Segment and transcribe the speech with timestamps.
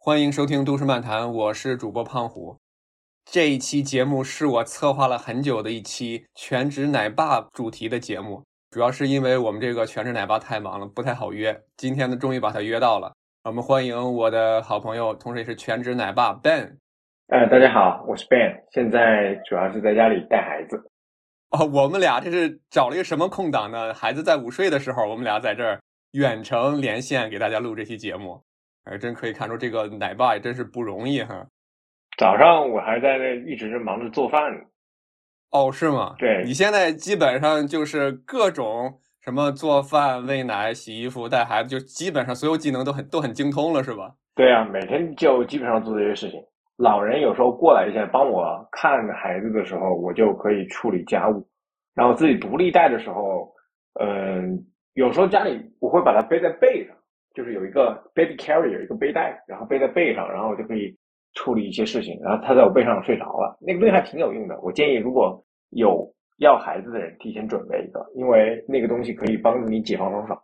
[0.00, 2.56] 欢迎收听《都市漫谈》，我是主播胖虎。
[3.24, 11.64] 这一期节目是我策划了很久的一期全职奶爸主题的节目，主要是因为我们这个全职奶爸太忙了，不太好约。
[11.76, 13.12] 今天呢，终于把他约到了。
[13.42, 16.76] 我们欢迎我的好朋友，同时也是全职奶爸 Ben。
[17.26, 20.80] 呃，大家好，我是 Ben，现在主要是在家里带孩子。
[21.50, 23.92] 哦，我们俩这是找了一个什么空档呢？
[23.92, 25.80] 孩子在午睡的时候，我们俩在这儿
[26.12, 28.40] 远程连线给大家录这期节目。
[28.90, 31.46] 哎，真可以看出这个奶爸也真是不容易哈。
[32.16, 34.40] 早上我还在那一直是忙着做饭。
[35.50, 36.14] 哦，是吗？
[36.18, 44.14] 对，你现在基本上就是各种什么做饭、喂奶、洗衣服、带孩子，就基本上所有技能都很都很精通了，是吧？
[44.34, 46.40] 对啊，每天就基本上做这些事情。
[46.76, 51.46] 老人有时候过来一下帮我看孩子的时候，我就可以处理家务。
[51.94, 53.52] 然后自己独立带的时候，
[54.00, 56.94] 嗯，有时候家里我会把它背在背上，
[57.38, 60.98] 就是有一个 baby carrier 一个背带，然后背在背上，然后我就可以。
[61.34, 64.58] 处理一些事情，然后他在我背上睡着了，那个东西还挺有用的。
[64.60, 65.40] 我建议如果
[65.70, 70.34] 有要孩子的人，提前准备一个，因为那个东西可以帮助你解放双手。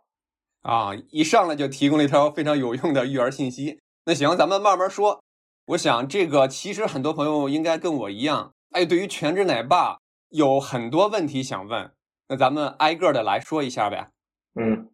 [0.61, 3.79] 啊，一上来就提供了一条非常有用的育儿信息。
[4.05, 5.21] 那行，咱们慢慢说。
[5.65, 9.97] 我想这个其实很多朋友应该跟我一样，哎，对于全职奶爸
[10.29, 11.91] 有很多问题想问。
[12.29, 14.11] 那咱们挨个的来说一下呗。
[14.57, 14.87] 嗯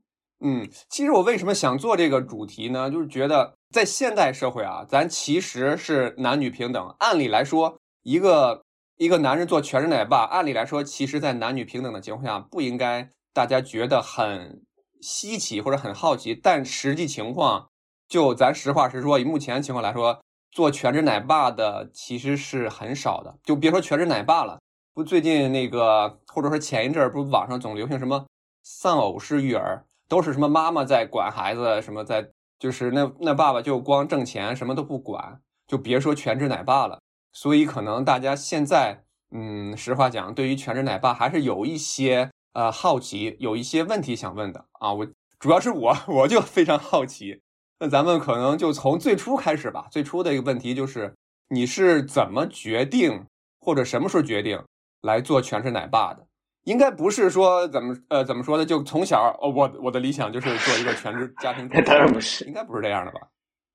[0.44, 2.90] 嗯，其实我为什么想做这个主题呢？
[2.92, 3.54] 就是觉得。
[3.72, 6.96] 在现代社会啊，咱其实是男女平等。
[7.00, 8.66] 按理来说，一个
[8.98, 14.62] 一个男人做全职奶爸，按理来说，其实，在男女平等的情况下，不应该大家觉得很
[15.00, 16.36] 稀奇或者很好奇。
[16.36, 17.70] 但实际情况，
[18.10, 23.34] 就咱实话实说，以目前情况来说，做全职奶爸的其实是很少的。
[23.42, 24.60] 就别说全职奶爸了，
[24.94, 28.26] 不，最近那个，或者说前一阵儿，不网上总流行什么
[28.64, 32.32] 丧偶式育儿，都是什么妈妈在管孩子，什么在。
[32.60, 37.00] 就是那那爸爸就光挣钱，什么都不管，就别说全职奶爸了。
[37.34, 44.94] 所以可能大家现在，嗯，实话讲，对于全职奶爸还是有一些呃好奇，有一些问题想问的啊。
[44.94, 45.08] 我
[45.40, 47.42] 主要是我 我就非常好奇。
[47.80, 49.88] 那咱们可能就从最初开始吧。
[49.90, 51.16] 最初的一个问题就是，
[51.48, 53.26] 你是怎么决定，
[53.60, 54.62] 或者什么时候决定
[55.02, 56.28] 来做全职奶爸的？
[56.66, 58.66] 应该不是说怎么呃怎么说呢？
[58.66, 61.68] 就从小哦，我我的理想就是做一个全职家庭。
[61.74, 63.20] 那 当然不是，应该不是这样的吧？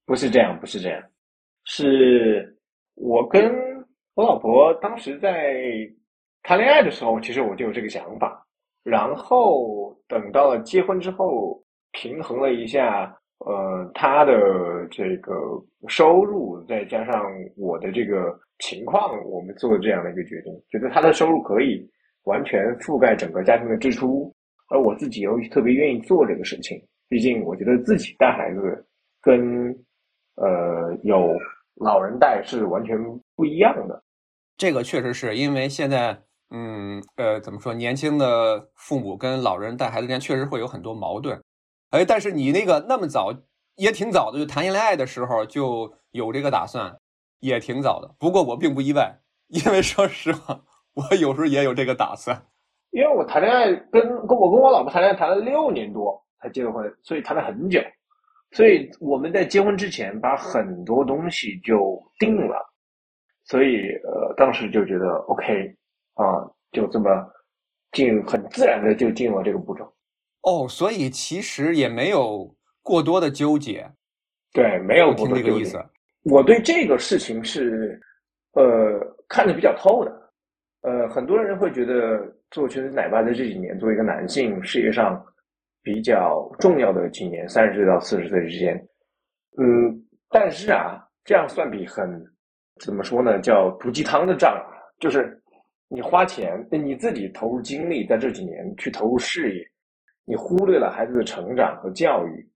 [0.05, 1.03] 不是这样，不是这样。
[1.65, 2.57] 是
[2.95, 3.53] 我跟
[4.15, 5.63] 我老婆当时在
[6.45, 8.47] 谈恋爱的时候，其实我就有这个想法。
[8.85, 11.61] 然后等到了结婚之后，
[11.91, 13.13] 平衡了一下，
[13.45, 14.33] 呃，她的
[14.93, 15.33] 这个
[15.89, 17.21] 收入再加上
[17.57, 21.85] 我的这个情况，我们做了这样的一个决定，觉得她的收入可以。
[22.27, 24.33] 完全覆盖整个家庭的支出，
[24.69, 26.81] 而我自己又特别愿意做这个事情。
[27.09, 28.85] 毕竟我觉得自己带孩子
[29.23, 29.69] 跟
[30.35, 31.33] 呃有
[31.77, 32.99] 老人带是完全
[33.37, 34.03] 不一样的。
[34.57, 36.21] 这个确实是因为现在，
[36.51, 41.41] 嗯呃，怎么说，年轻的父母跟老人带孩子之间确实会有很多矛盾。
[41.91, 43.33] 哎，但是你那个那么早
[43.77, 46.99] 也挺早的，就谈恋爱的时候就有这个打算，
[47.39, 48.13] 也挺早的。
[48.19, 50.61] 不过我并不意外，因为说实话。
[50.97, 52.43] 我有时候也有这个打算，
[52.91, 57.79] 因为我谈恋爱跟跟我跟我老婆谈恋爱谈了六年多才结的婚，所以谈了很久，
[58.53, 62.57] 所以我们在结婚之前把很多东西就定了，
[63.45, 65.77] 所以呃当时就觉得 OK
[66.15, 67.11] 啊，就这么
[67.93, 69.85] 进很自然的就进了这个步骤。
[70.41, 73.87] 哦，所以其实也没有过多的纠结，
[74.55, 75.79] 对，没有听这个意思。
[76.23, 78.01] 我对这个事情是
[78.53, 78.65] 呃
[79.29, 80.23] 看得比较透的。
[80.87, 85.21] 呃，很多人会觉得做全职奶爸的这几年，作为一个男性，事业上
[85.83, 88.77] 比较重要的几年，三十岁到四十岁之间，
[89.59, 92.09] 嗯，但是啊，这样算笔很
[92.79, 93.41] 怎么说呢？
[93.41, 94.65] 叫毒鸡汤的账，
[95.01, 95.43] 就是
[95.89, 99.67] 你花钱，你自己投入精力在这几年去投入事业，
[100.25, 102.49] 你忽略了孩子的成长和教育，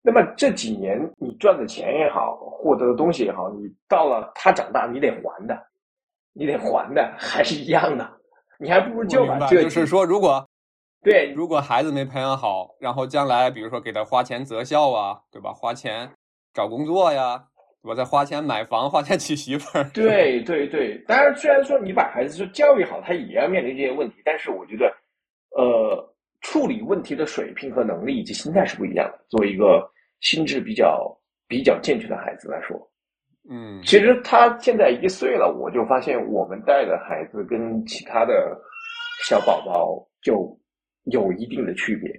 [0.00, 5.54] 那么这几年你赚的钱也好，获得的东西也好，你到了他长大，你得还的。
[6.34, 8.06] 你得还的还是一样的，
[8.58, 10.46] 你还不如就把这就是说，如果
[11.02, 15.52] 对，如果孩子没培养好，然后将来比如说给他花钱择校啊，对吧？
[15.52, 16.10] 花钱
[16.52, 17.44] 找工作呀，
[17.82, 19.84] 我再花钱买房、花钱娶媳妇儿。
[19.92, 24.86] 对 对对，当然，虽然说你把孩子说教育好，他也要面临这些问题，但是我觉得，
[25.56, 29.24] 呃，处理问题的水平和能力以及心态是不一样的。
[29.28, 29.86] 作为一个
[30.20, 31.14] 心智比较
[31.46, 32.76] 比较健全的孩子来说。
[33.50, 38.58] 嗯，其实他现在一岁了，我就发现我们带的孩子跟其他的
[39.24, 40.56] 小宝宝就
[41.04, 42.10] 有一定的区别。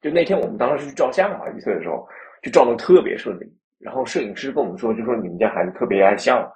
[0.00, 2.06] 就那天我们当时去照相嘛，一岁的时候
[2.42, 3.46] 就照的特别顺利，
[3.78, 6.52] 然后摄影师跟我们说，就说你们家孩子特别爱笑，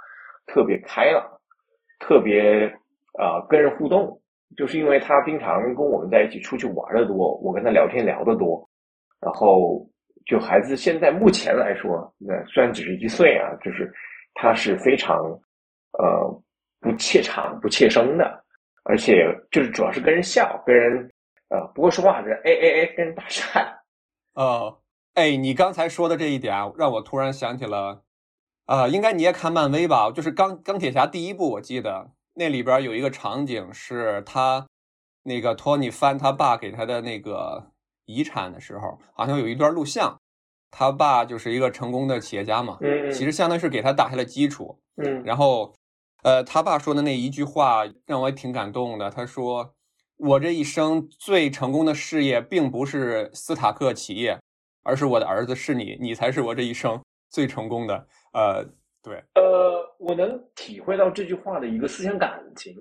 [0.46, 1.24] 特别开朗，
[2.00, 2.66] 特别
[3.18, 4.20] 啊跟人互动，
[4.56, 8.68] 就是因为他经常跟我们在一起出去玩的多，我跟他聊天聊的多，
[9.20, 9.86] 然后
[10.26, 13.92] 就孩子现在目前来说，那虽然只是一岁啊，就是
[14.34, 15.18] 他是非常
[15.98, 16.42] 呃
[16.80, 18.44] 不怯场、不怯生的，
[18.84, 21.10] 而且就是主要是跟人笑，跟人
[21.48, 23.66] 呃不会说话，就是哎哎哎跟人搭讪。
[24.34, 24.78] 呃，
[25.14, 28.02] 哎，你刚才说的这一点，让我突然想起了，
[28.66, 30.10] 啊，应该你也看漫威吧？
[30.10, 34.66] 就是钢钢铁侠第一部，我记得那里边有一个场景是他
[35.24, 37.71] 那个托尼翻他爸给他的那个
[38.06, 40.20] 遗产的时候，好像有一段录像，
[40.70, 44.78] 他爸就是一个成功的企业家嘛，嗯其实相当于是给他打下了基础。
[45.02, 45.74] 嗯然后，
[46.22, 49.10] 呃，他爸说的那一句话让我也挺感动的。
[49.10, 49.74] 他说
[50.18, 54.38] ：“我这一生最成功的事业，并不是斯塔克企业，
[54.84, 58.62] 而是我的儿子，是你，你才是我这一生最成功的。”呃，
[59.02, 62.74] 对，呃，我能体会到这句话的一个思想感情，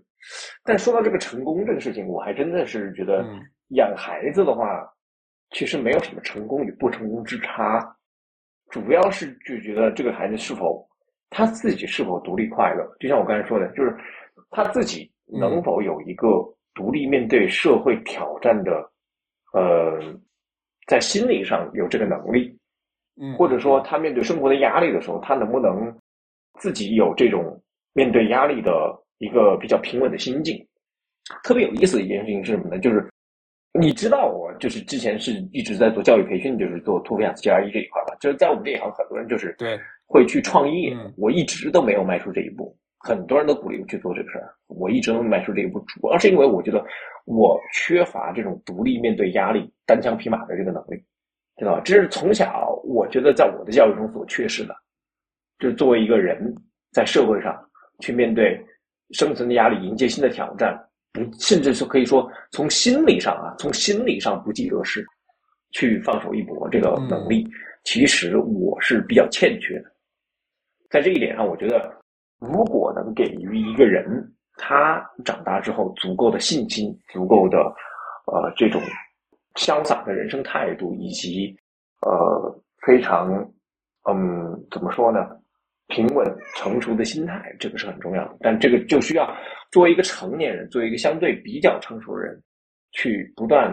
[0.63, 4.65] 但说到这个成功这个事情，我还真的是觉得嗯养孩子的话，
[5.51, 7.95] 其实没有什么成功与不成功之差，
[8.69, 10.87] 主要是就觉得这个孩子是否
[11.29, 13.95] 他自己是否独立快乐，就像我刚才说的，就是
[14.49, 16.27] 他自己能否有一个
[16.73, 18.71] 独立面对社会挑战的，
[19.53, 19.99] 呃，
[20.87, 22.57] 在心理上有这个能力，
[23.21, 25.93] 嗯，或者说他面对生活的压力的时候，他能不能
[26.59, 27.61] 自己有这种
[27.93, 28.71] 面对压力的
[29.17, 30.65] 一个比较平稳的心境？
[31.43, 32.79] 特别有意思的一件事情是什么呢？
[32.79, 33.05] 就是
[33.73, 38.15] 你知道我就是之前是一直在做教育培训，就是做托福雅思 GRE 这一块吧。
[38.19, 42.77] 就是在我们这一行，很多人就是对会去创业，嗯我一直都没有迈出这一步。
[43.03, 46.85] 很多人都鼓励我去做这个事儿，我一直都没迈出这一步，主要是因为我觉得
[47.25, 51.01] 我缺乏这种独立面对压力、单枪匹马的这个能力，
[51.57, 51.81] 知道吧？
[51.83, 54.75] 这是从小我觉得在我的教育中所缺失的，
[55.57, 56.53] 就是作为一个人
[56.91, 57.57] 在社会上
[58.01, 58.63] 去面对
[59.13, 60.79] 生存的压力，迎接新的挑战，
[61.13, 65.05] 不，甚至是可以说从心理上啊，从心理上不计得失，
[65.71, 67.47] 去放手一搏这个能力，
[67.83, 69.91] 其实我是比较欠缺的。
[70.89, 71.93] 在这一点上，我觉得
[72.39, 77.57] 如果能给予一个人他长大之后足够的信心、足够的
[78.27, 78.81] 呃这种
[79.55, 81.55] 潇洒的人生态度，以及
[82.01, 83.31] 呃非常
[84.09, 85.19] 嗯怎么说呢，
[85.91, 88.37] 平稳成熟的心态，这个是很重要的。
[88.39, 89.29] 但这个就需要
[89.71, 92.41] 作为一个成年人，作为一个相对比较成熟的人，
[92.93, 93.71] 去不断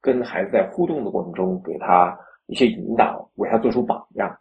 [0.00, 2.14] 跟孩子在互动的过程中，给他
[2.46, 4.36] 一些引导，为他做出榜样。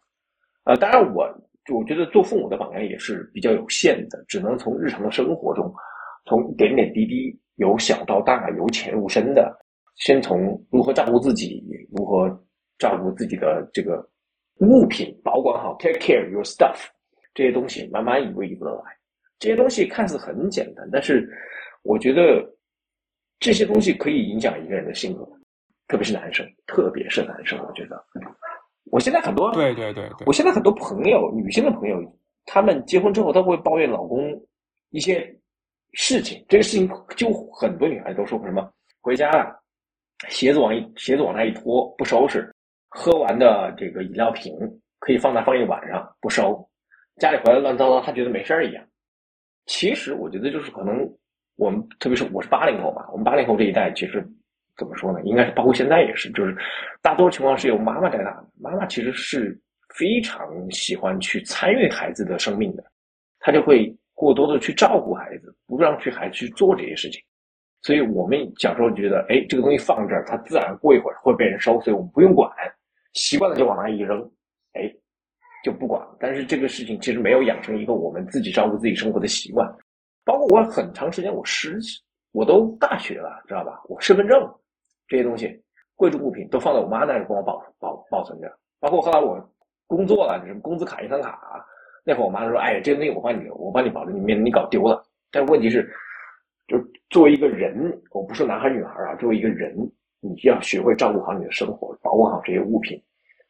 [0.66, 1.24] 呃，当然我，
[1.72, 5.72] 我觉得做父母的榜样也是比较有限的，只能从日常的生活中，
[6.26, 9.56] 从点点滴滴，由小到大，由浅入深的，
[9.98, 11.64] 先从如何照顾自己，
[11.96, 12.28] 如何
[12.78, 14.08] 照顾自己的这个
[14.60, 16.88] 物品，保管好，take care your stuff，
[17.34, 18.84] 这些东西慢慢一步一步的来。
[19.40, 21.28] 这些东西看似很简单，但是
[21.84, 22.48] 我觉得
[23.40, 25.28] 这些东西可以影响一个人的性格，
[25.88, 28.04] 特别是男生，特别是男生，我觉得。
[28.92, 34.40] 我现在很多对对对对我，现在很多朋友，女性的朋友，她们结婚之后，她会抱怨老公
[34.90, 35.34] 一些
[35.94, 36.44] 事情。
[36.50, 38.70] 这个事情就很多女孩都说什么，
[39.02, 39.60] 回家了，
[40.30, 42.54] 鞋子往一鞋子往那一拖，不收拾，
[42.90, 44.54] 喝完的这个饮料瓶
[45.00, 46.68] 可以放那放一晚上不收，
[47.22, 48.84] 家里回来乱糟糟，她觉得没事儿一样。
[49.68, 51.08] 其实我觉得就是可能
[51.56, 54.28] 我们，特别是我是八零后吧，我们八零后这一代其实
[54.76, 55.22] 怎么说呢？
[55.22, 56.58] 应该是包括现在也是，就是
[57.00, 58.48] 大多数情况是由妈妈带大的。
[58.60, 59.56] 妈妈其实是
[59.96, 62.84] 非常喜欢去参与孩子的生命的，
[63.40, 67.22] 她就会过多的去照顾孩子，不让去孩子去做这些事情。
[67.84, 72.52] 所以我们小时候觉得，哎，这个东西放这儿，它自然过一会儿会被人收，所以我们不用管，
[73.14, 74.28] 习惯了就往那一扔，
[75.64, 76.16] 就不管了。
[76.20, 79.68] 但是这个事情其实没有养成一个我们自己照顾自己生活的习惯。
[80.24, 81.80] 包括我很长时间，我十
[82.32, 83.82] 我都大学了，知道吧？
[83.90, 84.40] 我身份证
[85.08, 85.62] 这些东西，
[85.96, 88.48] 贵重物品都放在我妈那里帮我保保保存着。
[88.80, 89.38] 包括后来我
[89.88, 91.66] 工作了，什么工资卡、银行卡，
[92.06, 95.92] 那会儿我妈说：“哎呀，这个东西我帮你，我帮你保着，你免得你搞丢了。”但问题是，
[96.68, 96.78] 就
[97.10, 99.76] 作为一个人，我不是男孩女孩啊，作为一个人，
[100.20, 103.02] 你要学会照顾好你的生活，保管好这些物品，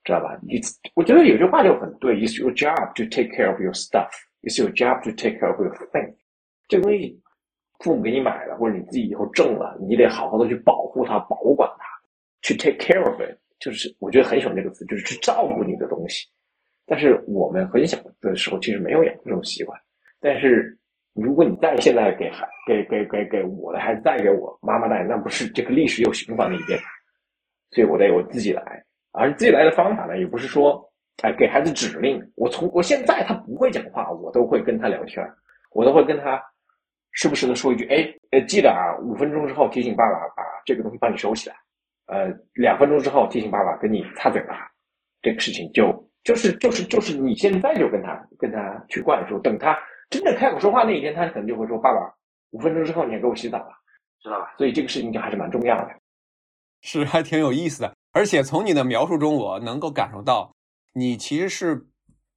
[0.04, 0.38] 知道吧？
[0.42, 0.60] 你
[0.96, 4.10] 我觉得有句话就很对：“It's your job to take care of your stuff.
[4.42, 6.16] It's your job to take care of your thing.”
[6.68, 7.22] 这东西，
[7.80, 11.86] 父母给你买了，或者你自己以后挣了，你得好好的去保护它、保管它，
[12.42, 13.38] 去 take care of it。
[13.60, 16.28] 就是我觉得很喜欢这个词，就是去照顾你的东西。
[16.88, 19.80] 但是我们很小的时候其实没有养成这种习惯。
[20.20, 20.76] 但是
[21.14, 26.80] 如果你再现在给孩给给给给我的孩子再给我妈妈带，那不是这个历史又循环了一遍。
[27.70, 30.82] 所以我得我自己来，而自己来的方法呢，也不是说
[31.24, 32.22] 哎，给孩子指令。
[32.36, 35.26] 我从我现在他不会讲话，我都会跟他聊天
[35.72, 36.42] 我都会跟他
[37.12, 41.56] 时不时的说一句，哎，呃，记得啊，五分钟之后提醒爸爸把这个东西帮你收起来，
[42.08, 44.70] 呃，两分钟之后提醒爸爸跟你擦嘴巴，
[45.22, 45.92] 这个事情就
[46.24, 49.78] 就是就是就是你现在就跟他跟他去灌输，等他
[50.10, 52.00] 真的开口说话那一天，他可能就会说，爸爸，
[52.52, 53.72] 五分钟之后你要给我洗澡了，
[54.22, 54.54] 知道吧？
[54.58, 55.92] 所以这个事情就还是蛮重要的。
[56.82, 57.94] 是，还挺有意思的。
[58.14, 60.54] 而且从你的描述中，我能够感受到，
[60.94, 61.88] 你其实是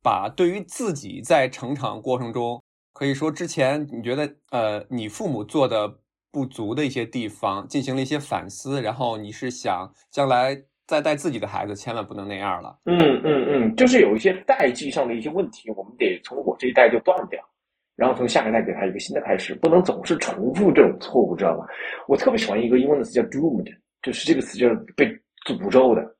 [0.02, 2.62] 把对于自己在成长过程中，
[2.93, 5.99] 可以说之前你觉得呃你父母做的
[6.31, 12.78] 不足的一些地方进行了一些反思，然后你是想将来再带自己的孩子，千万不能那样了。
[12.85, 17.40] 嗯嗯嗯，就是有一些代际上的一些问题，我们得从我这一代就断掉，
[17.97, 21.66] 然后从下一代给他一个新的开始，不能总是重复这种错误，知道吧？
[22.07, 23.75] 我特别喜欢一个英文的词叫 doomed。
[24.02, 25.07] 就是这个词，就是被
[25.44, 26.16] 诅咒的，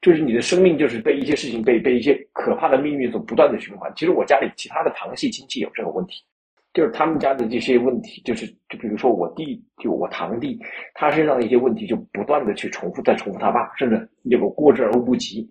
[0.00, 3.92] 就是你的生命就是被一些事情被被一些可怕的命运所不断的循环。
[3.94, 6.24] 其实我家里其他的堂系亲戚有这个问题，
[6.72, 10.58] 就是他们家的这些问题，就是就比如说我弟，就我堂弟，
[10.94, 15.48] 他身上的一些问题就不断的去重复，再重复他爸，甚至有过之而无不及。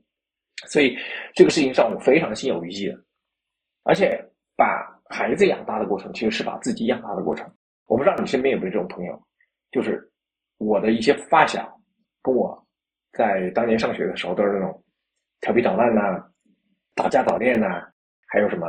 [0.68, 0.98] 所以
[1.34, 3.00] 这个事情让我非常心有余悸的。
[3.84, 4.20] 而且
[4.58, 7.50] 把孩子养大的过程，其实是把自己养大的过程。
[7.88, 9.22] 我不知道你身边有没有这种朋友，
[9.72, 10.12] 就是。
[10.58, 11.78] 我的一些发小，
[12.24, 12.65] 跟我
[13.18, 14.84] 在当年上学的时候都是那种
[15.40, 16.22] 调皮捣蛋呐、
[16.94, 17.82] 打架早恋呐，
[18.28, 18.68] 还有什么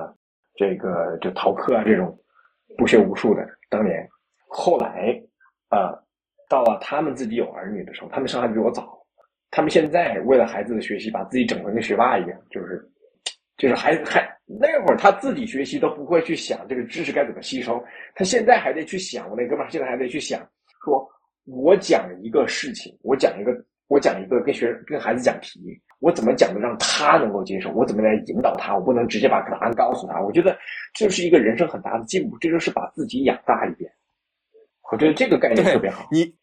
[0.54, 2.16] 这个就逃课啊这种
[2.78, 3.46] 不学无术的。
[3.68, 4.08] 当年
[4.48, 5.20] 后来
[5.68, 5.92] 啊，
[6.48, 8.96] 到了他们自己有儿女的时候，他们生孩子比我早，
[9.50, 12.88] 他们现在为了孩子的学习，把自己整成跟学霸一样，就是
[13.56, 17.84] 就是还还那会儿他自己学习都不会去想这个知识该怎么吸收，
[18.14, 19.28] 他现在还得去想。
[19.28, 20.40] 我那哥们儿现在还得去想
[20.84, 21.04] 说。
[21.48, 23.52] 我讲一个事情，我讲一个，
[23.88, 25.60] 我讲一个跟学跟孩子讲题，
[26.00, 27.70] 我怎么讲的让他能够接受？
[27.70, 28.74] 我怎么来引导他？
[28.74, 30.20] 我不能直接把答案告诉他。
[30.20, 30.58] 我觉得
[30.92, 33.88] 这是一个人生很大的进步，这就是把自己养大一点。
[34.90, 36.08] 我觉得这个概念特别好。
[36.10, 36.34] 你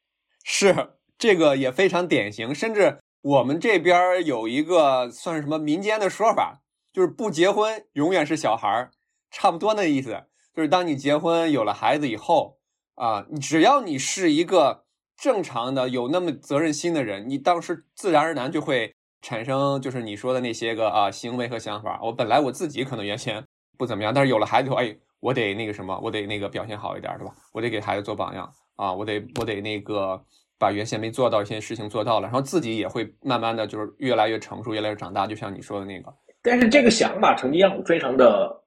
[0.45, 0.73] 是
[1.17, 6.61] 这个也非常典型，甚至我们这边有一个算是什么民间的说法，
[6.93, 8.91] 就是不结婚永远是小孩儿，
[9.29, 10.23] 差不多那意思。
[10.55, 12.59] 就是当你结婚有了孩子以后
[12.95, 14.82] 啊，只要你是一个。
[15.17, 21.99] 正常的有那么责任心的人，你当时自然而然就会产生，就是你说的那些个啊行为和想法。
[22.03, 23.43] 我本来我自己可能原先
[23.77, 27.33] 不怎么样，但是有了孩子以后，哎，我得那个什么，我得那个表现好一点，对吧？
[27.53, 30.21] 我得给孩子做榜样啊，我得我得那个
[30.57, 35.25] 把原先没做到一些事情做到了，然后自己也会慢慢的就是越来越成熟，越来越长大。
[35.25, 38.61] 就像你说的那个，但是这个想法曾经让我非常的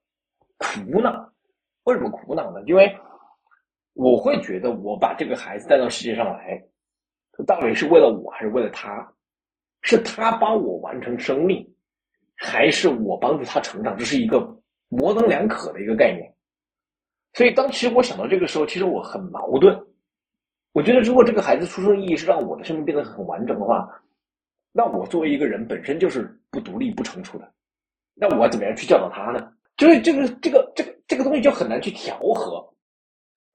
[0.58, 1.30] 苦恼。
[1.84, 2.62] 为什么苦恼呢？
[2.66, 2.96] 因为。
[3.96, 6.62] 我会觉得，我把这个孩子带到世界上来，
[7.46, 9.10] 到底是为了我还是为了他？
[9.80, 11.66] 是他帮我完成生命，
[12.34, 13.96] 还是我帮助他成长？
[13.96, 14.40] 这是一个
[14.88, 16.30] 模棱两可的一个概念。
[17.32, 19.74] 所以，当其实我想到这个时候，其实我很矛盾。
[20.72, 23.88] 我觉得，如果这个孩子出生意义是让我的生命变得很完整的话，
[24.72, 27.50] 那我作为一个人本身就是不独立、不成熟的。
[28.14, 29.52] 那我怎么样去教导他呢？
[29.78, 32.75] 就是这个、这个、这个、这个东西就很难去调和。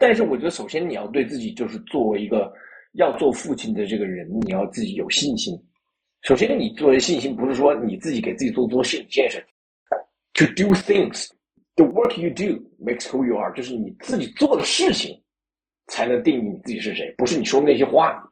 [0.01, 2.51] 但是我觉得，首先你要对自己，就是作为一个
[2.93, 5.55] 要做父亲的这个人，你要自己有信心。
[6.23, 9.39] 首先，你作为信心，不是说你自己给自己做做事建设。
[10.33, 11.27] To do things,
[11.75, 15.21] the work you do makes who you are，就是你自己做的事情
[15.85, 18.27] 才能定义你自己是谁，不是你说的那些话。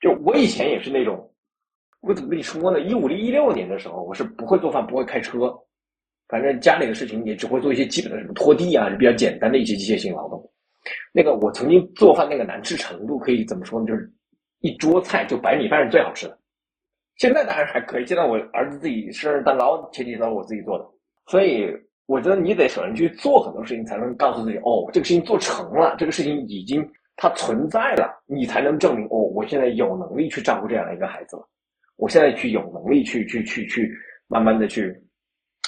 [0.00, 1.32] 就我以前也是那种，
[2.00, 2.80] 我怎么跟你说呢？
[2.80, 5.56] 一五一六年的时候，我是不会做饭，不会开车，
[6.26, 10.51] 反正家里的事情也只会做一些基本的什么拖地啊，比较简单的一些机械性劳动。
[11.12, 13.86] 那个我曾经做饭那个难吃程度可以怎么说呢？
[13.86, 14.12] 就是
[14.60, 16.38] 一桌菜就白米饭是最好吃的。
[17.16, 20.84] 现在当然还可以，现在我儿子自己生日蛋糕前几天我自己做的。
[21.26, 21.68] 所以
[22.06, 26.84] 我觉得你得首先去做很多事情，才能告诉自己哦，这个事情做成了，这个事情已经
[27.16, 31.48] 它存在了，你才能证明哦，我现在有能力去照顾这样一个孩子了。
[31.96, 33.92] 我现在去有能力去去去去
[34.26, 34.92] 慢慢的去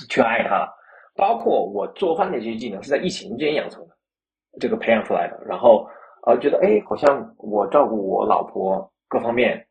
[0.09, 0.68] 去爱他了。
[1.14, 3.83] 包括我做饭的这些技能是在疫情之间养成。
[4.61, 5.87] 这个培养出来的，然后
[6.26, 9.66] 呃，觉得哎，好像我照顾我老婆各方面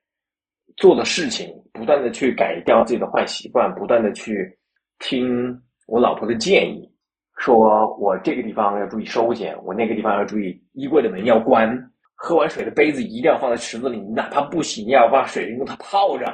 [0.78, 4.58] 做的事情，不断的去改掉自己的坏习惯，不断的去
[5.00, 6.90] 听我老婆的建议，
[7.38, 16.26] 说我这个地方要注意收捡，我那个地方要注意衣柜的门要关，喝完水的杯子一定要放在池子里，哪怕不洗，你也要把水用它泡着，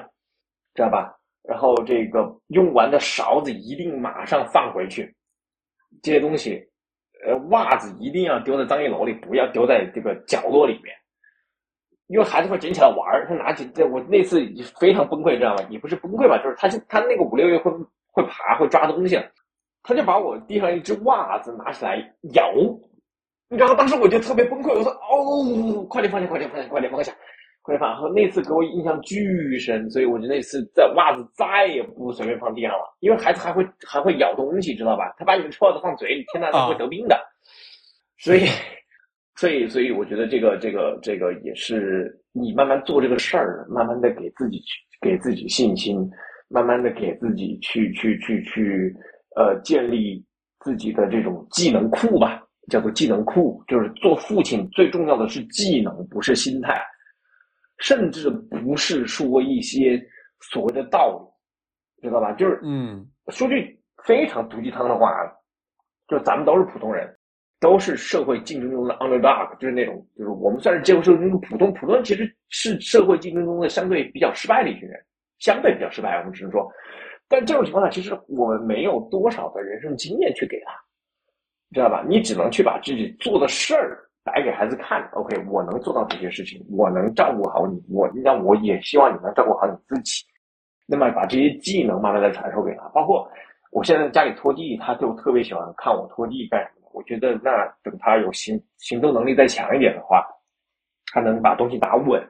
[0.73, 1.15] 知道吧？
[1.43, 5.15] 然后这个用完的勺子一定马上放回去，
[6.03, 6.68] 这些东西。
[7.25, 10.95] 呃，袜子一定要丢在脏衣篓里，不要丢在这个角落里面，
[12.07, 13.27] 因为孩子会捡起来玩儿。
[13.27, 14.41] 他拿起，我那次
[14.79, 15.63] 非常崩溃，知道吗？
[15.69, 17.71] 也不是崩溃吧，就是他就他那个五六月会
[18.11, 19.21] 会爬，会抓东西，
[19.83, 21.97] 他就把我地上一只袜子拿起来
[22.33, 22.51] 咬，
[23.49, 27.13] 你知道，当时我就特别崩溃，我说哦，快点放下，快点放下，快点放下。
[27.69, 35.13] 会放，和那次给我印象巨深，所以我就那次在袜子再也不随便放地上了，因为孩子还会还会咬东西，知道吧？
[35.17, 37.15] 他把你的袜子放嘴里，天呐，他会得病的。
[38.17, 38.47] 所以，
[39.35, 45.97] 所以，所以，我觉得这个这个这个也是你慢慢做这个事儿，慢慢的给自己去给自己信心，
[46.49, 48.93] 慢慢的给自己去去去去
[49.35, 50.25] 呃建立
[50.59, 56.81] 自己的这种技能库吧，叫做技能库，就是做父亲最重要的是技能，不是心态。
[57.79, 60.01] 甚至不是说一些
[60.41, 61.17] 所谓的道
[62.01, 62.31] 理，知道吧？
[62.33, 65.11] 就是嗯，说句非常毒鸡汤的话，
[66.07, 67.07] 就咱们都是普通人，
[67.59, 74.99] 都是社会竞争中的 underdog，就是那种，就是我们算是社会中的普通普通人，其实是社会竞争中的相对比较失败的一群人，
[75.39, 76.69] 相对比较失败，我们只能说。
[77.27, 80.73] 但这种情况下，其实我们没有多少的人生经验去给他，
[81.71, 82.03] 知道吧？
[82.07, 84.08] 你只能去把自己做的事儿。
[84.23, 90.23] 摆给孩子看，OK，我能做到这些事情，我能照顾好你，我那我也希望你能照顾好你自己。
[90.87, 93.29] 那么把这些技能慢慢的传授给他，包括
[93.71, 96.89] 我现在家里拖地，他就特别喜欢看我拖地干什么。
[96.93, 100.25] 我觉得那等他有行行动能力再强一点的话，
[101.13, 102.21] 他能把东西打稳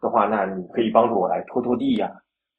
[0.00, 2.10] 的话，那你可以帮助我来拖拖地呀，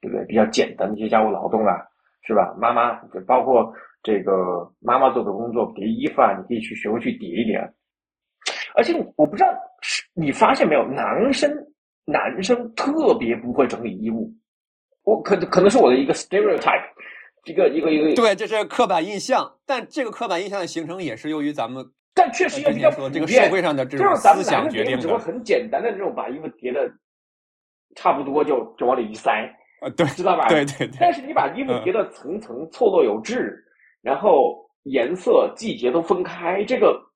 [0.01, 0.25] 对不对？
[0.25, 1.77] 比较简单的一些家务劳动啊，
[2.23, 2.53] 是吧？
[2.57, 2.93] 妈妈
[3.27, 3.71] 包括
[4.01, 7.59] 这个妈妈做的工作，叠衣服啊，你可以去学会去叠一叠。
[8.77, 9.49] 而且我不知道
[9.81, 11.51] 是你发现没有，男生
[12.05, 14.31] 男生特别不会整理衣物，
[15.03, 16.85] 我可可能是我的一个 stereotype，
[17.45, 19.51] 一个一个一个对，这是刻板印象。
[19.65, 25.17] 但这个刻板印象的形成也是由于咱们，但确实也比较说这个社会上的这种思想决定的。
[25.17, 26.87] 很简单的这种把衣服叠的
[27.95, 29.31] 差不多就就往里一塞
[29.81, 30.47] 啊，对，知道吧？
[30.49, 30.97] 对对对。
[30.99, 33.57] 但是你把衣服叠的层层错落有致，
[34.03, 37.06] 然后颜色季节都分开，这个。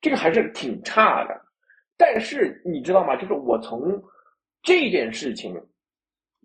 [0.00, 1.34] 这个还是挺差的，
[1.96, 3.16] 但是你知道吗？
[3.16, 4.00] 就是我从
[4.62, 5.54] 这件事情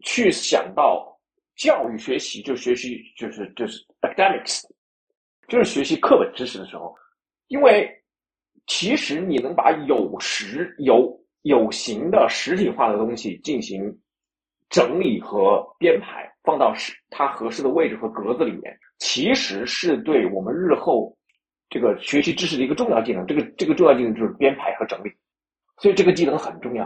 [0.04, 1.20] 去想到
[1.56, 4.62] 教育学习，就学习就是就是 academics，
[5.48, 6.96] 就是学习课本知识的时候，
[7.50, 7.88] 因为
[8.68, 13.96] 其实你能把有实有有形的实体化的东西进行
[14.70, 16.74] 整理和编排，放到
[17.10, 21.16] 它合适的位置和格子里面，其实是对我们日后。
[21.72, 25.10] 这个学习知识的一个重要技能，这个这个重要技能就是编排和整理，
[25.78, 26.86] 所以这个技能很重要。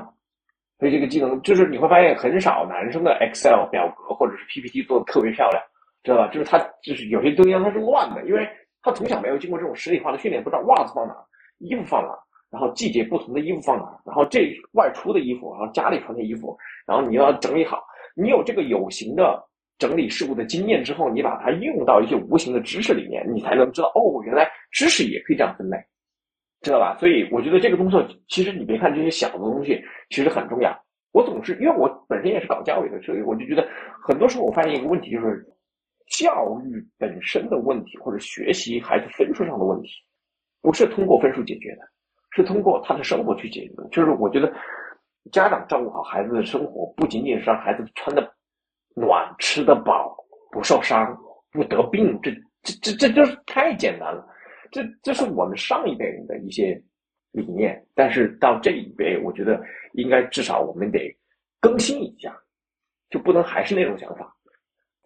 [0.77, 5.63] 所以这个技能就是你会发现很少男生的 Excel 表格或者是 PPT 做的特别漂亮，
[6.03, 6.27] 知道吧？
[6.27, 8.47] 就是他就是有些东西它是乱的，因为
[8.83, 11.15] 他从小没有经过这种实体化的训练，不知道袜子放哪，
[11.57, 12.09] 衣服放哪，
[12.51, 17.83] 然后季节不同的衣服放哪，然后这外出的衣服，然后家里穿的衣服，然后你要整理好，
[18.15, 19.43] 你有这个有形的。
[19.77, 25.77] 整理事物的经验之后，你把它用到一些无形的知识里面，你才能知道哦，原来知识也可以这样分类，
[26.61, 26.95] 知道吧？
[26.97, 30.73] 所以我觉得这个工作其实你别看这些小的东西，其实很重要。
[31.11, 33.67] 我总是因为我本身也是搞教育的，所以我就觉得
[34.01, 35.45] 很多时候我发现一个问题，就是
[36.17, 39.89] 教育本身的问题或者学习孩子分数上的问题，
[40.61, 41.81] 不是通过分数解决的，
[42.31, 43.87] 是通过他的生活去解决的。
[43.91, 44.53] 就是我觉得
[45.31, 48.34] 家长照顾好孩子的生活，不仅仅是让孩子穿的。
[48.95, 50.15] 暖吃得饱，
[50.51, 51.15] 不受伤，
[51.51, 52.31] 不得病，这
[52.63, 54.25] 这这这就是太简单了。
[54.71, 56.81] 这这是我们上一辈人的一些
[57.31, 59.61] 理念，但是到这一辈，我觉得
[59.93, 61.13] 应该至少我们得
[61.59, 62.33] 更新一下，
[63.09, 64.33] 就不能还是那种想法。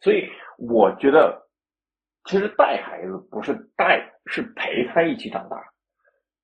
[0.02, 1.38] 所以我觉得，
[2.26, 5.58] 其实带孩子不是带，是陪他一起长大，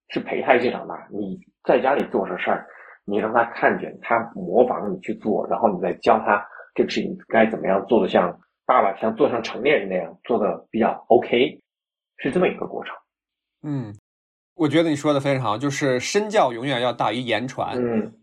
[0.10, 1.08] 是陪他一起长大。
[1.12, 2.68] 你在家里做这事儿，
[3.06, 6.44] 你让他看见，他模仿你去做，然后你再教他。
[6.76, 11.60] 这个事情该怎么样做的像爸爸像做像成年人那样做的比较 OK，
[12.18, 12.94] 是这么一个过程。
[13.64, 13.96] 嗯，
[14.56, 17.78] 我觉得你说的非常好，就是身教永远要大于言传。
[17.78, 18.14] 嗯，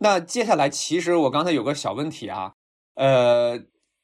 [0.00, 2.52] 那接下来其实我刚才有个小问题啊，
[2.96, 3.56] 呃，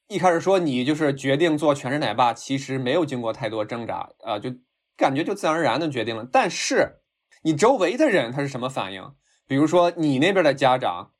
[0.07, 4.49] 一开始说你就是决定做全职奶爸，其实没有经过太多挣扎啊，就
[4.97, 6.25] 感觉就自然而然的决定了。
[6.31, 7.01] 但是
[7.43, 9.03] 你周围的人他是什么反应？
[9.49, 11.11] 比如说你那边的家长。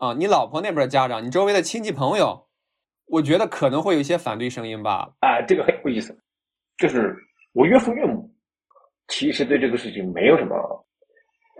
[0.00, 2.48] 啊，你老婆那边的家长，你周围的亲戚朋友，
[3.06, 5.12] 我觉得可能会有一些反对声音吧。
[5.20, 6.18] 啊，这个很有意思，
[6.78, 7.14] 就是
[7.52, 8.26] 我岳父岳母，
[9.08, 10.56] 其实对这个事情没有什么，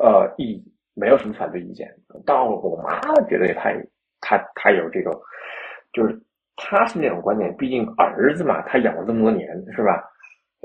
[0.03, 0.59] 呃，意，
[0.95, 1.87] 没有什么反对意见。
[2.25, 2.99] 到我妈
[3.29, 3.71] 觉得他，
[4.23, 5.13] 他他有这种，
[5.93, 6.19] 就是
[6.57, 10.03] 她是那种观点，毕竟儿子嘛，他养了这么多年，是吧？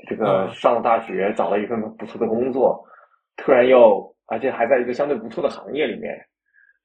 [0.07, 2.81] 这个上了大学，找了一份不错的工作，
[3.35, 6.15] 突然又，而且还在一个相对不错的行业里面。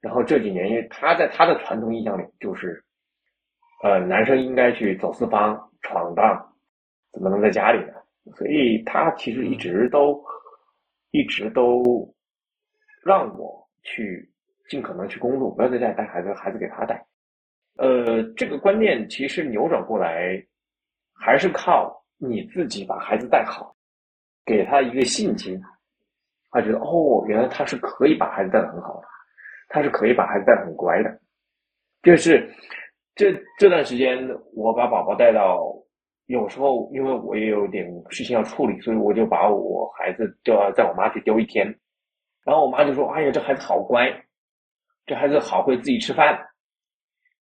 [0.00, 2.82] 然后这几年，因为他在他的传统印象里，就是
[3.82, 6.54] 呃，男生应该去走四方闯荡，
[7.12, 7.94] 怎么能在家里呢？
[8.36, 10.22] 所以他其实一直都
[11.10, 11.82] 一直都
[13.04, 14.30] 让我去
[14.68, 17.04] 尽可能去工作，不要在家带孩子，孩子给他带。
[17.78, 20.42] 呃，这个观念其实扭转过来，
[21.14, 23.74] 还是靠你自己把孩子带好，
[24.44, 25.60] 给他一个信心，
[26.50, 29.08] 他觉得哦，原来他是可以把孩子带的很好的，
[29.70, 31.20] 他是可以把孩子带的很乖的。
[32.02, 32.46] 就是
[33.14, 35.72] 这这段时间，我把宝宝带到，
[36.26, 41.66] 有时候因为我也有点事情要处理，所以我就把我孩子就要在我妈去丢一天，
[42.44, 44.10] 然后我妈就说：“哎呀，这孩子好乖，
[45.06, 46.38] 这孩子好会自己吃饭。”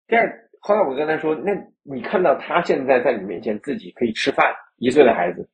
[0.08, 5.48] 但是后来我跟他说：“那你看到他现在在你面前自己可以吃饭，一岁的孩子，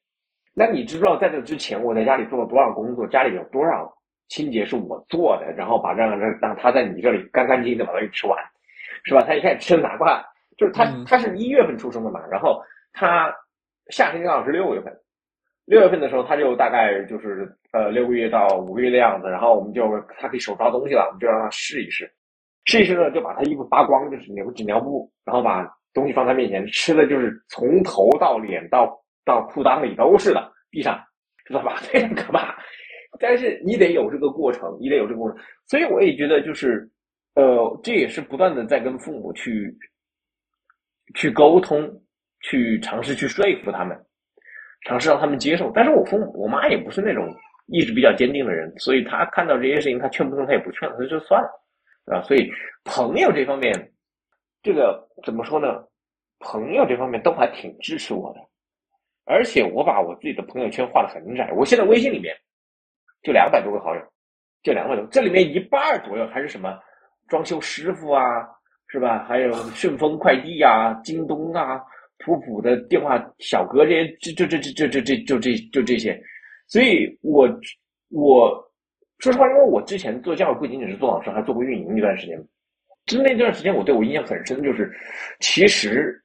[0.54, 3.06] 那你知不知道在这之前我在家里做了多少工作？
[3.06, 3.94] 家里有多少
[4.28, 5.52] 清洁是我做的？
[5.52, 8.38] 然后把让让让他在你这里干干净净的把它给吃完。”
[9.04, 9.20] 是吧？
[9.20, 10.24] 他一开始吃的哪块？
[10.56, 13.30] 就是他，他是一月份出生的嘛，然后他
[13.90, 14.90] 夏天刚好是六月份，
[15.66, 19.82] 六月份的时候他就大概就是呃六个月到五个月的样子，然后我们就
[20.18, 22.10] 他可以手抓东西了，我们就让他试一试，
[22.64, 28.90] 试一试呢就把他衣服扒光，就是那个纸尿布，然后把东西放他面前吃的就是从头到脸到
[29.24, 30.98] 到裤裆里都是的，地上
[31.44, 31.74] 知道吧？
[31.92, 32.56] 非常可怕，
[33.18, 36.88] 但是你得有这个过程，你得有这个过程，所以我也觉得就是。
[37.36, 39.76] 呃，这也是不断的在跟父母去
[41.16, 41.92] 去沟通，
[42.42, 44.00] 去尝试去说服他们，
[44.86, 45.68] 尝试让他们接受。
[45.74, 47.26] 但是我父母，我妈也不是那种
[47.66, 51.50] 意志比较坚定的人，所以她看到这些事情，她劝不动，她也不劝了，她就算了，
[52.06, 52.22] 啊。
[52.22, 52.48] 所以
[52.84, 53.92] 朋友这方面，
[54.62, 55.84] 这个怎么说呢？
[56.38, 58.38] 朋友这方面都还挺支持我的，
[59.24, 62.32] 而且我把我自己的朋友圈画的很窄，我现在微信里面
[63.24, 64.00] 就两百多个好友，
[64.62, 66.78] 就两百多，这里面一半左右还是什么？
[67.26, 68.22] 装修师傅啊，
[68.88, 69.24] 是吧？
[69.24, 71.80] 还有 顺丰快递啊、京东啊、
[72.18, 76.22] 普普的电话小哥这些，就就这这这这这就这就这些。
[76.66, 77.48] 所以，我
[78.10, 78.62] 我
[79.18, 82.38] 说实话，因为我之前做教育不仅仅是做老师，还做过运营一段时间。
[83.06, 84.90] 就那段时间，我对我印象很深，就是
[85.40, 86.22] 其实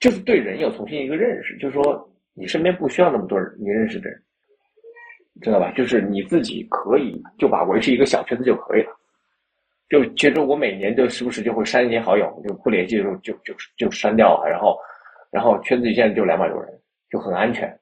[0.00, 4.22] 就是对人有重新一个认识，就是说你身边不需要那么多人你认识的人，
[5.40, 5.72] 知道吧？
[5.72, 8.92] 就是你自己可以就把维持一个小圈子就可以了。
[9.88, 14.78] 就其实我每年就时不时就会删一些好友，就不联系的时候就就就删掉了，然后
[15.30, 16.72] 然后圈子里现在就两百多人，
[17.10, 17.78] 就很安全。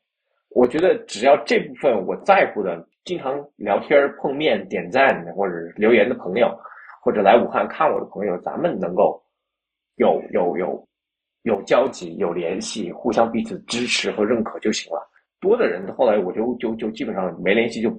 [0.50, 6.52] 我觉得只要这部分我在乎的、经常聊天、碰面、点赞或者留言的朋友，
[7.00, 9.22] 或者来武汉看我的朋友，咱们能够
[9.94, 10.88] 有有有
[11.42, 15.08] 有交集、有联系，互相彼此支持和认可就行了。
[15.40, 17.90] 多的人后来我就就就基本上没联系，就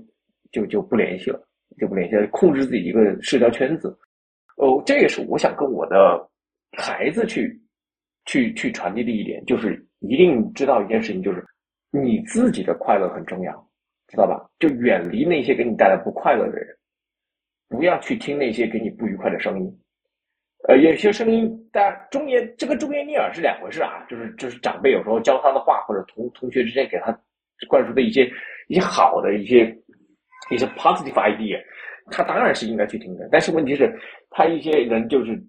[0.52, 1.48] 就就不联系了。
[1.80, 3.98] 就不联系了，控制自己一个社交圈子。
[4.58, 6.30] 哦，这也是我想跟我的
[6.78, 7.58] 孩子去
[8.26, 11.42] 去去传递的一点，就是一定知道一件事情，就是
[11.90, 13.54] 你自己的快乐很重要，
[14.10, 14.46] 知道吧？
[14.60, 16.76] 就远离那些给你带来不快乐的人，
[17.70, 19.80] 不要去听那些给你不愉快的声音。
[20.68, 24.06] 呃，有些声音，大家忠言，这个忠言逆耳是两回事啊。
[24.10, 27.18] 就是就是长辈有时候教他的话，或者同同学之间给他
[27.68, 28.30] 灌输的一些
[28.68, 29.76] 一些好的一些。
[30.50, 31.58] 一些 positive idea，
[32.08, 33.90] 他当然是应该去听的，但是问题是，
[34.30, 35.42] 他一些人就是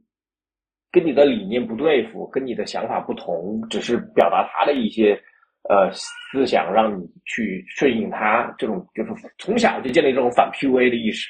[0.93, 5.21] 跟你的理念不对付，跟你的想法不同，只是表达他的一些
[5.69, 11.29] 呃思想，让你去顺应他，这种就是从小就建立这种反 PUA 的意识，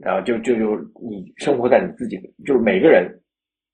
[0.00, 3.12] 然后就就就你生活在你自己，就是每个人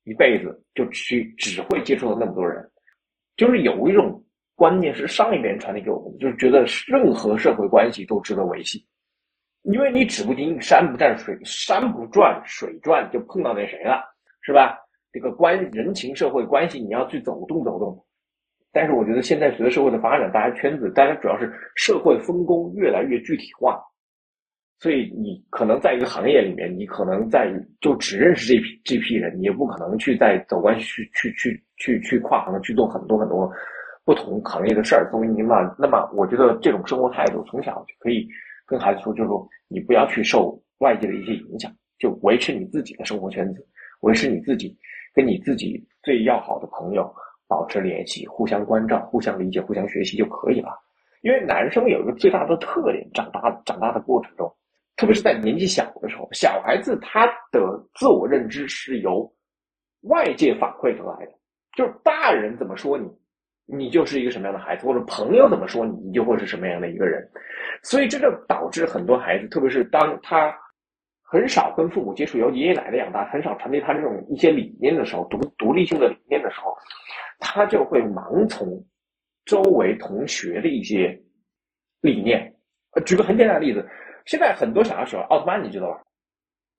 [0.04, 2.66] 一辈子就去只会接触到那么多人，
[3.36, 4.23] 就是有一种
[4.54, 8.86] 观念是上一辈人传递给我们，就是觉得任何社会关系都值得维系。
[9.62, 14.02] 因为你指不定山不转水山不转水转就碰到那谁了，
[14.42, 14.78] 是吧？
[15.10, 18.04] 这个关人情社会关系你要去走动走动。
[18.72, 23.80] 但是我觉得现在随着社会的发展，大家圈子，大家主要是社会分工越来越具体化，
[24.80, 33.50] 所以你可能在一个行业里面，你可能在就只认识这批这批人，你也不可能去再走关系去去去去去跨行去做很多很多
[34.04, 35.08] 不同行业的事儿。
[35.10, 38.28] 作为你嘛，那么我觉得这种生活态度从小就可以。
[38.66, 43.62] 跟孩子说，就是说，你不要去受外界的一些影响，就维持你自己的生活圈子，
[44.00, 44.74] 维持你自己
[45.12, 47.14] 跟你自己最要好的朋友
[47.46, 50.70] 保持联系，互相关照、互相理解、互相学习就可以了。
[51.20, 54.50] 因为男生有一个最大的特点，长大长大的过程中，
[54.96, 57.60] 特别是在年纪小的时候，小孩子他的
[57.96, 59.30] 自我认知是由
[60.04, 61.32] 外界反馈出来的，
[61.76, 63.06] 就是大人怎么说你。
[63.66, 67.26] 你就是一个什么样的孩子，或者朋友怎么说你，你就会是什么样的一个人。
[67.82, 70.54] 所以这就导致很多孩子，特别是当他
[71.22, 76.76] 很少跟父母接触，由爷爷奶奶养大，很少传递他这种一些理念的时候，独独立性的理念的时候，
[77.38, 78.68] 他就会盲从
[79.44, 81.18] 周围同学的一些
[82.00, 82.54] 理念。
[83.04, 83.86] 举个很简单的例子，
[84.26, 86.02] 现在很多小孩喜欢奥特曼，你知道吧？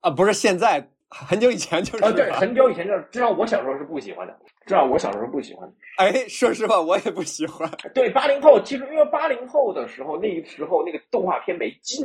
[0.02, 0.88] 啊，不是现在。
[1.08, 5.72] 很久以前就是啊，对，很久以前就至少我小时候是不喜欢的，至少我小时候不喜欢。
[5.98, 7.70] 哎，说实话，我也不喜欢。
[7.94, 12.04] 对，八零后其实因为八零后的时候，那时候那个动画片没进，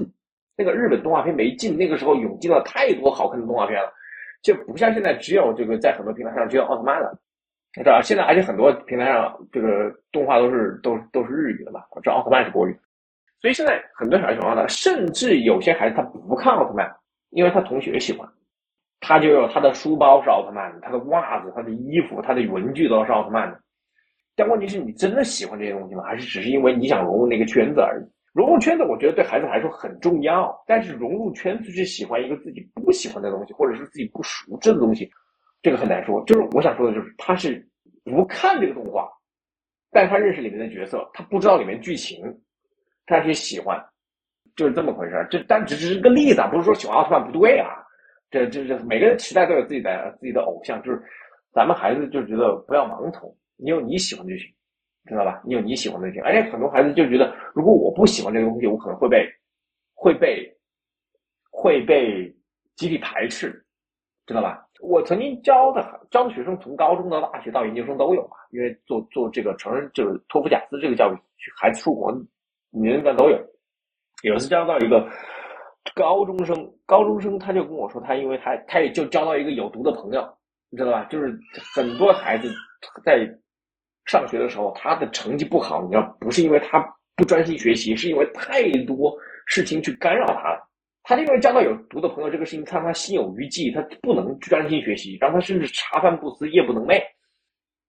[0.55, 3.91] 那个日本动画片没进，那个时候涌进了太多好看的动画片了，
[4.43, 7.11] 就不像现在只有这个在很多平台上只有奥特曼了，
[7.73, 8.01] 知道吧？
[8.03, 12.79] 现在而且很多平台上这个动画都是都都是日语的嘛，这奥特曼是国语，
[13.41, 16.87] 所以现在很多小孩喜欢奥特曼，甚至有些孩子他不看奥特曼，
[17.31, 18.29] 因为他同学喜欢。
[19.01, 23.59] 他就有他的书包是奥特曼的，他的袜子、他的衣服、他的文具都是奥特曼的。
[24.35, 26.03] 但问题是你真的喜欢这些东西吗？
[26.03, 28.05] 还是只是因为你想融入那个圈子而已？
[28.31, 30.55] 融入圈子，我觉得对孩子来说很重要。
[30.65, 35.11] 但是融入圈子去喜欢一个自己不喜欢的东西，或者是自己不熟知的东西，
[35.61, 36.23] 这个很难说。
[36.25, 37.67] 就是我想说的就是，他是
[38.05, 39.09] 不看这个动画，
[39.91, 42.23] 但他认识里面的角色，他不知道里面剧情，
[43.05, 43.83] 他去喜欢，
[44.55, 47.67] 就是这么回事儿这但只是个例子啊，不是说喜欢奥特曼不对啊。
[48.31, 51.03] 这这这，每个人期待都有自己的自己的偶像，就是
[51.51, 54.47] 咱们孩子就觉得不要盲从，你有你喜欢就行，
[55.05, 55.41] 知道吧？
[55.45, 56.23] 你有你喜欢的就行。
[56.23, 59.29] 而且很多孩子就觉得，如果我不喜欢这个东西，我可能会被
[59.93, 60.49] 会被
[61.51, 62.33] 会被
[62.77, 63.51] 集体排斥，
[64.25, 64.65] 知道吧？
[64.79, 71.17] 我曾经教的教的学生，从高中到大学到研究生都有嘛，因为做做这个成人就是托福贾斯这个教育，
[71.59, 72.11] 孩子出国，
[72.69, 73.37] 年龄段都有。
[74.23, 75.05] 有一次教到一个。
[75.95, 80.27] 高中生，高中生他就跟我说，他因为他他也就交到一个有毒的朋友，
[80.69, 81.03] 你知道吧？
[81.05, 81.37] 就是
[81.75, 82.51] 很多孩子
[83.03, 83.27] 在
[84.05, 86.79] 上学的时候，他的成绩不好，你知道，不是因为他
[87.15, 89.15] 不专心学习，是因为太多
[89.45, 90.67] 事情去干扰他了。
[91.03, 97.01] 他因为交到有毒的朋友，这个事情他他心有余悸，他不能专心学习，让他甚至茶饭不思，夜不能寐。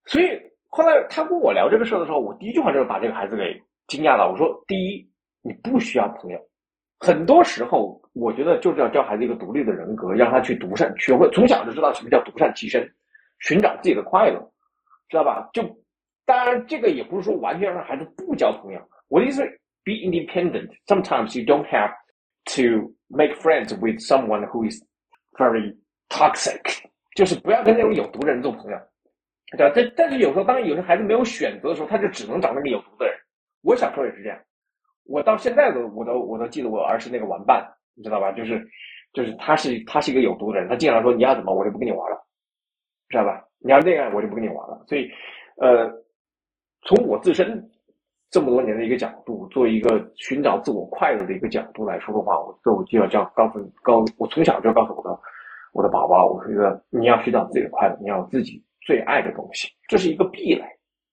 [0.05, 0.27] 所以
[0.67, 4.29] 后来他跟我聊这个事儿的时候，我第一句话就是把这个孩子给惊讶了。
[4.29, 5.07] 我说：第一，
[5.43, 6.39] 你不需要朋友。
[7.03, 12.89] 很多时候，我觉得就是要教孩子一个独立的人格，让他去独善，学会从小就知道什么叫独善其身，
[13.39, 14.39] 寻找自己的快乐，
[15.09, 15.49] 知道吧？
[15.51, 15.61] 就
[16.25, 18.79] 当然，这个也不是说完全让孩子不交朋友。
[19.09, 19.49] 我的意思是
[19.83, 20.69] ，be independent.
[20.87, 21.91] Sometimes you don't have
[22.55, 24.81] to make friends with someone who is
[25.37, 25.75] very
[26.07, 26.61] toxic.
[27.15, 28.77] 就是不要跟那种有毒的人做朋友，
[29.57, 29.73] 对吧？
[29.75, 33.15] 但但是有时候，当有些孩子没有选择的时候，他就只能找那个有毒的人。
[33.61, 34.39] 我小时候也是这样。
[35.05, 38.31] 我到现在都，我都，我都记得我儿时那个玩伴，你知道吧？
[38.31, 38.65] 就是，
[39.11, 40.67] 就是他是，他是一个有毒的人。
[40.69, 42.17] 他经常说你要怎么，我就不跟你玩了，
[43.09, 43.43] 知道吧？
[43.59, 44.83] 你要这样，我就不跟你玩了。
[44.87, 45.09] 所以，
[45.57, 45.91] 呃，
[46.85, 47.69] 从我自身
[48.29, 55.19] 这么多年的一个角度，做一个寻找自我快乐的一个角度来说的话，我就就要教告诉告，我从小就告诉我的
[55.73, 60.63] 我的宝宝，我说个你要寻找自己的快乐，你要自己最爱的东西，这是一个壁垒，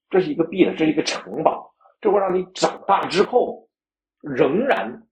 [0.08, 3.66] 这是一个壁垒，这是一个城堡，这会让你长大之后。
[4.20, 5.02] 仍然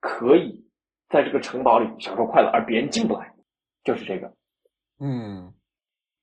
[0.00, 0.64] 可以
[1.08, 3.32] 在这个城堡里享受快乐，而别人进不来，
[3.84, 4.32] 就是这个。
[4.98, 5.52] 嗯，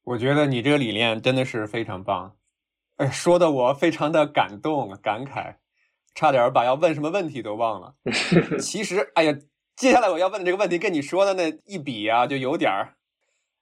[0.03, 2.35] 我觉得你这个理念真的是非常棒，
[2.97, 5.55] 哎，说的我非常的感动感慨，
[6.15, 7.95] 差点把要问什么问题都忘了。
[8.59, 9.33] 其实，哎呀，
[9.75, 12.95] 接下来我要问的这个问题跟你说的那一比啊，就有点儿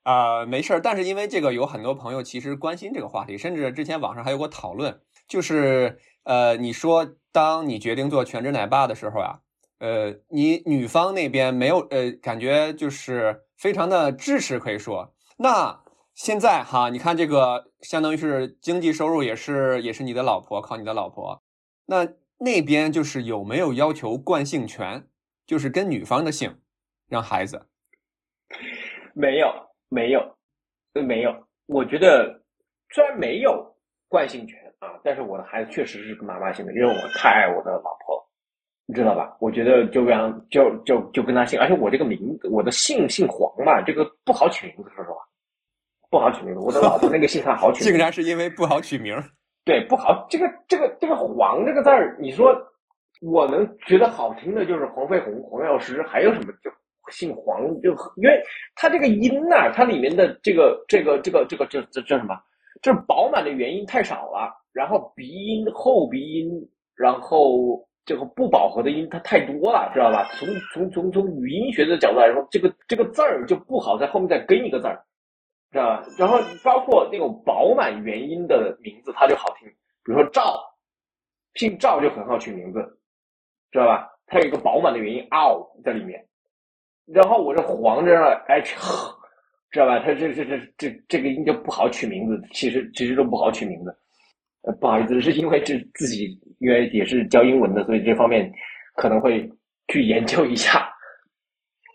[0.03, 0.81] 啊，没事儿。
[0.81, 7.15] 但是因为这个有很多朋友其实关心这个话题，甚至之前网上还有过讨论，就是呃，你说。
[7.31, 9.39] 当你决定做全职奶爸的时候啊，
[9.79, 15.13] 呃，你女方那边没有呃，感觉就是非常的支持，可以说。
[15.37, 21.41] 那现在哈，你看这个，相当于是经济收入也是也是你的老婆靠你的老婆，
[21.85, 25.07] 那那边就是有没有要求惯性权，
[25.47, 26.59] 就是跟女方的姓，
[27.07, 27.65] 让孩子？
[29.15, 29.51] 没有，
[29.89, 30.37] 没有，
[30.93, 31.47] 没有。
[31.65, 32.43] 我觉得
[32.93, 33.75] 虽然没有
[34.07, 34.61] 惯性权。
[34.81, 34.99] 啊！
[35.03, 38.19] 但是我的孩子确实是跟妈妈姓的，因为我太爱我的老婆，
[38.87, 39.37] 你知道吧？
[39.39, 45.17] 我觉得就让就就就跟他姓，而且我这个名字，我的姓姓黄嘛，这个不好取名字，说实话，
[46.09, 46.59] 不好取名字。
[46.59, 49.15] 我的老婆那个姓还好取，竟然是因为不好取名？
[49.63, 50.25] 对，不好。
[50.31, 52.51] 这个这个这个黄这个字儿，你说
[53.21, 56.71] 我能觉得好听的就是黄飞鸿、黄药师，还有什么就
[57.11, 57.61] 姓黄？
[57.81, 58.41] 就因为
[58.73, 62.35] 它这个音呐，它里面的这个这个这个这个这这叫什么？
[62.81, 64.51] 就是饱满的原因太少了。
[64.73, 66.49] 然后鼻音、后鼻音，
[66.95, 70.29] 然后这个不饱和的音它太多了，知道吧？
[70.39, 75.03] 从从从从语音学的角度来说，这个这个字儿就不好在后面再跟一个字儿，
[75.71, 76.03] 知道吧？
[76.17, 79.67] 然后包括那种饱满元音的名字，它就好听，
[80.03, 80.60] 比如说赵，
[81.55, 82.79] 姓赵就很好取名字，
[83.71, 84.10] 知道吧？
[84.25, 86.25] 它有一个饱满的元音 ao 在里面，
[87.05, 88.62] 然后我这黄着哎，
[89.69, 89.99] 知道吧？
[89.99, 93.97] 他这这这这这个音就不好取名字，其实其实都不好取名字。
[94.63, 98.52] 呃，不好意思，是因为这自己因为也是教英文的，所以这方面
[98.95, 99.50] 可能会
[99.88, 100.88] 去研究一下。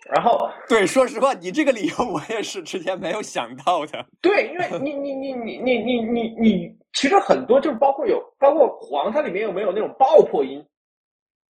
[0.08, 4.06] 然后，对，说实话，你这个理由我也是之前没有想到的。
[4.22, 10.64] 对，因为你你你你你你你你，其实很多就是包括有包括黄，它里面有没有那种爆破音？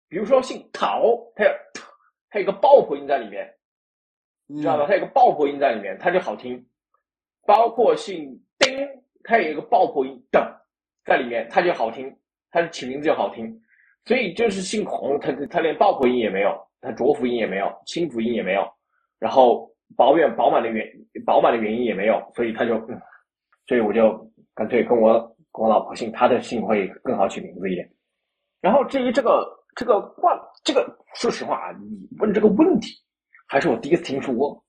[0.09, 1.03] 比如说姓陶，
[1.35, 1.51] 它有
[2.31, 3.47] 它有一个爆破音在里面，
[4.47, 4.87] 你知道吧？
[4.89, 6.67] 它有个爆破音在里面，它就好听。
[7.47, 8.89] 包括姓丁，
[9.23, 10.66] 它有一个爆破音的
[11.07, 12.15] 在里面，它就好听，
[12.51, 13.59] 它的起名字就好听。
[14.05, 16.67] 所以就是姓洪，它它连爆破音也没有。
[16.79, 18.63] 它浊辅音也没有，清辅音也没有，
[19.19, 20.87] 然后饱远饱满的元
[21.25, 22.79] 饱满的元音也没有，所以他就，
[23.67, 25.19] 所以我就干脆跟我
[25.53, 27.91] 跟我老婆姓，她的姓会更好取名字一点。
[28.61, 32.93] 然后至于这个这个冠，这个说实话啊，你问这个问题，
[33.49, 34.65] 还是我第一次听说，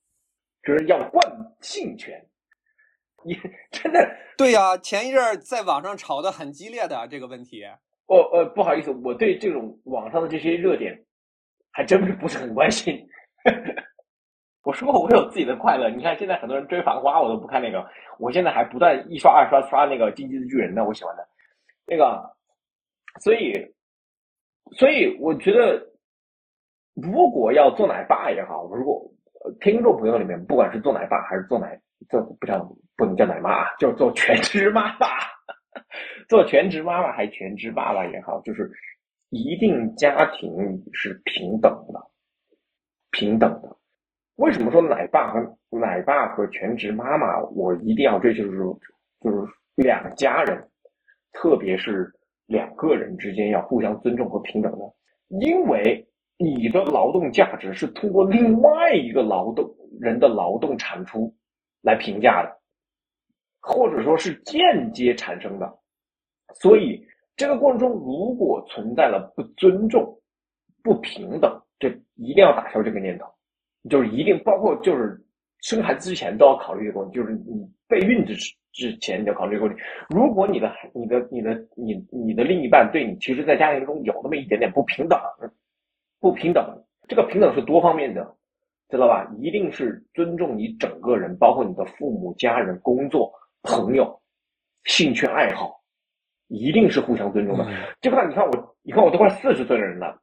[0.63, 1.21] 就是要冠
[1.61, 2.19] 姓权。
[3.27, 3.37] 你
[3.69, 7.65] 真的对呀，前一阵在网上吵得很激烈的这个问题。
[8.07, 11.03] 哦呃，不好意思，我对这种网上的这些热点。
[11.69, 13.07] 还真是不是很关心。
[14.65, 15.91] 我说我有自己的快乐。
[15.91, 17.87] 你看现在很多人追《繁花》，我都不看那个。
[18.17, 21.27] 我现在还不断一刷二刷刷那个《进击的巨人》呢，我喜欢的。
[21.85, 22.35] 那个，
[23.21, 23.53] 所以，
[24.71, 25.79] 所以我觉得，
[26.95, 29.07] 如果要做奶爸也好，如果
[29.61, 31.79] 听众朋友里面不管是做奶爸还是做奶
[32.09, 32.59] 做不叫
[32.95, 35.07] 不能叫奶妈，就做全职妈妈，
[36.29, 38.71] 做全职妈妈还全职爸爸也好，就是。
[39.29, 41.99] 一定家庭是平等的，
[43.11, 43.75] 平等的。
[44.37, 48.57] 为什么说奶爸和奶爸和全职妈妈，我一定要追求就是
[49.19, 49.37] 就是
[49.75, 50.65] 两家人，
[51.33, 52.09] 特别是
[52.45, 54.79] 两个人之间要互相尊重和平等的。
[55.41, 56.07] 因为
[56.37, 61.35] 你的劳动价值是通过另外一个劳动人的劳动产出
[61.81, 62.57] 来评价的，
[63.61, 65.79] 或者说是间接产生的，
[66.53, 67.05] 所以。
[67.39, 70.19] 这个过程中，如果存在了不尊重、
[70.81, 73.27] 不平等，这一定要打消这个念头。
[73.91, 75.23] 就是一定包括就是
[75.61, 78.33] 生孩子之前都要考虑这个问题，就是你备孕之
[78.73, 79.83] 之前你要考虑这个问题。
[80.09, 85.19] 如果你的、你的、你的、你、你的另一半对你，其实，在家庭中有那么一点点不平等，
[86.19, 86.65] 不平等，
[87.07, 88.35] 这个平等是多方面的，
[88.89, 89.29] 知道吧？
[89.39, 93.31] 一定是尊重你整个人，包括你的父母、家人、工作、
[93.63, 94.21] 朋友、
[94.85, 95.75] 兴趣爱好。
[96.49, 97.67] 一定是互相尊重的。
[97.99, 100.17] 就看你看我，你看我都快四十岁的人了，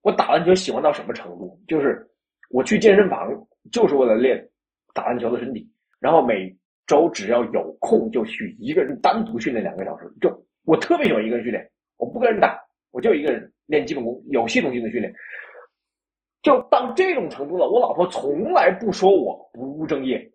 [0.00, 1.56] 我打篮球喜欢到什么程度？
[1.68, 2.04] 就是
[2.50, 3.30] 我去健身房
[3.70, 4.44] 就是为了练
[4.92, 5.64] 打篮球的身体，
[6.00, 6.52] 然后每
[6.88, 10.12] 周只要有空就去一个人单独训练两个小时。
[10.20, 10.28] 就
[10.64, 15.14] 我特别喜欢一个人训练，我不跟人打，我就一个人练基本功，有系统性的训练。
[16.42, 20.30] 就到这种程度了，我老婆从来不说我不务正业，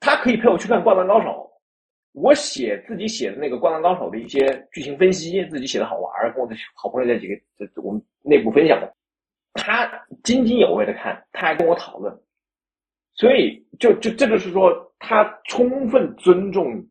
[0.00, 1.28] 她可以陪我去看《灌篮高手》。
[2.12, 7.34] 我写自己写的那个《灌篮高手》的一些剧情分析，自己写的好玩跟我的好朋友在几个
[7.82, 8.90] 我们内部分享的，
[9.52, 9.86] 他
[10.24, 12.18] 津津有味的看，他还跟我讨论，
[13.14, 16.82] 所以就就这就是说，他充分尊重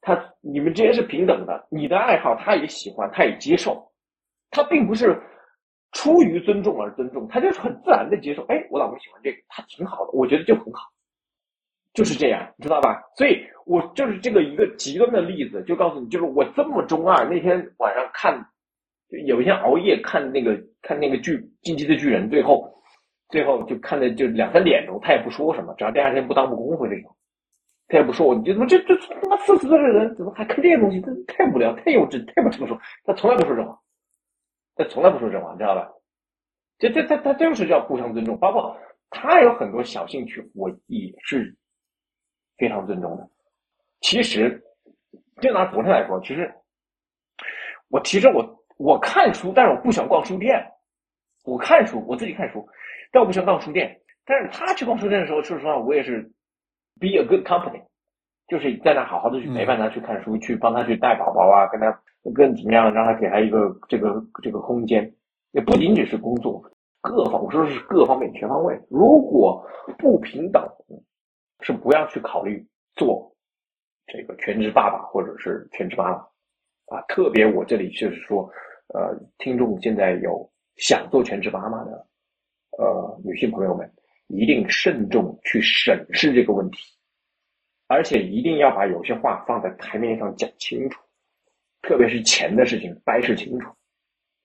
[0.00, 3.88] 他，你们之间是平等的，你的爱好他也喜欢，他也接受，
[4.50, 5.16] 他并不是
[5.92, 8.42] 出于尊重而尊重，他就是很自然的接受。
[8.44, 10.88] 哎，我老公喜欢这个，他挺好的，我觉得就很好。
[11.92, 13.02] 就是这样，你知道吧？
[13.16, 17.28] 所以我就是这个一个极端的例子，就告诉你，就是我这么中二。
[17.28, 18.46] 那天晚上看，
[19.26, 22.72] 有一天熬夜看那个看那个剧《进击的巨人》，最后
[23.28, 27.16] 最后就看的就两三点钟，他也不说什么，只要第二天不当不工回来以后，
[27.88, 31.00] 他也不说我，你怎么这这他妈四十岁的人怎么还看这些东西？
[31.00, 32.78] 这太无聊，太幼稚，太不成熟。
[33.02, 33.76] 他从来不说这话，
[34.82, 35.90] 他从来不说这话，你知道吧？
[36.78, 38.76] 这这他他就是叫互相尊重，包括
[39.10, 41.56] 他有很多小兴趣，我也是。
[42.58, 43.26] 非常尊重的。
[44.02, 44.62] 其实，
[45.40, 46.54] 就拿昨天来说，其实
[47.88, 50.62] 我其实我我看书，但是我不喜欢逛书店。
[51.44, 52.68] 我看书，我自己看书，
[53.10, 53.98] 但我不喜欢逛书店。
[54.26, 56.30] 但是他去逛书店的时候，说实话，我也是
[57.00, 57.82] be a good company，
[58.50, 62.02] 就是在那好好的去陪伴他去看书，去帮他去带宝宝啊，跟他
[62.34, 65.10] 跟怎么样，让他给他一个这个这个空间。
[65.52, 66.62] 也不仅仅是工作，
[67.00, 68.78] 各方我说的是各方面全方位。
[68.90, 69.64] 如果
[69.96, 70.62] 不平等。
[71.62, 73.30] 是不要去考虑做
[74.06, 76.16] 这个全职爸爸或者是全职妈妈
[76.86, 77.02] 啊！
[77.06, 78.50] 特别我这里就是说，
[78.94, 82.06] 呃，听众现在有想做全职妈妈的
[82.78, 83.92] 呃女性朋友们，
[84.28, 86.78] 一定慎重去审视这个问题，
[87.90, 91.02] 而且一定要把有些话放在台面上讲清楚，
[91.82, 93.68] 特别是钱的事情掰扯清楚，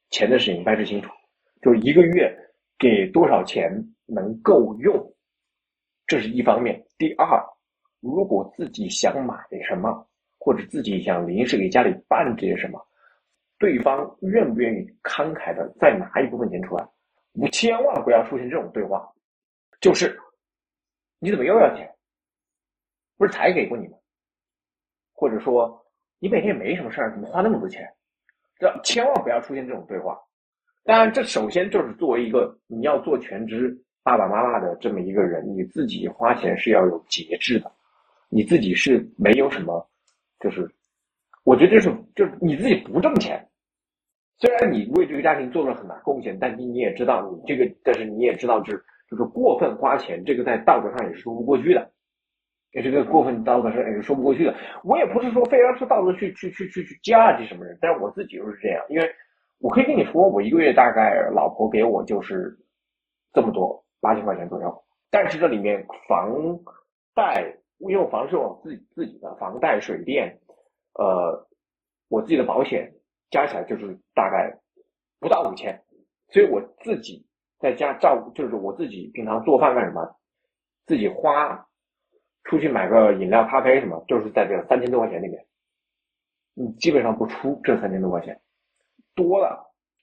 [0.10, 1.12] 钱的事情掰扯清楚，
[1.62, 2.36] 就一个月
[2.80, 3.72] 给多少钱
[4.08, 5.14] 能够用，
[6.08, 6.84] 这是一方面。
[6.98, 7.40] 第二，
[8.00, 9.36] 如果自己想买
[9.68, 10.08] 什么，
[10.40, 12.84] 或者自己想临时给家里办这些什么，
[13.60, 16.88] 对方愿不愿意慷慨的再拿一部分钱出来？
[17.32, 19.08] 你千万不要出现这种对话，
[19.80, 20.20] 就是
[21.20, 21.88] 你怎么又要钱？
[23.18, 23.98] 不是才给过你吗？
[25.14, 25.86] 或者说
[26.20, 27.88] 你每天也没什么事儿，怎么花那么多钱？
[28.58, 30.20] 这千万不要出现这种对话。
[30.84, 37.72] 当然，这首先就是作为一个你要做全职爸爸妈妈的这么一个人，你自己花钱是要有节制的。
[38.30, 39.88] 你自己是没有什么，
[40.40, 40.70] 就是
[41.44, 43.48] 我觉得这是就是你自己不挣钱，
[44.38, 51.92] 虽然你为这个家庭做了很大贡献，但你你也知道你这个，但是你也知道就是就是过分花钱，这个在道德上也是说不过去的。
[52.82, 54.54] 这个过分道德是也是说不过去的。
[54.84, 59.10] 我也不是说非要说道德去去去去去架这什么人，但是我自己就是这样，因为
[59.60, 62.58] 我可以跟你说，我一个月大概老婆给我就是
[63.32, 66.60] 这么多八千块钱左右，但是这里面房
[67.14, 70.40] 贷，因为我房是我自己自己的房贷、水电，
[71.00, 71.48] 呃，
[72.10, 72.92] 我自己的保险
[73.30, 74.60] 加起来就是大概
[75.22, 75.82] 不到五千，
[76.28, 77.26] 所以我自己
[77.60, 80.18] 在家照顾，就是我自己平常做饭干什么，
[80.86, 81.65] 自己花。
[82.46, 85.46] 出去买个饮料、咖啡什么，就是在这三千多块钱里面，
[86.54, 88.40] 你基本上不出这三千多块钱，
[89.14, 89.62] 多了。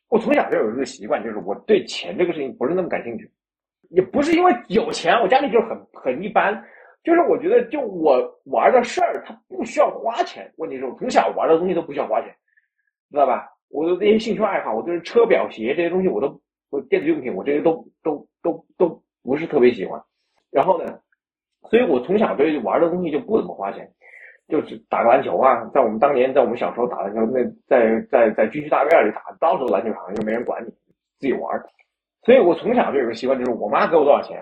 [0.08, 3.30] 我从小就有一个习惯，就是我对钱这个事情不是那么感兴趣，
[3.90, 6.52] 也不是因为有钱，我家里就很很一般，
[7.02, 10.52] 就是我觉得就我玩的事儿，它不需要花钱。
[10.56, 12.28] 问题是我从小玩的东西都不需要花钱，
[13.10, 13.48] 知道吧？
[13.68, 16.38] 我的那些兴趣爱好，我就是车表鞋这些东西，我都
[16.70, 20.02] 我电子用品，我这些都都都都不是特别喜欢。
[20.50, 20.98] 然后呢？
[21.70, 23.88] 所以我从小对玩的东西就不怎么花钱，
[24.48, 30.70] 就是打个篮球啊，在我们当年，在我们小时候打篮球，那在在在军区大院里打，到处篮球场又没人管你，
[31.18, 31.62] 自己玩。
[32.24, 34.38] 所以我从小就有个习惯，就是我妈给我多少钱，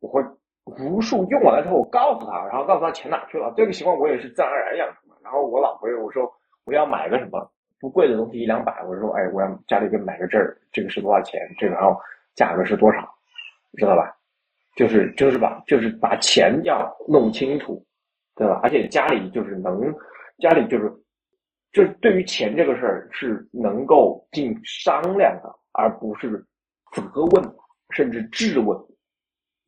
[0.00, 0.22] 我会
[0.64, 3.52] 无数用完了之后，我告诉她，然后告诉她钱哪去了。
[3.56, 5.16] 这个习惯我也是自然而然养成的。
[5.22, 6.30] 然后我老婆我说
[6.64, 7.50] 我要买个什么
[7.80, 11.40] 不贵的东西一两百，我说哎我要家里给买个这儿，这个是多少钱？
[11.58, 11.96] 这个然后
[12.34, 13.08] 价格是多少？
[13.76, 14.16] 知道吧？
[14.76, 17.84] 就是就是把就是把钱要弄清楚，
[18.34, 18.60] 对吧？
[18.62, 19.92] 而且家里就是能，
[20.38, 20.90] 家里就是
[21.72, 26.44] 就是对于钱这个事儿是能够进商量的，而不是
[26.92, 27.54] 责问
[27.90, 28.78] 甚至质问，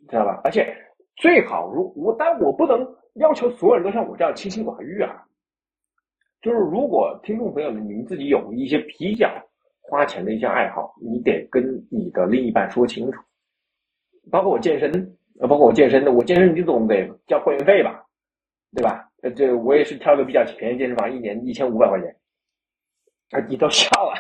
[0.09, 0.41] 知道吧？
[0.45, 0.75] 而且
[1.17, 5.23] 最好如我，但我不能要求所有人都像我这样清心寡欲啊。
[6.41, 9.31] 就是如果听众朋友们你们自己有一些比较
[9.81, 13.21] 花钱的一些爱好，你得跟你的另一半说清楚。
[14.31, 18.05] 包括我健身，包括我健身的，我健身你总得交会员费吧，
[18.75, 19.09] 对吧？
[19.23, 22.17] 呃，这我也是挑个比较便宜健身房，一年一千五百块钱，
[23.31, 24.15] 啊，你都笑了，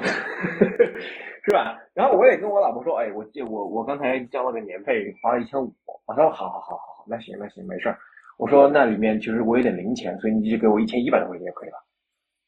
[1.44, 1.78] 是吧？
[1.94, 5.72] 然后我也跟我老婆说，哎，我我我刚才交了个年费，花了一千五，
[6.06, 7.98] 我说好好好好好，那行那行没事儿，
[8.38, 11.76] 我说那里面其实我有点零钱，所以你就给我一千一百多块钱就可以了，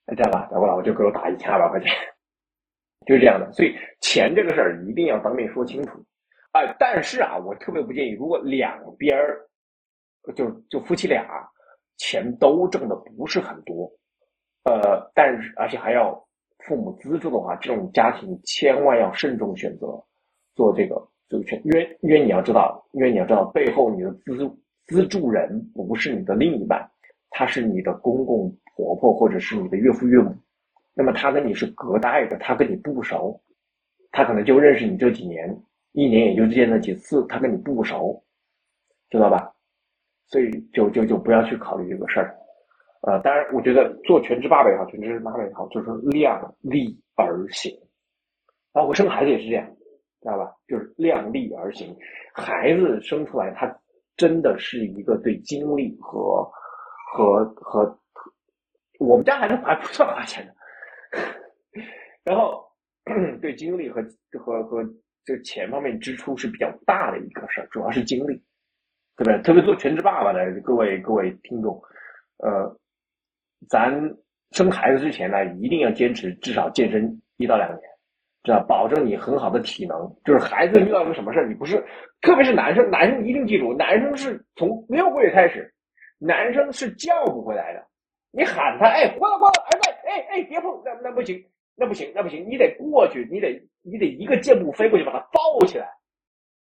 [0.06, 1.90] 那这样吧，然后我老婆就给我打一千二百块钱，
[3.06, 6.04] 就是这样的，所以钱这个事儿一定要当面说清楚。
[6.54, 9.44] 哎，但是啊，我特别不建议，如果两边儿
[10.36, 11.26] 就就夫妻俩
[11.96, 13.90] 钱都挣的不是很多，
[14.62, 16.14] 呃，但是而且还要
[16.60, 20.00] 父母资助的话，这种家庭千万要慎重选择
[20.54, 20.94] 做这个
[21.28, 24.48] 这个权，因为因为你要知道，因为你要知道背后你的资
[24.86, 26.88] 资助人不是你的另一半，
[27.30, 30.32] 他是你的公公婆婆或者是你的岳父岳母，
[30.94, 33.42] 那么他跟你是隔代的，他跟你不熟，
[34.12, 35.52] 他可能就认识你这几年。
[35.94, 38.20] 一年也就见那几次，他跟你不熟，
[39.10, 39.52] 知道吧？
[40.26, 42.36] 所以就就就不要去考虑这个事儿。
[43.02, 47.72] 呃，当然，我觉得做全职爸爸也好，全职妈妈也好，就是量力而行。
[48.72, 49.64] 包括生孩子也是这样，
[50.20, 50.52] 知道吧？
[50.66, 51.96] 就是量力而行。
[52.34, 53.72] 孩子生出来，他
[54.16, 56.42] 真的是一个对精力和
[57.12, 57.96] 和和
[58.98, 60.54] 我们家孩子还不算花钱的，
[62.24, 62.66] 然后
[63.40, 64.02] 对精力和
[64.40, 64.82] 和和。
[65.24, 68.34] 这个钱方面支出是比较大的一个事儿，主要是精力，
[69.16, 69.38] 对不对？
[69.42, 71.80] 特别做全职爸爸的各位各位听众，
[72.38, 72.76] 呃，
[73.68, 73.90] 咱
[74.52, 77.80] 生孩子之前呢，一定要坚持至少健身一到两年，
[78.42, 78.62] 知道？
[78.68, 79.96] 保证你很好的体能。
[80.24, 81.82] 就是孩子遇到个什么事儿，你不是，
[82.20, 85.72] 特别是男生，男生一定记住，男生是从六个月开始，
[86.18, 87.82] 男生是叫不回来的。
[88.30, 91.42] 你喊他，哎，过来过来，儿子，哎哎，别碰，那那不行。
[91.76, 95.86] 那不行，那不行，你得过去，你得你得一个箭步飞过去把它抱起来，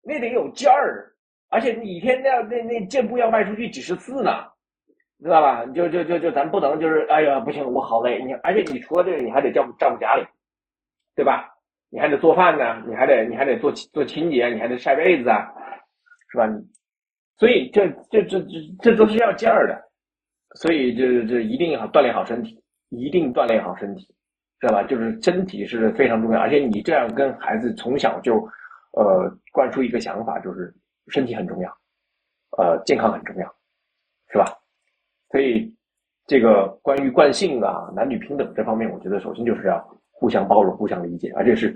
[0.03, 1.13] 那得有劲儿，
[1.49, 4.47] 而且你一天那那那箭步要迈出去几十次呢，
[5.23, 5.67] 知道吧？
[5.67, 10.25] 就就就就咱不能就是哎呀不行，我好累，你而且你除了这个你还得照顾照顾家里，
[11.17, 11.49] 对吧？
[11.91, 15.49] 你还得做饭呢，你还得你还得做做清洁，你还得晒被子啊，
[16.31, 16.47] 是吧？
[17.39, 18.49] 所以这这这这
[18.83, 19.81] 这都是要劲儿的，
[20.57, 24.07] 所以就就一定要锻炼好身体，一定锻炼好身体，
[24.61, 24.83] 知道吧？
[24.83, 28.35] 就是身体是非常重要，而且你这样跟孩子从小就
[28.93, 30.75] 呃灌输一个想法，就是
[31.09, 31.71] 身体很重要，
[32.57, 33.55] 呃，健康很重要，
[34.31, 34.45] 是吧？
[35.31, 35.75] 所以
[36.27, 39.99] 这个关于惯性啊、男女平等这方面，我觉得首先就是要。
[40.21, 41.71] 互相包容，互相理解，而且是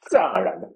[0.00, 0.68] 自然而然的。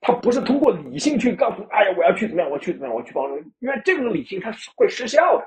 [0.00, 3.36] 他不是通过理性去告诉，哎呀，我要去怎么样，我去怎么样，我去包容。
[3.58, 5.44] 因为这种理性它是会失效的，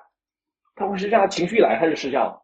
[0.75, 2.40] 它会失效，情绪来它就失效了。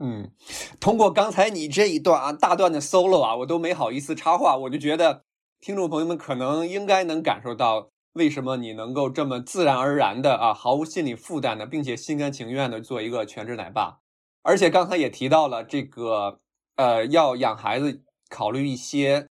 [0.00, 0.32] 嗯，
[0.80, 5.24] 通过刚才你这一段啊，大段的 solo 啊，我都没好意思插话，我就觉得
[5.60, 13.98] 听众朋友们可能应该能感受到，为什么你能够这么自然而然的啊，毫无心理负担的，并且心甘情愿的做一个全职奶爸。
[14.42, 16.40] 而且刚才也提到了这个。
[16.76, 19.28] 呃，要养孩子，考虑一些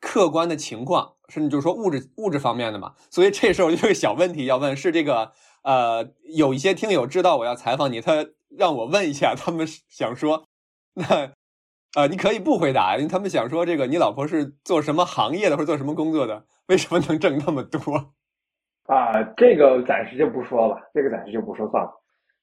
[0.00, 2.94] 客观的情况，甚至就是说物质物质方面的嘛。
[3.10, 5.32] 所以这时候就有个小问题要问，是这个
[5.64, 8.24] 呃，有一些听友知道我要采访你，他
[8.56, 10.44] 让我问一下，他们想说，
[10.94, 11.32] 那
[11.94, 18.14] 啊，你可以不回答，因为他们想说这个你老婆是做什么行业的，或者做什么工作的，为什么能挣那么多？
[18.86, 21.90] 啊，这个暂时就不说了，这个暂时就不说算了。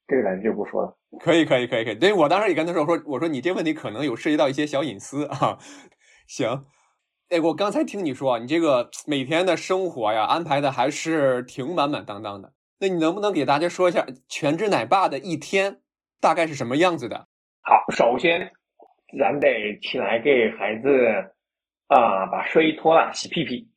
[0.07, 0.97] 这个暂时就不说了。
[1.19, 1.95] 可以，可以，可以，可以。
[1.95, 5.57] 对我当时也跟他说，说我说你这问题可能有涉及到一些小隐私啊。
[6.27, 6.65] 行，
[7.29, 12.53] 哎，我刚才听你说，你这个每天的生活呀安排的还是挺满满当当的。
[12.79, 15.81] 那你能不能给大家说一下全职奶爸的一天
[16.21, 17.27] 大概是什么样子的？
[17.61, 18.49] 好，首先
[19.19, 20.89] 咱得起来给孩子
[21.87, 23.67] 啊把睡衣脱了，洗屁屁，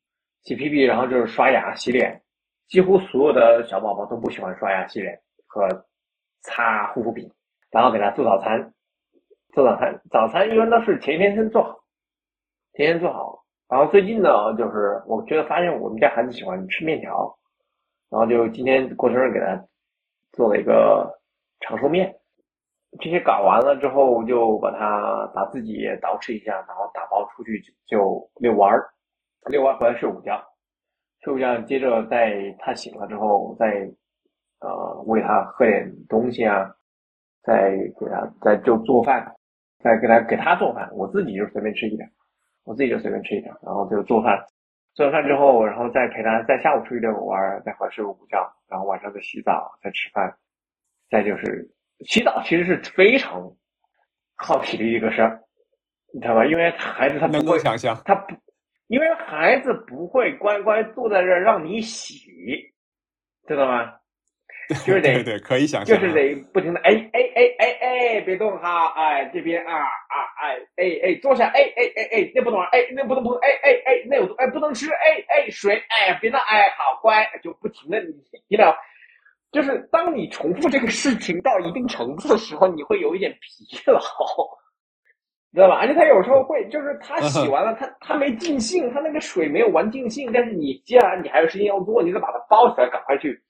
[0.43, 2.21] 洗屁屁，然后就是刷牙洗脸。
[2.67, 5.85] 几乎所有的小宝宝都不喜欢刷牙洗脸和。
[6.47, 7.27] 擦护肤品，
[7.71, 8.71] 然后给他做早餐，
[9.55, 11.79] 做早餐，早餐一般都是前一天先做好，
[12.73, 13.43] 前天做好。
[13.67, 17.35] 然后最近呢，就是我觉得发现我们家孩子喜欢吃面条，
[18.11, 19.59] 然后就今天过生日给他
[20.33, 21.19] 做了一个
[21.61, 22.15] 长寿面。
[22.99, 28.89] 这些搞完了之后，就把它把自己也捯饬一下，然后打包出去就遛弯儿，
[29.49, 30.41] 遛完回来睡午觉，
[31.21, 33.91] 睡午觉接着在他醒了之后再。
[34.61, 36.73] 呃，喂他喝点东西啊，
[37.43, 39.35] 再给他再就做饭，
[39.83, 42.09] 再给他给他做饭，我自己就随便吃一点，
[42.63, 44.43] 我自己就随便吃一点，然后就做饭，
[44.95, 50.35] 做完饭之后，然后再陪他在下午出去遛个弯儿，再回来睡个午觉，然后晚上再洗澡，再吃饭，
[51.11, 51.69] 再就是
[51.99, 53.41] 洗澡其实是非常
[54.35, 55.39] 耗体力一个事儿，
[56.13, 56.45] 你知道吧？
[56.45, 58.35] 因为孩子他能够想象，他不，
[58.87, 62.19] 因为孩子不会乖乖坐在这儿让你洗，
[63.47, 63.93] 知道吗？
[64.83, 78.13] 就是得，对对，可以想象，就是得不停的，哎哎哎哎哎，别动哈，哎这边啊啊哎哎哎坐下，哎哎哎哎那不动，哎那不能不能，哎哎哎那有哎不能吃，哎哎水，哎别闹，哎好乖，就不停的，你
[78.47, 78.75] 你了，
[79.55, 84.01] 就是当你重复这个事情到一定程度的时候，你会有一点疲劳，
[85.53, 85.77] 知道吧？
[85.79, 93.41] 而且他有时候会，就是他洗完了，他他没尽兴，他那个水没有玩尽兴，但是你接下来你还有事情要做，你得把它包起来，赶快去。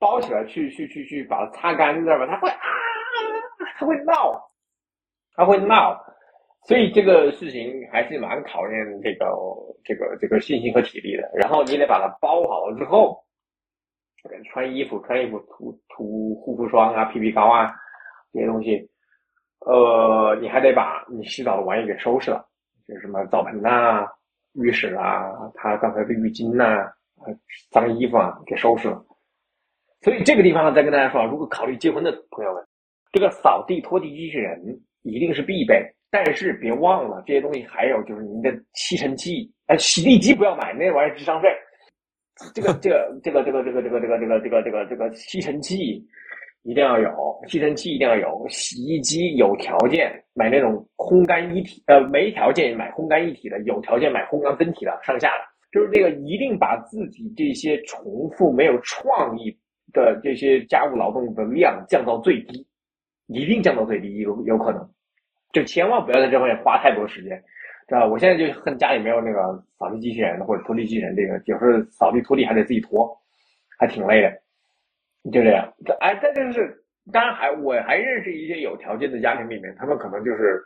[0.00, 2.26] 包起来，去去去去，把它擦干，知道吧？
[2.26, 2.58] 他会啊，
[3.78, 4.50] 他会闹，
[5.36, 5.96] 他会闹，
[6.66, 9.26] 所以这个事情还是蛮考验这个
[9.84, 11.30] 这个这个信心和体力的。
[11.34, 13.24] 然后你得把它包好了之后，
[14.50, 17.72] 穿衣服，穿衣服，涂涂护肤霜啊、PP 膏啊
[18.32, 18.88] 这些东西。
[19.66, 22.44] 呃，你还得把你洗澡的玩意给收拾了，
[22.86, 24.06] 就是什么澡盆呐、
[24.54, 26.90] 浴室啊，他刚才的浴巾呐、
[27.70, 29.04] 脏衣服啊给收拾了。
[30.00, 32.64] 所以这个地方呢，再跟大家说，如果考虑结婚的朋友们，
[33.12, 34.60] 这个扫地拖地机器人
[35.02, 35.80] 一定是必备。
[36.10, 41.50] 但是别忘了，这些东西还有就是您的吸尘器，哎，洗地机不要买，那玩意儿智商税。
[42.54, 46.04] 这个这个这个这个这个这个这个这个这个这个这个吸尘器
[46.62, 59.56] 一定要有，吸尘器一定要有，洗衣机有条件买那种烘干一体，呃，没条件买烘干一体的，有条件买烘干分体的，上下的，就是这个一定把自己这些重复没有创意。
[59.92, 62.66] 的这些家务劳动的量降到最低，
[63.26, 64.88] 一定降到最低，有有可能，
[65.52, 67.44] 就千万不要在这方面花太多时间，
[67.88, 68.06] 知道吧？
[68.06, 73.14] 我现在就恨家里没有那个扫地机器人或者拖地机器人，这个有时候扫地拖地还得自己拖，
[73.78, 74.30] 还挺累的，
[75.30, 75.72] 就这样。
[75.84, 80.62] 这哎，再就是，当然还我还认识一些有条件的家庭里面，他们可能就是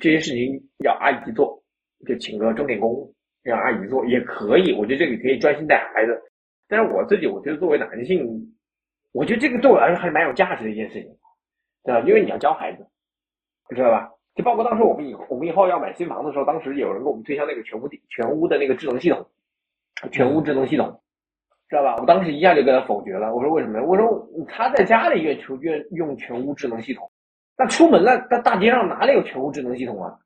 [0.00, 1.62] 这些事情要阿姨做，
[2.06, 3.08] 就请个钟点工
[3.42, 6.20] 让阿姨做也可以，我觉得这个可以专心带孩子。
[6.68, 8.26] 但是我自己，我觉得作为男性，
[9.12, 11.16] 我觉得这个对我来说还是蛮有价值的一件事情，
[11.84, 12.00] 对吧？
[12.00, 12.86] 因为你要教孩子，
[13.74, 14.10] 知道吧？
[14.40, 19.26] 就包括当时我们以后我们以后要买新房的时候，当时有人给我们推销那个全屋地全屋的那个智能系统，
[20.10, 21.02] 全屋智能系统，
[21.68, 21.96] 知道吧？
[22.00, 23.34] 我当时一下就给他否决了。
[23.34, 23.84] 我说为什么呢？
[23.84, 27.10] 我说他在家里愿求愿用全屋智能系统，
[27.58, 30.18] 那出门了，在大街上哪里有全屋智能系统啊？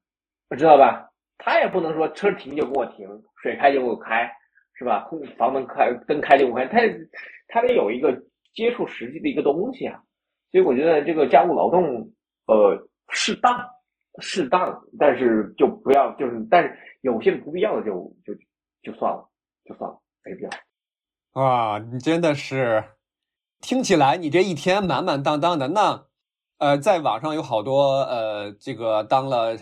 [0.57, 1.11] 知道吧？
[1.39, 3.09] 他也不能说车停就给我停，
[3.43, 4.31] 水开就给我开，
[4.75, 5.01] 是吧？
[5.09, 6.79] 空房门开灯开就给我开，他
[7.49, 8.17] 他得有一个
[8.55, 10.01] 接触实际的一个东西啊。
[10.53, 12.09] 所以我觉得这个家务劳动，
[12.47, 13.59] 呃，适当，
[14.21, 17.93] 适当，但是就不要，就是，但是有些不必要的就
[18.25, 18.33] 就
[18.83, 19.29] 就算了，
[19.65, 20.51] 就算了，没必要。
[21.33, 22.85] 哇，你真的是，
[23.61, 25.69] 听起来你这一天满满当当的。
[25.69, 26.07] 那，
[26.59, 29.57] 呃，在网上有好多呃，这个当了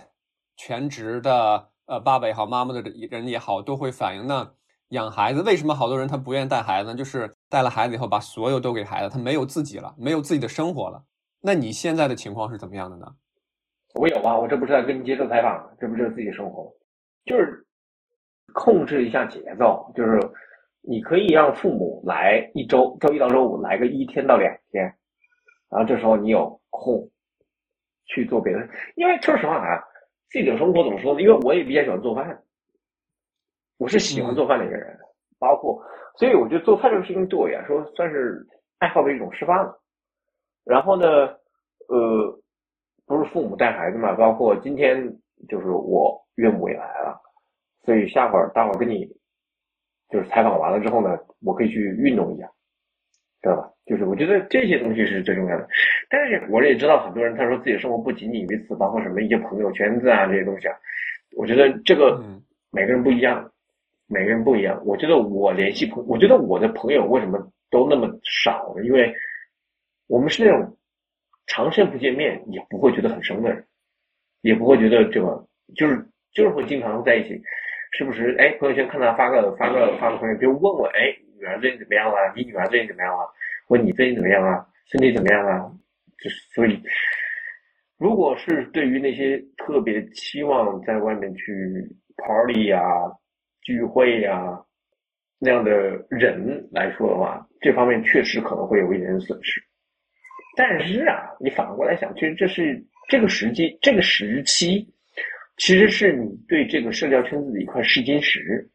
[0.57, 4.53] 全职的呃爸爸也好，妈妈的人也好，都会反映呢。
[4.89, 6.95] 养孩子为什么好多人他不愿意带孩子呢？
[6.95, 11.03] 就是带了孩子以后，把所有都给孩子，他没有自己了，没有自己的生活了。
[11.41, 13.07] 那你现在的情况是怎么样的呢？
[13.95, 16.73] 我有啊，我这不是在跟你接受采访，这不就是自己生活，
[17.25, 17.65] 就是
[18.55, 20.19] 控制一下节奏，就是
[20.81, 24.85] 你可以让父母来一周，周一到周五来个一天到两天，
[25.71, 27.09] 然后这时候你有空
[28.07, 28.67] 去做别的。
[28.97, 29.83] 因为说实话啊，
[30.31, 31.21] 自己的生活怎么说呢？
[31.21, 32.43] 因为我也比较喜欢做饭。
[33.79, 34.97] 我是喜欢做饭的一个人，
[35.41, 35.83] 包括，
[36.17, 38.47] 所以我觉得做饭这个事情对我来说算是
[38.79, 39.77] 爱好的一种释放。
[40.65, 41.07] 然后呢，
[41.89, 42.42] 呃，
[43.13, 44.97] 不是父母带孩子嘛，包括今天
[45.49, 47.21] 就是我岳母也来了，
[47.85, 49.07] 所以下会儿待会儿跟你
[50.09, 52.47] 就是采访完了之后呢，我可以去运动一下，
[53.43, 53.71] 知道吧？
[53.85, 55.69] 就是我觉得这些东西是最重要的。
[56.09, 60.75] 但是我也知道很多人他说自己生活不仅仅于此，包括什么一些朋友圈子啊这些东西啊，
[61.37, 62.25] 我觉得这个
[62.71, 63.49] 每个人不一样。
[64.09, 67.39] 每个人不一样，我觉得我联系朋，我觉得我的朋友为什么
[67.71, 68.07] 都那么
[68.45, 68.85] 少呢？
[68.85, 69.11] 因为
[70.07, 70.77] 我们是那种
[71.47, 73.65] 长时间不见面也不会觉得很生的人，
[74.43, 77.41] 也不会觉得这个就是就是会经常在一起，
[77.93, 82.33] 时不时哎朋友圈看他发个发个发个朋友圈，问问哎女儿最近怎么样啊？
[82.35, 83.25] 你女儿最近怎么样啊？
[83.69, 84.67] 问你最近怎么样啊？
[84.87, 85.71] 身体怎么样啊？
[86.23, 86.81] 就是所以，
[87.99, 91.45] 如果是对于那些特别期望在外面去
[92.17, 92.83] party 呀。
[93.65, 94.61] 聚会呀，
[95.39, 95.71] 那样的
[96.11, 99.63] 人来说的话，这方面确实可能会有一点损失。
[100.57, 104.87] 但是啊，你反过来想，其实这是这个时机、这个时期，
[105.57, 108.69] 其实是你对这个社交圈子的一块试金石。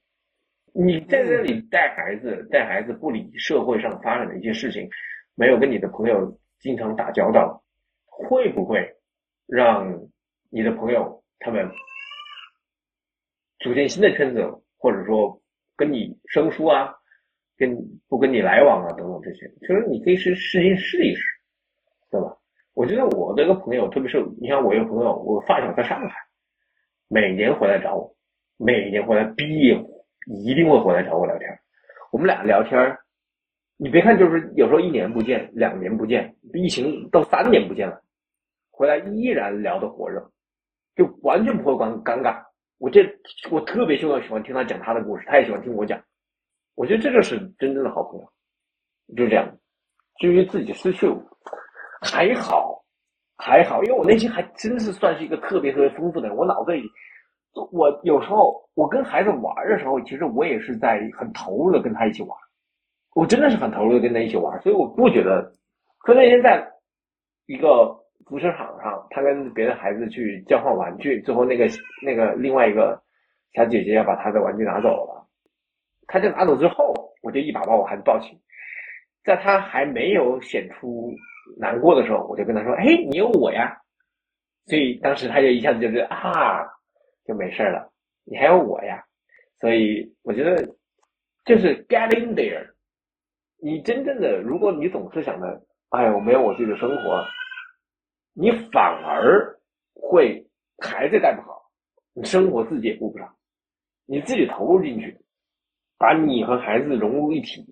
[0.74, 4.90] 你在这里带孩子，带孩子不理社会上发展的一些事情，
[5.36, 7.64] 没有跟你的朋友经常打交道，
[8.06, 8.88] 会不会
[9.48, 10.00] 让
[10.50, 11.68] 你的朋友他们
[13.60, 14.46] 组建新的圈子？
[14.80, 15.42] 或者说
[15.76, 16.94] 跟你生疏啊，
[17.58, 17.76] 跟
[18.08, 21.22] 不跟你来往啊，等等这些，其实你可以试试一试一试，
[22.78, 26.16] 我觉得我那个朋友，特别是你像我一个朋友，我发小在上海，
[27.08, 28.16] 每年回来找我，
[28.56, 29.76] 每年回来毕业
[30.28, 31.50] 一定会回来找我聊天。
[32.12, 32.96] 我们俩聊天，
[33.78, 38.00] 你别看就是有时候一年不见，两年不见，疫情都三年不见了，
[38.70, 40.32] 回来依然聊得火热，
[40.96, 42.44] 就完全不会尴尴尬。
[42.78, 43.02] 我这
[43.50, 46.00] 我特别喜欢喜欢听他讲他的故事，他也喜欢听我讲。
[46.76, 48.32] 我觉得这就是真正的好朋友，
[49.16, 49.58] 就是这样。
[50.20, 51.08] 至于自己失去，
[52.02, 52.84] 还好，
[53.38, 56.36] 还好，因为我内心还真是算是一个特别特别丰富的人。
[56.36, 56.84] 我脑子里，
[57.72, 62.38] 我有时候我跟孩子玩的时候，其实我也是在很投入的跟他一起玩。
[63.16, 65.52] 我真的是很投入的跟他一起玩，所以我不觉得。
[66.00, 66.68] 可那天在
[67.46, 67.96] 一个。
[68.26, 71.66] 足球场上，他跟别的孩子去交换玩具，最后那个
[72.04, 73.02] 那个另外一个
[73.54, 75.26] 小姐姐要把他的玩具拿走了。
[76.08, 78.38] 他就拿走之后，我就一把把我孩子抱起，
[79.24, 81.14] 在他还没有显出
[81.58, 83.78] 难过的时候，我就跟他说：“哎，你有我呀！”
[84.68, 86.66] 所以当时他就一下子就是啊，
[87.26, 87.92] 就没事了。
[88.26, 89.04] 你还有我呀！
[89.60, 90.58] 所以我觉得
[91.46, 92.70] 就是 get in there。
[93.60, 97.26] 你真正的，如果你总是想着，哎，我没有我自己的生活。
[98.34, 99.58] 你反而
[99.94, 100.46] 会
[100.78, 101.72] 孩子带不好，
[102.14, 103.36] 你生活自己也顾不上，
[104.06, 105.18] 你自己投入进去，
[105.98, 107.66] 把你和孩子融入一体，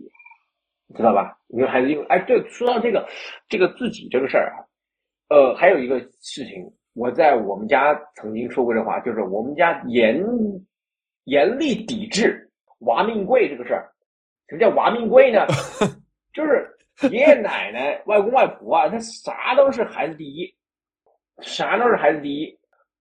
[0.93, 1.37] 知道吧？
[1.47, 3.07] 你说孩子因为哎，对，说到这个
[3.47, 4.61] 这个自己这个事儿啊，
[5.29, 10.23] 呃，还有一个事情，我在我们家曾经说过这话，就是我们家严
[11.23, 13.89] 严厉抵制娃命贵这个事儿。
[14.47, 15.45] 什么叫娃命贵呢？
[16.33, 16.69] 就是。
[17.11, 20.49] 爷爷奶奶、外公外婆啊，他啥都是孩子第一，
[21.41, 22.57] 啥都是孩子第一。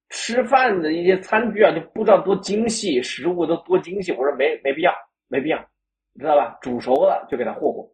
[0.09, 4.11] 吃饭的一些餐具啊，就不知道多精细，食物都多精细。
[4.11, 4.93] 我说没没必要，
[5.29, 5.65] 没必要，你
[6.21, 6.57] 知道吧？
[6.61, 7.89] 煮熟了就给它和和，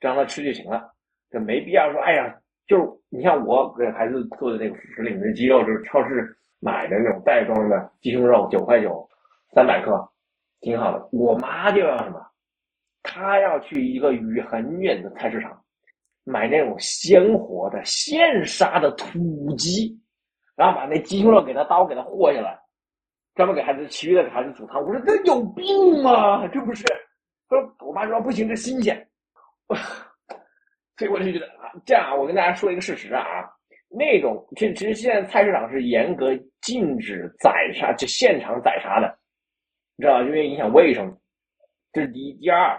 [0.00, 0.90] 让他吃就行了，
[1.30, 2.00] 就没必要说。
[2.02, 2.34] 哎呀，
[2.66, 9.08] 就是你像我给孩子做的那个辅食里面的鸡肉，就是超市买的那种袋装的鸡胸肉，九块九，
[9.52, 10.08] 三百克，
[10.60, 11.08] 挺好的。
[11.12, 12.20] 我妈就要什么？
[13.02, 15.62] 她要去一个与很远的菜市场，
[16.24, 20.00] 买那种鲜活的现杀的土鸡，
[20.56, 22.58] 然后把那鸡胸肉给它刀给它和下来，
[23.34, 24.80] 专门给孩子，其余的给孩子煮汤。
[24.82, 26.46] 我说这有病吗？
[26.48, 26.84] 这不是？
[27.54, 29.06] 说我妈说不行，这新鲜。
[30.96, 33.24] 所以我就觉得啊，这样啊，我跟大家说一个事实啊，
[33.88, 36.30] 那种其实其实现在菜市场是严格
[36.60, 39.18] 禁止宰杀，就现场宰杀的，
[39.96, 40.24] 你知道吧？
[40.24, 41.16] 因为影响卫生，
[41.92, 42.32] 这是第一。
[42.34, 42.78] 第二，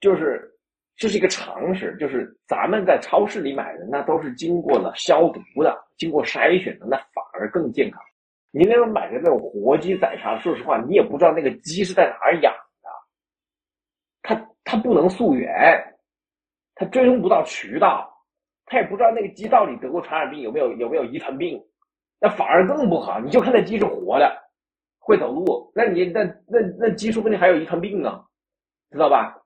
[0.00, 0.50] 就是
[0.96, 8.00] 这是一个常识，就是咱们在超市里买的那都是经过了消毒的，经过筛选的，那反而更健康。
[8.50, 12.54] 你那种买的那种活鸡宰杀，说实话，你也不知道那个鸡是在哪儿养，
[14.74, 15.48] 他不能溯源，
[16.74, 18.12] 他追踪不到渠道，
[18.66, 21.62] 他也不知道那个鸡到底得过传染病有没有有没有遗传病，
[22.20, 23.20] 那反而更不好。
[23.20, 24.36] 你就看那鸡是活的，
[24.98, 28.20] 会走路，那你那那那鸡说不定还有遗传病呢，
[28.90, 29.36] 知道吧？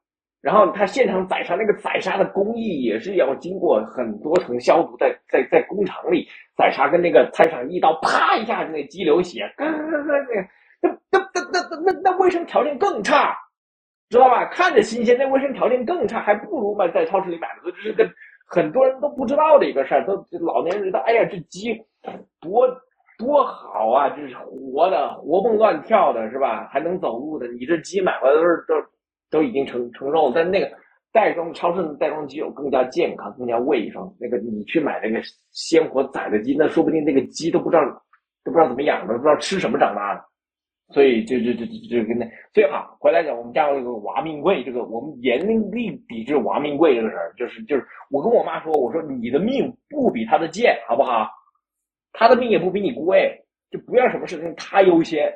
[0.41, 6.27] 然后他现场宰杀，那个宰杀的工艺也是要经过很多层消毒，在在在工厂里
[6.57, 9.77] 宰杀，跟那个菜场一刀啪一下，那鸡流血，那那
[10.81, 11.21] 那那
[11.53, 13.37] 那那那卫生条件更差。
[14.09, 14.47] 知道吧？
[14.47, 17.71] 看着新鲜，那卫生条件更差，还不如买在超市里买的。
[17.71, 18.09] 这是个
[18.47, 21.01] 很多人都不知道的一个事儿，都老年人知道。
[21.01, 21.79] 哎呀，这鸡
[22.41, 22.67] 多
[23.19, 26.67] 多好啊，这是活的，活蹦乱跳的，是吧？
[26.73, 27.47] 还能走路的。
[27.49, 28.75] 你这鸡买回来都是都
[29.31, 30.71] 都已经成成肉，但那个
[31.13, 34.11] 袋装超市的袋装鸡肉更加健康，更加卫生。
[34.19, 37.83] 那个你去买那个鲜活宰的鸡，那说不定那个鸡都不知道
[38.43, 40.25] 都不知道怎么养的，不知道吃什么长大的。
[40.91, 51.29] 所以就就就就跟那最好回来讲，我们家有个娃命贵，这个我们严厉抵制娃命贵这个事儿，就是就是我跟我妈说，我说你的命不比他的贱，好不好？
[52.13, 55.31] 他的命也不比你贵，就不要什么事情他优先。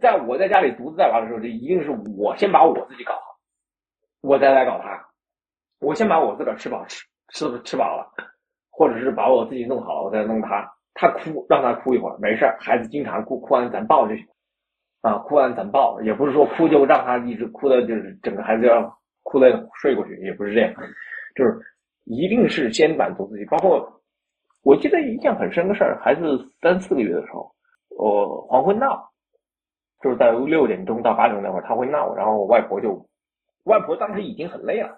[0.00, 3.38] 在我在家里独自带娃的时候，这一定是我先把我自己搞好，
[4.22, 5.06] 我再来搞他。
[5.78, 8.12] 我先把我自个吃饱吃吃吃饱了，
[8.70, 10.75] 或者是把我自己弄好了，我再弄他。
[10.98, 14.26] 他哭，让他哭一会儿，没事孩子经常哭，哭完咱抱就行。
[15.02, 20.74] 啊，哭完咱抱，也不是说哭就让他一直哭的，就是整个孩子要哭的睡过去，也不是这样。
[21.36, 21.56] 就是
[22.04, 23.44] 一定是先满足自己。
[23.44, 24.02] 包括
[24.62, 26.22] 我记得印象很深的事儿，孩子
[26.60, 27.54] 三四个月的时候，
[27.90, 29.08] 我黄昏闹，
[30.02, 33.06] 就是在六点钟到八点钟那会儿他会闹，然后我外婆就，
[33.64, 34.90] 外婆当时已经很累了，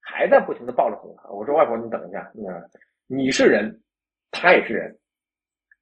[0.00, 1.28] 还在不停的抱着哄他。
[1.28, 2.44] 我说外婆你等一下，你
[3.06, 3.80] 你是人，
[4.32, 4.98] 他也是人。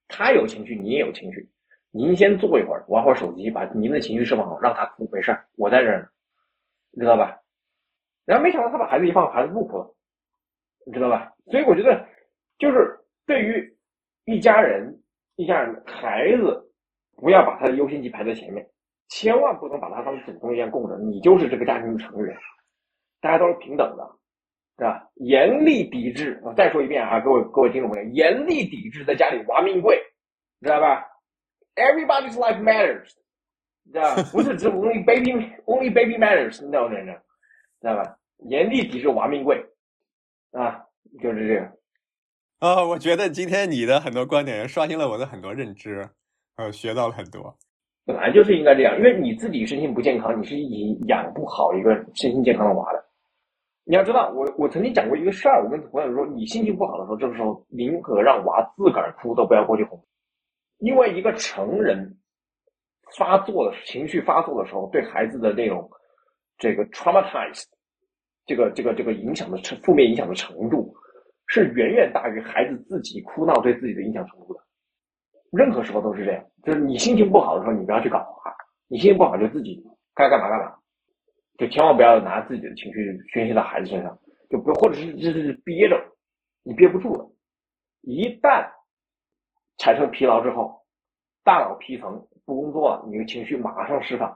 [0.07, 1.49] 他有情绪，你也有情绪。
[1.91, 6.11] 您先坐一会儿，玩会儿手机，把您的情绪释放好，让他哭，没事儿，我在这儿，
[6.91, 7.39] 你知道吧？
[8.25, 9.95] 然后没想到他把孩子一放，孩子不哭了，
[10.85, 11.33] 你知道吧？
[11.51, 12.07] 所以我觉得，
[12.57, 13.77] 就是对于
[14.25, 15.03] 一家人，
[15.35, 16.71] 一家人孩子，
[17.17, 18.67] 不要把他的优先级排在前面，
[19.09, 20.97] 千万不能把他当祖宗一样供着。
[20.97, 22.35] 你就是这个家庭的成员，
[23.21, 24.09] 大家都是平等的。
[24.77, 25.07] 是吧？
[25.15, 30.01] 严厉抵制，我再说一遍啊，各位各位听众朋友，严厉抵制在家里挖命贵，
[30.61, 31.05] 知道吧
[31.75, 33.11] ？Everybody's life matters，
[33.91, 34.23] 知道吧？
[34.31, 35.31] 不是只 only baby
[35.65, 37.13] only baby matters，no no no，
[37.81, 38.17] 知道吧？
[38.49, 39.63] 严厉抵制挖命贵，
[40.51, 40.85] 啊，
[41.21, 41.71] 就是这个。
[42.59, 46.09] 啊，我觉得今天你的很多观点刷新了我的很多认知，
[46.55, 47.55] 呃，学到了很多。
[48.05, 50.57] 本来就是应该这样，因为你自己身心不健康，你是
[51.07, 53.05] 养不好一个身心健康的娃的。
[53.85, 60.01] 你要知道，我我曾经讲过一个事儿，我跟朋友说，你心情不好的时候，这个时候宁可让娃自个儿哭，都不要过去哄，
[60.77, 62.17] 因为一个成人
[63.17, 65.89] 发作的情绪发作的时候，对孩子的那种
[66.57, 67.65] 这个 traumatized，
[68.45, 70.95] 这个这个这个影响的负面影响的程度，
[71.47, 74.61] 是远远大于孩子自己哭闹对自己的影响程度的。
[75.51, 78.55] 任何时候都是这样，就是你心情不好的时候，你不要去搞啊，
[78.87, 79.83] 你心情不好就自己
[80.15, 80.73] 该干嘛干嘛。
[81.57, 84.17] 就千万不要拿自己的情绪宣泄到孩子身上，
[84.49, 85.95] 就不或者是就是憋着，
[86.63, 87.29] 你憋不住了，
[88.01, 88.67] 一旦
[89.77, 90.83] 产生疲劳之后，
[91.43, 94.35] 大脑皮层不工作了，你的情绪马上释放，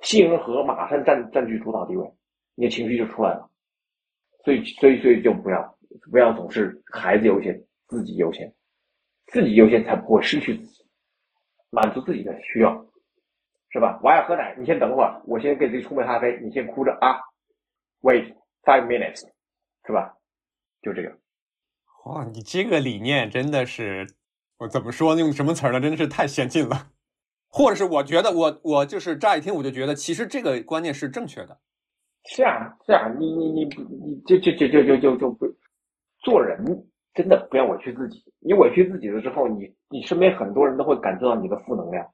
[0.00, 2.10] 杏仁核马上占占据主导地位，
[2.54, 3.50] 你的情绪就出来了。
[4.44, 5.78] 所以所以所以就不要
[6.10, 8.50] 不要总是孩子优先，自己优先，
[9.26, 10.84] 自己优先才不会失去自己，
[11.70, 12.86] 满足自己的需要。
[13.72, 14.00] 是吧？
[14.02, 17.20] 我爱喝奶，你先等会儿，我先给自己冲杯咖啡，你先哭着啊。
[18.02, 19.20] Wait five minutes，
[19.86, 20.16] 是吧？
[20.82, 21.16] 就这个。
[22.06, 24.06] 哇，你这个理念真的是，
[24.58, 25.16] 我怎么说？
[25.16, 25.80] 用什么词儿呢？
[25.80, 26.90] 真的是太先进了。
[27.48, 31.58] 或者是我觉得，我我就是乍一听我就觉得，其实这个观念是正确的。
[32.24, 35.46] 是啊，是啊，你你你你，就就就就就就就不
[36.22, 36.64] 做人，
[37.14, 38.24] 真的不要委屈自己。
[38.40, 42.06] 你委屈自己了之后，你你身边很多人都会感受到你的负能量。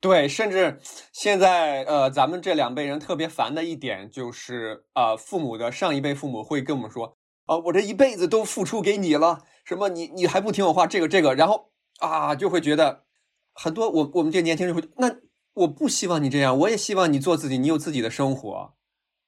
[0.00, 0.78] 对，甚至
[1.12, 13.04] 现在呃，咱们这两辈人特别烦的一点就是呃，父母的上一辈父母会跟我们说啊，我这一辈子都付出给你了，什么你你还不听我话，这个这个，然后啊就会觉得
[13.52, 15.14] 很多我我们这年轻人会那
[15.52, 18.72] 我不希望你这样，我也希望你做自己，你有自己的生活。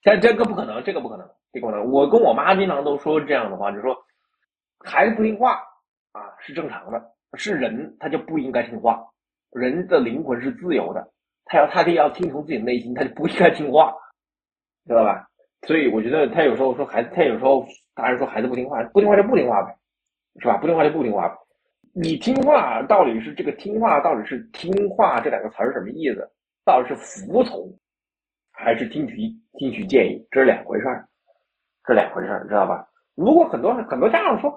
[0.03, 1.93] 但这个不可能，这个不可能，这个不可能。
[1.93, 3.95] 我跟我妈经常都说这样的话，就说
[4.87, 5.57] 孩子不听话
[6.13, 7.03] 啊是正常的，
[7.35, 9.07] 是人他就不应该听话。
[9.53, 11.13] 人的灵魂是自由的，
[11.45, 13.95] 他要他得要听从自己的内心，他就不应该听话，
[14.87, 15.29] 知道吧？
[15.67, 19.77] 所以我觉得他有时候说孩子，他有时候大人说孩子不听话，不听话就不听话呗，
[20.41, 20.57] 是吧？
[20.57, 21.37] 不听话就不听话呗。
[21.95, 26.27] 你听话到底是这个听话到底是听话这两个词儿什么意思？
[26.65, 27.71] 到底是服从
[28.51, 29.17] 还是听取
[29.59, 30.27] 听取建议？
[30.31, 31.07] 这是两回事儿，
[31.87, 32.87] 这两回事儿，知道吧？
[33.15, 34.51] 如果很多很多家长说，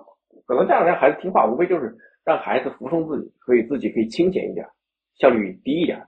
[0.48, 1.94] 很多家长让孩子听话，无非就是
[2.24, 4.66] 让孩子服从自己，所以自己可以清闲一点。
[5.18, 6.02] 效率低一点，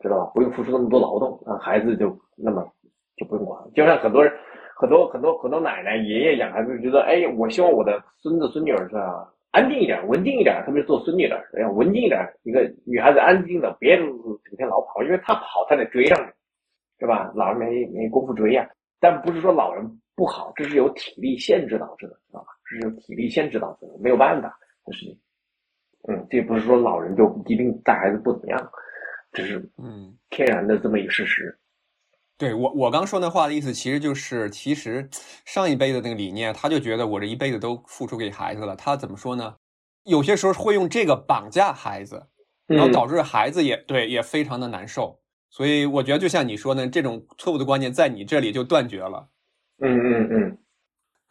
[0.00, 0.30] 知道吧？
[0.34, 2.66] 不用付出那么多劳动，啊，孩子就那么
[3.16, 3.60] 就不用管。
[3.74, 4.32] 就像很多人、
[4.76, 8.96] 很多很多很多奶奶、爷爷养孩子，觉得哎，我希望我的孙子孙女儿是，
[9.52, 12.20] 安定一点、稳定一点，特别是做孙女的，要稳定一点。
[12.42, 16.32] 一个女孩子安静的，别整天老跑，因为她跑，她得追上去，
[17.00, 17.32] 是吧？
[17.34, 18.68] 老人没没工夫追呀。
[19.00, 22.46] 但不是说老人不好，这是有体力限制导致的，知道吧？
[22.68, 25.18] 这是有体力限制导致的，没有办法的事情。
[26.08, 28.70] 嗯，这不是说老人就一定带孩子不怎么样，
[29.32, 31.58] 这是嗯天然的这么一个事实。
[32.38, 35.08] 对我我刚说那话的意思，其实就是其实
[35.44, 39.56] 上一辈的那个理念，他就觉得我这一辈子都付出给孩子了，他怎么说呢？
[40.04, 42.26] 有些时候会用这个绑架孩子，
[42.66, 45.18] 然后导致孩子也对也非常的难受。
[45.48, 49.28] 所以我觉得就像你说的，这种错误的观念在你这里就断绝了。
[49.78, 50.58] 嗯嗯嗯。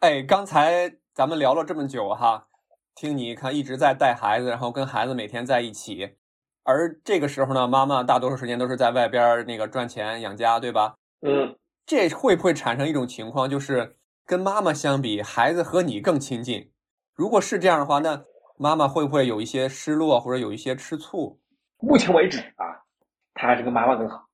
[0.00, 2.48] 哎，刚才咱们聊了这么久哈。
[2.96, 6.16] 听你看一直在带孩子，然后跟孩子每天在一起，
[6.62, 10.96] 而这个时候呢，妈妈大多数时间都是在外边那个赚钱养家，对吧？
[11.20, 16.72] 嗯，这会不会产生一种情况，就是跟妈妈相比，孩子和你更亲近？
[17.14, 18.24] 如果是这样的话，那
[18.56, 21.38] 妈妈会不会有一些失落，或者有一些吃醋？
[21.76, 22.80] 目前为止啊，
[23.34, 24.26] 他还是跟妈妈更好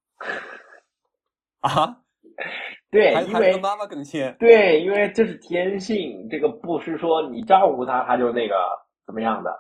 [1.63, 1.99] 啊。
[2.93, 4.37] 对，因为妈妈更亲。
[4.39, 8.55] 对，因为这是天性，这个不是说你照顾他他就那个
[9.07, 9.51] 怎么样的，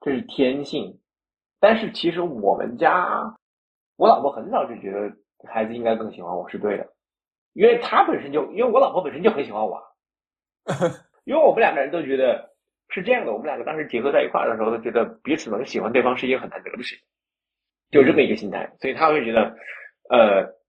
[0.00, 0.98] 这是天性。
[1.60, 3.36] 但是其实我们家，
[3.96, 5.12] 我老婆很早就觉得
[5.46, 6.88] 孩子应该更喜欢我是对的，
[7.52, 9.78] 因为她本身就，因为我老婆本身就很喜欢我，
[11.24, 12.54] 因为我们两个人都觉得
[12.88, 13.32] 是这样的。
[13.32, 17.04] 我们两个当时结合在一块儿的时候，都觉得彼此能喜欢对方是一件很难得的事情，
[17.90, 19.54] 就这么一个心态，所以他会觉得，
[20.08, 20.61] 呃。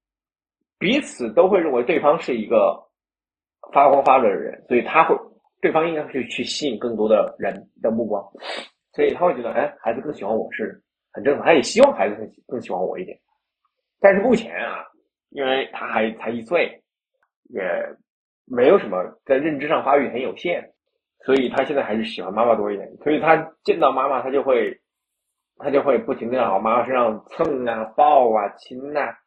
[0.84, 2.78] 彼此都会认为对方是一个
[3.72, 5.16] 发光发热的人，所以他会
[5.62, 8.22] 对方应该会去吸引更多的人的目光，
[8.92, 10.78] 所以他会觉得，哎，孩子更喜欢我是
[11.14, 13.18] 很正常，他也希望孩子更更喜欢我一点。
[14.02, 14.84] 但是目前啊，
[15.30, 16.84] 因为他还才一岁，
[17.46, 17.64] 也
[18.46, 20.70] 没有什么在认知上发育很有限，
[21.24, 22.94] 所以他现在还是喜欢妈妈多一点。
[22.98, 24.78] 所以他见到妈妈，他就会
[25.60, 29.18] 他就会不停的往妈妈身上蹭啊、抱啊、亲啊。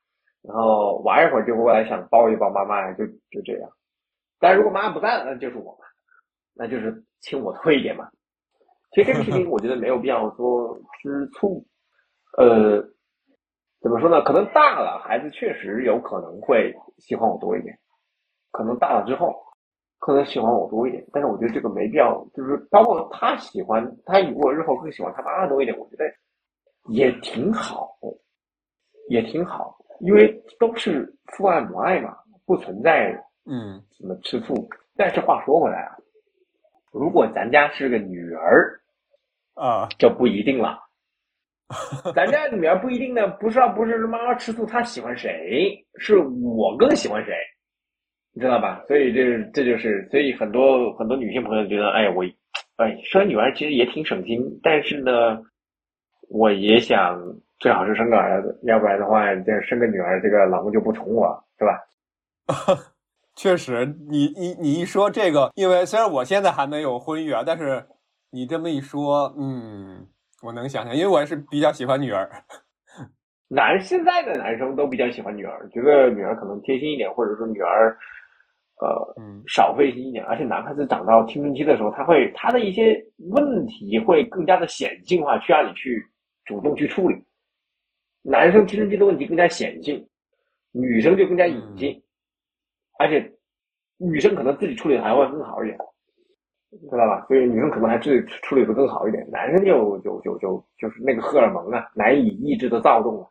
[0.46, 3.70] 然后玩一会儿就过来想抱一抱妈妈，就就这样。
[4.38, 5.84] 但如果妈妈不在了，那就是我嘛，
[6.54, 8.08] 那就是亲我多一点嘛。
[8.92, 11.66] 其实这个事情我觉得没有必要说吃醋。
[12.38, 12.80] 呃，
[13.80, 14.22] 怎么说呢？
[14.22, 17.78] 可能大了，孩子确实有可能会喜欢我多一点。
[18.52, 19.34] 可能大了之后，
[19.98, 21.04] 可能喜欢我多一点。
[21.12, 26.04] 但是我觉得这个没必要，就是包括他喜欢他，如果日后更喜欢他妈妈多一点，我觉得
[26.88, 27.96] 也挺好，
[29.08, 29.76] 也挺好。
[30.00, 33.12] 因为都是父爱母爱嘛，不存在
[33.44, 34.68] 嗯什么吃醋。
[34.96, 35.96] 但是话说回来啊，
[36.92, 38.80] 如果咱家是个女儿
[39.54, 40.80] 啊，就不一定了。
[42.14, 47.34] 咱家女儿不一定呢，不是不是妈妈吃醋，她喜欢谁，是我更喜欢谁，
[48.32, 48.84] 你知道吧？
[48.86, 52.24] 所以这这就是，所以很多很多女性朋友觉得，哎，我
[52.76, 55.42] 哎生女儿其实也挺省心，但是呢，
[56.28, 57.18] 我也想。
[57.58, 61.80] 最好是生个儿子，要不然的话，这生个女儿，这个老公就不宠我，是吧？
[63.34, 67.82] 确实，你你你一说这个，因为虽然我现在还没有婚育啊，但是
[68.30, 70.06] 你这么一说，嗯，
[70.42, 72.28] 我能想象，因为我也是比较喜欢女儿。
[73.48, 77.96] 男现在的男生都比较喜欢女儿，觉得女儿可能贴心一点，或者说女儿，
[78.82, 79.14] 呃，
[79.48, 80.22] 少费心一点。
[80.26, 86.04] 而且男孩子长到青春期的时候，他会他的一些问题会更加的显性化，需要你去
[86.46, 87.22] 主动去处理。
[88.22, 90.08] 男生青春期的问题更加显性，
[90.72, 92.02] 女生就更加隐性，
[92.98, 93.30] 而且
[93.98, 95.78] 女生可能自己处理还会更好一点。
[96.90, 97.24] 知道吧？
[97.26, 103.22] 所以女生可能还处理处理的更好一点，男生就就就就就是那个荷尔蒙啊，难以抑制的躁动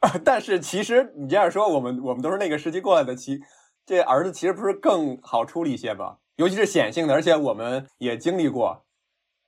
[0.00, 0.10] 啊。
[0.24, 3.38] 但是其实你这样说，我们我们都是那个时期过来的，其
[3.86, 6.18] 这儿子其实不是更好处理一些吗？
[6.36, 8.84] 尤其是显性的，而且我们也经历过。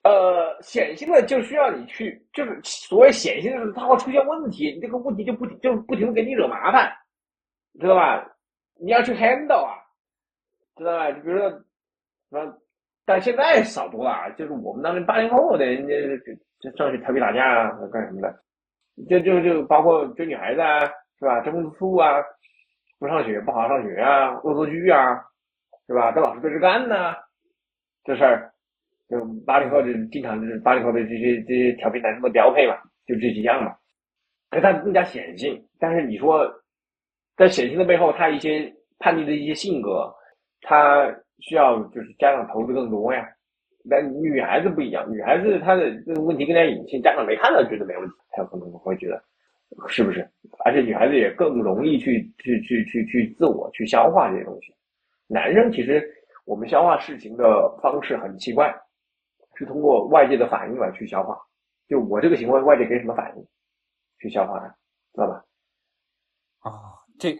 [0.02, 6.92] 呃，显性的就需要你去，就是所谓显性的，它会出现问题，你这个问题就不就不停的给你惹麻烦，
[7.80, 8.28] 知道吧？
[8.80, 9.78] 你要去 handle 啊，
[10.76, 11.12] 知道吧？
[11.12, 11.48] 就比如说，
[12.30, 12.52] 啊，
[13.04, 15.94] 但现在少多了，就是我们当年八零后的，人家
[16.58, 18.42] 就上去调皮打架啊，干什么的，
[19.08, 20.80] 就就就包括追女孩子啊，
[21.20, 21.40] 是吧？
[21.42, 22.20] 争风吃醋啊，
[22.98, 25.24] 不上学，不好好上学啊，恶作剧啊，
[25.86, 26.10] 是吧？
[26.10, 27.14] 跟老师对着干呢，
[28.02, 28.51] 这事儿。
[29.12, 32.74] 就八零后就经常就是八零后的这些这些调皮男生的标配嘛，
[33.06, 33.76] 就这几样嘛。
[34.48, 36.50] 可他更加显性，但是你说
[37.36, 40.10] 在显性的背后，他一些叛逆的一些性格，
[40.62, 43.28] 他需要就是家长投资更多呀。
[43.90, 49.22] 但女孩子不一样，女孩子她的这个问题更加隐性，家长没看到觉得没问题，她有可能会觉得
[49.88, 50.26] 是不是？
[50.64, 54.72] 而且女孩子也更容易去去去去去自我去消化这些东西。
[55.26, 56.02] 男生其实
[56.46, 58.72] 我们消化事情的方式很奇怪。
[59.62, 61.38] 是通过外界的反应来去消化，
[61.88, 63.46] 就我这个行为，外界给什么反应，
[64.18, 64.66] 去消化的，
[65.14, 65.44] 知道吧？
[66.60, 66.70] 啊，
[67.16, 67.38] 这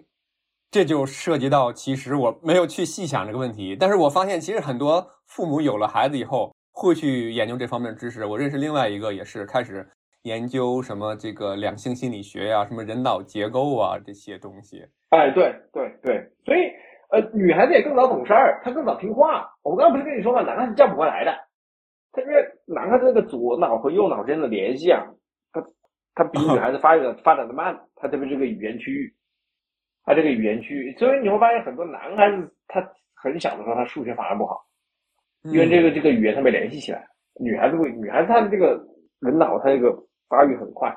[0.70, 8.24] 这就涉及到，其实我没有去细想这个问题，但是我发现，其实很多父母有了孩子以后，会去研究这方面的知识。
[8.24, 9.88] 我认识另外一个，也是开始
[10.22, 14.86] 研究什么这个两性心理学呀，什么人脑结构啊这些东西。
[15.10, 16.70] 哎，对对对，所以
[17.10, 19.52] 呃，女孩子也更早懂事儿，她更早听话。
[19.62, 20.40] 我刚刚不是跟你说吗？
[20.40, 21.32] 男孩是叫不过来的。
[22.12, 22.34] 他因为
[22.66, 25.02] 男孩子这个左脑和右脑之间的联系啊，
[25.52, 25.64] 他
[26.14, 29.14] 他比女孩子发展发展的慢，他特别这个语言区域，
[30.04, 32.80] 他这个语言区域，所以你会发现很多男孩子他
[33.14, 34.62] 很小的时候他数学反而不好，
[35.44, 37.06] 因为这个这个语言他没联系起来。
[37.40, 38.78] 女孩子会，女孩子她的这个
[39.18, 39.90] 人脑她这个
[40.28, 40.94] 发育很快，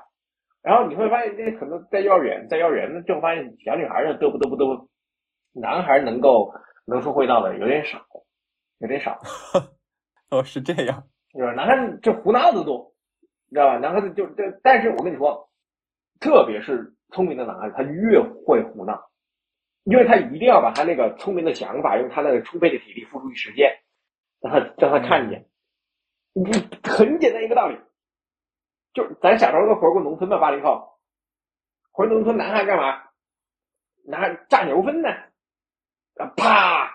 [0.61, 4.89] 然后你会发现这很多在幼儿园，在幼儿园呢就会发现小女孩儿嘚啵嘚啵嘚啵，
[5.53, 6.53] 男孩能够
[6.85, 8.05] 能说会道的有点少，
[8.79, 9.17] 有点少。
[10.31, 11.51] 哦，是这样，是吧？
[11.51, 12.93] 男孩子就胡闹的多，
[13.49, 13.77] 你知道吧？
[13.77, 15.49] 男孩子就这，但是我跟你说，
[16.19, 19.09] 特别是聪明的男孩子，他越会胡闹，
[19.83, 23.77] 因为他一定要把他那个聪明的想法，用他那个充沛的体力付诸于实践，
[24.41, 25.47] 让他让他看见。
[26.33, 26.51] 你
[26.83, 27.79] 很简单一个道理，
[28.93, 30.97] 就咱小时候都活过农村的八零后，
[31.91, 33.03] 回农村男孩干嘛？
[34.07, 35.09] 男孩榨牛粪呢，
[36.17, 36.93] 啊啪，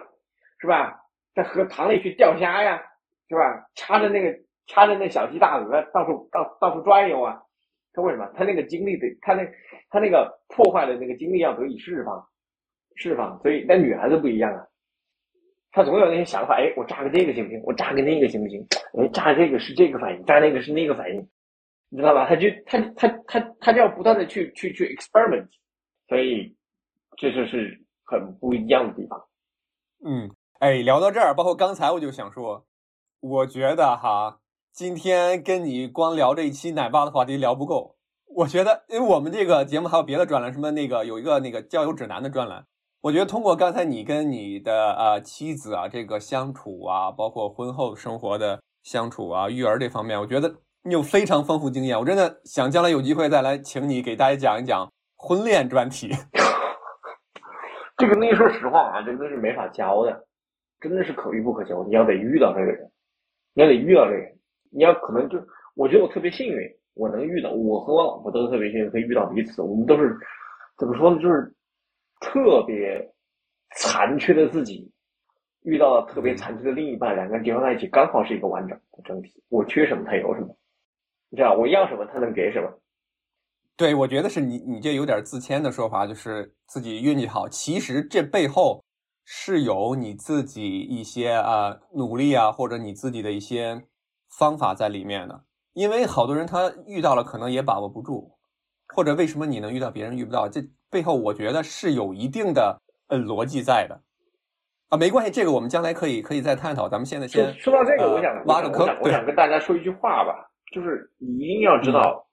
[0.59, 1.05] 是吧？
[1.35, 2.90] 在河塘里去钓虾呀。
[3.31, 3.65] 是吧？
[3.77, 7.41] 掐着那个，掐着那小鸡大鹅，到处到到处转悠啊！
[7.93, 8.27] 他为什么？
[8.35, 9.47] 他那个精力得，他那
[9.89, 12.27] 他那个破坏的那个精力要得以释放，
[12.97, 13.39] 释放。
[13.41, 14.67] 所以，但女孩子不一样啊，
[15.71, 16.57] 她总有那些想法。
[16.57, 17.63] 哎，我炸个这个行不行？
[17.65, 18.67] 我炸个那个行不行？
[18.99, 21.29] 哎，炸这个是这个反应，炸那个是那个反应，
[21.89, 22.27] 你知道吧？
[22.29, 25.47] 他就他他他他就要不断的去去去 experiment，
[26.09, 26.57] 所以
[27.17, 29.25] 这就是很不一样的地方。
[30.05, 30.29] 嗯，
[30.59, 32.67] 哎，聊到这儿，包括刚才我就想说。
[33.21, 34.39] 我觉得哈，
[34.73, 37.97] 今天跟你光聊这一期奶爸的话题聊不够。
[38.35, 42.65] 我觉得，因为我们这个节目还有别的专栏，什么那个有一个那个交友指南的专栏。
[43.03, 50.55] 我觉得通过刚才你跟你的呃妻子啊这个相处啊，包括婚后生活的相处啊，育儿这方面，我觉得
[50.85, 51.99] 你有非常丰富经验。
[51.99, 56.09] 我真的想将来有机会再来请你给大家讲一讲婚恋专题。
[57.99, 60.27] 这个东西说实话啊，这个是没法教的，
[60.81, 62.91] 真的是可遇不可求，你要得遇到这个人。
[63.53, 64.33] 你要得遇到这个，
[64.71, 65.39] 你要可能就，
[65.75, 66.59] 我觉得我特别幸运，
[66.95, 69.61] 我能遇到，我和我老婆都特别幸运，可以遇到彼此。
[69.61, 70.17] 我们都是
[70.79, 71.21] 怎么说呢？
[71.21, 71.53] 就是
[72.21, 73.13] 特别
[73.77, 74.91] 残缺的自己，
[75.63, 79.43] 遇到了特别残缺的另一半，两个人结合在一起，刚好是一个完整的整体。
[79.49, 80.57] 我缺什么，他有什么，
[81.29, 82.71] 你知道，我要什么，他能给什么。
[83.77, 87.49] 对，我觉得是你，你这有点自谦的说法，就是自己运气好。
[87.49, 88.85] 其实这背后。
[89.33, 93.81] 是有你自己一些啊努力啊，或者你自己的一些
[94.29, 95.45] 方法在里面的。
[95.73, 98.33] 因为好多人他遇到了，可能也把握不住，
[98.89, 100.49] 或者为什么你能遇到别人遇不到？
[100.49, 100.61] 这
[100.91, 104.03] 背后我觉得是有一定的呃逻辑在的
[104.89, 104.99] 啊。
[104.99, 106.89] 没关系，这个我们将来可以可以再探讨。
[106.89, 108.85] 咱们现在先说到这个，我想挖个坑。
[109.01, 112.27] 我想跟大家说一句话吧，就是你一定要知道，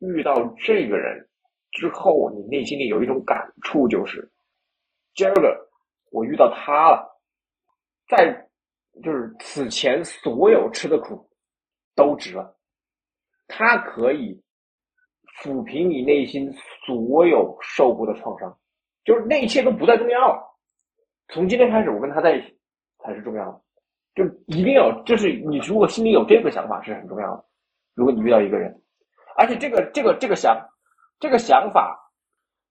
[0.00, 0.34] 遇到
[0.66, 1.28] 这个人
[1.70, 4.28] 之后，你内心里有一种感触，就是
[5.14, 5.69] 今儿个。
[6.10, 7.20] 我遇到他了，
[8.08, 8.48] 在
[9.02, 11.28] 就是此前所有吃的苦
[11.94, 12.56] 都值了，
[13.48, 14.40] 他可以
[15.42, 16.52] 抚平你内心
[16.84, 18.58] 所有受过的创伤，
[19.04, 20.42] 就是那一切都不再重要了。
[21.28, 22.58] 从今天开始，我跟他在一起
[22.98, 23.62] 才是重要的。
[24.12, 27.44] 就一定要，就是你如果心里有这个想法是很重要的。
[27.94, 28.82] 如果你遇到一个人，
[29.36, 30.60] 而且这个这个这个想
[31.20, 31.96] 这个想法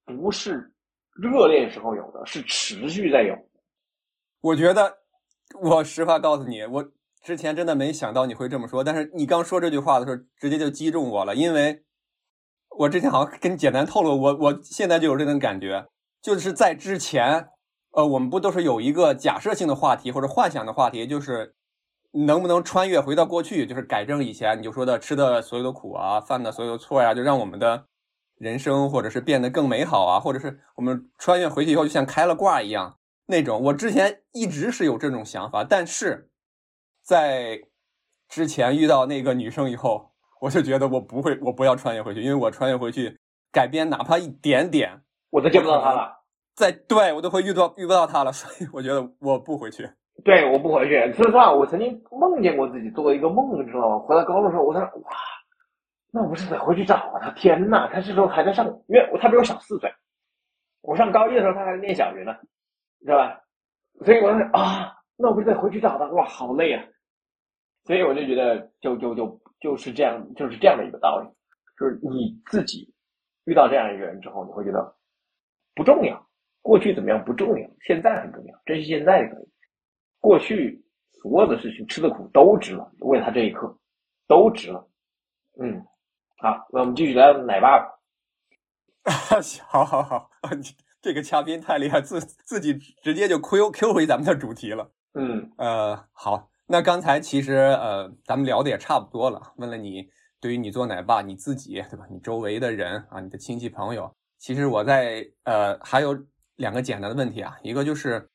[0.05, 0.69] 不是
[1.21, 3.35] 热恋时候有的，是持续在有。
[4.41, 4.99] 我觉得，
[5.61, 6.85] 我实话告诉你，我
[7.21, 11.83] 之前真的没想到你会这么说，但是你刚说这句话的时候，直接就击中我了，因为
[12.77, 15.85] 我之前好像跟你简单透露，我我现在就有这种感觉，
[16.21, 17.49] 就是在之前，
[17.91, 21.55] 呃，我们不都是有一个假设性的话题或者幻想的话题，就是
[22.11, 27.85] 能不能穿越回到过去，就是改正以前你就说的吃的所有的苦啊，犯的所有的错呀，就让我们的
[28.39, 32.97] 人生或者是变得更美好啊，或者是我们穿越回去以后就像开了挂一样。
[33.27, 36.31] 那种，我之前一直是有这种想法，但是
[37.03, 37.59] 在
[38.27, 40.11] 之前遇到那个女生以后，
[40.41, 43.19] 我就觉得我不会，我不要穿越回去，因为我穿越回去
[43.51, 46.23] 改变哪怕一点点，我都见不到她了。
[46.55, 49.87] 在对我都会遇到遇不到她了，所以我觉得我不回去。
[50.25, 51.13] 对，我不回去。
[51.13, 53.99] 说实话，我曾经梦见过自己做了一个梦，你知道吗？
[53.99, 54.89] 回到高中的时候，我在哇，
[56.11, 57.31] 那我不是得回去找他。
[57.31, 59.93] 天呐，他这时候还在上，因为他比我小四岁，
[60.81, 62.35] 我上高一的时候，他还在念小学呢。
[63.01, 63.41] 知道吧？
[64.03, 66.05] 所以我说啊，那我不是得回去找他？
[66.07, 66.83] 哇，好累啊！
[67.85, 71.29] 所以我就觉得，就就就就是这样，就是这样的一个道理，
[71.79, 72.93] 就是你自己
[73.45, 74.95] 遇到这样一个人之后，你会觉得
[75.75, 76.27] 不重要，
[76.61, 79.49] 过去怎么样不重要，现在很重要，珍惜现在可以。
[80.19, 83.77] 过去所有的事情吃的苦都值了，为他这一刻
[84.27, 84.85] 都值了。
[85.61, 85.81] 嗯，
[86.41, 87.99] 好，那我们继续聊奶爸吧。
[89.67, 90.29] 好好好。
[91.01, 92.73] 这个嘉宾太厉害，自自己
[93.03, 94.89] 直接就 Q Q 回咱们的主题了。
[95.15, 100.09] 嗯，呃，好，那刚才其实呃，咱们聊的也差不多了，问了你
[100.39, 102.05] 对于你做奶爸你自己对吧？
[102.09, 106.17] 你周围的人啊，你的亲戚朋友，其实我在呃还有
[106.55, 108.29] 两个简单的问题啊，一个就是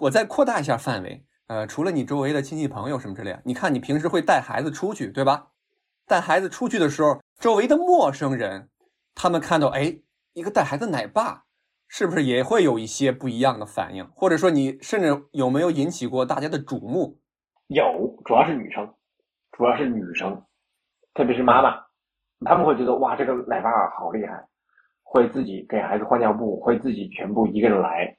[0.00, 5.48] 我再扩大一下范围，呃，除了你周围的亲戚朋友什么之类的，你看你平时会带孩子出去对吧？
[6.06, 8.68] 带孩子出去的时候，周围的陌生人，
[9.14, 10.00] 他们看到哎，
[10.32, 11.44] 一个带孩子奶爸。
[11.90, 17.18] 是不是也会有一些不一样的反应，或者说你甚至有没有引起过大家的瞩目？
[17.68, 18.86] 有，主要是女生，
[19.52, 20.44] 主要是女生，
[21.14, 21.82] 特别是妈妈，
[22.44, 24.46] 他们会觉得哇，这个奶爸好厉害，
[25.02, 28.14] 会自己给孩子换尿布，会自己全部一个人来，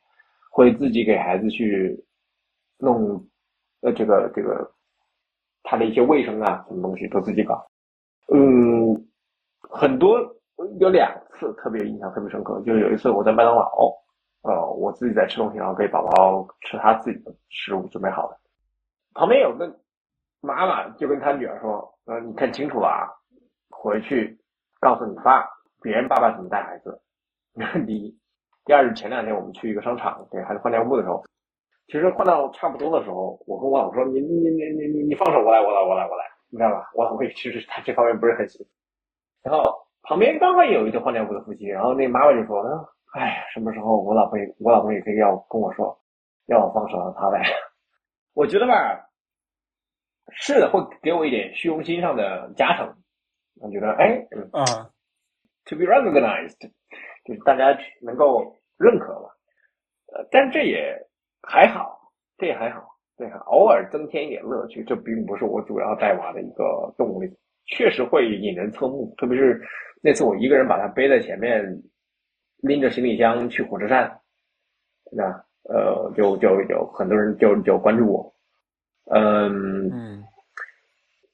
[0.50, 2.04] 会自己给孩子去
[2.80, 3.24] 弄，
[3.82, 4.74] 呃，这个这个
[5.62, 7.70] 他的一些卫生啊，什么东西都自己搞，
[8.34, 8.96] 嗯，
[9.70, 10.20] 很多。
[10.78, 13.96] 有两次特别印象特别深刻，就是有一次我在麦当劳，
[14.42, 18.38] 呃，我自己在吃东西，然后给宝宝吃他自己的食物准备好的，
[19.14, 19.74] 旁边有个
[20.42, 23.08] 妈妈就跟他女儿说：“呃，你看清楚了啊，
[23.70, 24.38] 回去
[24.82, 25.48] 告诉你爸，
[25.82, 27.02] 别人爸爸怎么带孩子。
[27.56, 28.20] ”你看第一，
[28.66, 31.24] 第二是前两天我们去一个商场给孩子换尿布的时候，
[31.88, 38.66] 其实换到差不多的时候，我跟我老婆说：“你你你你你你放手，我来我来我来我来，你知道吧？”我老婆其实他这方面不是很行，
[39.44, 39.88] 然后。
[40.02, 42.64] 旁边刚好有一对换尿布的夫妻，然后那妈妈就说
[43.14, 45.96] ：“哎，什么时候我老婆也我老公也可以要跟我说，
[46.48, 47.44] 要我放手让他来？”
[48.34, 49.08] 我觉得吧，
[50.32, 52.96] 是的，会给我一点虚荣心上的加成。
[53.62, 54.90] 我觉得，哎，啊
[55.66, 56.58] ，to be recognized，
[57.26, 59.30] 就是大家能够认可吧。
[60.14, 61.08] 呃，但这也
[61.44, 62.00] 还好，
[62.38, 62.82] 这也还好，
[63.16, 67.38] 对，偶尔增添一点乐趣，这并不是我主要带娃的一个动力。
[67.72, 69.62] 确实会引人侧目，特别是。
[70.02, 71.62] 那次我一个人把他背在前面，
[72.62, 74.18] 拎着行李箱去火车站，
[75.12, 75.26] 那
[75.64, 78.34] 呃，就就有很多人就就关注我，
[79.12, 80.24] 嗯嗯，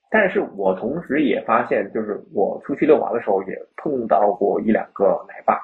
[0.09, 5.61] 但是我同时也发现，就是我出去遛娃的时候，也碰到过一两个奶爸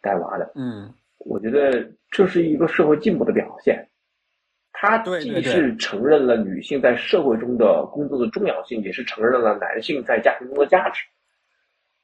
[0.00, 3.86] 带娃的，嗯，我觉得这是一个社会进步的表现，
[4.80, 11.02] 他既是承认了女性在社会中的工作的重要性，也是承认了男性在家庭中的价值。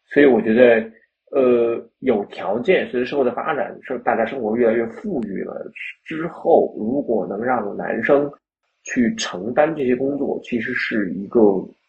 [0.06, 0.90] 所以我觉得，
[1.30, 5.70] 呃，有条件，随着社会的发展，是大家生活越来越富裕了
[6.04, 8.28] 之后，如果能让男生
[8.82, 11.40] 去承担这些工作，其实是一个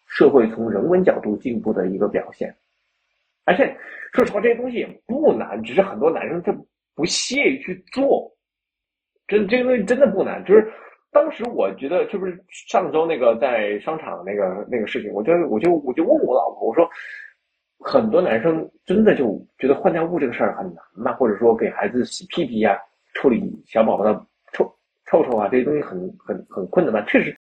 [0.07, 2.55] 社会从人文角度进步的一个表现。
[3.43, 3.75] 而且，
[4.13, 6.55] 说实话，这些东西也不难，只是很多男生他
[6.93, 8.31] 不屑于去做。
[9.27, 10.71] 真这个东西真的不难，就是
[11.11, 16.89] 当时我觉得，是不是上周那个在商场那个那个事情，我就我就我就问我老婆，我说。
[17.77, 22.79] 很多男生真的就觉得换尿布这个事儿很难嘛，或者说给孩子洗屁屁呀、
[23.13, 24.13] 处理小宝宝的
[24.53, 24.63] 臭
[25.05, 27.05] 臭臭啊这些东西很很很困难吧？
[27.05, 27.37] 确实，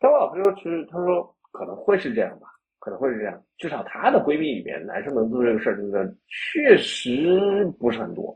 [0.00, 2.48] 但我老婆说，其实她说可能会是这样吧，
[2.80, 3.40] 可能会是这样。
[3.58, 8.34] 至少她的闺蜜里面，男生能做这个事儿，真的确实不是很多。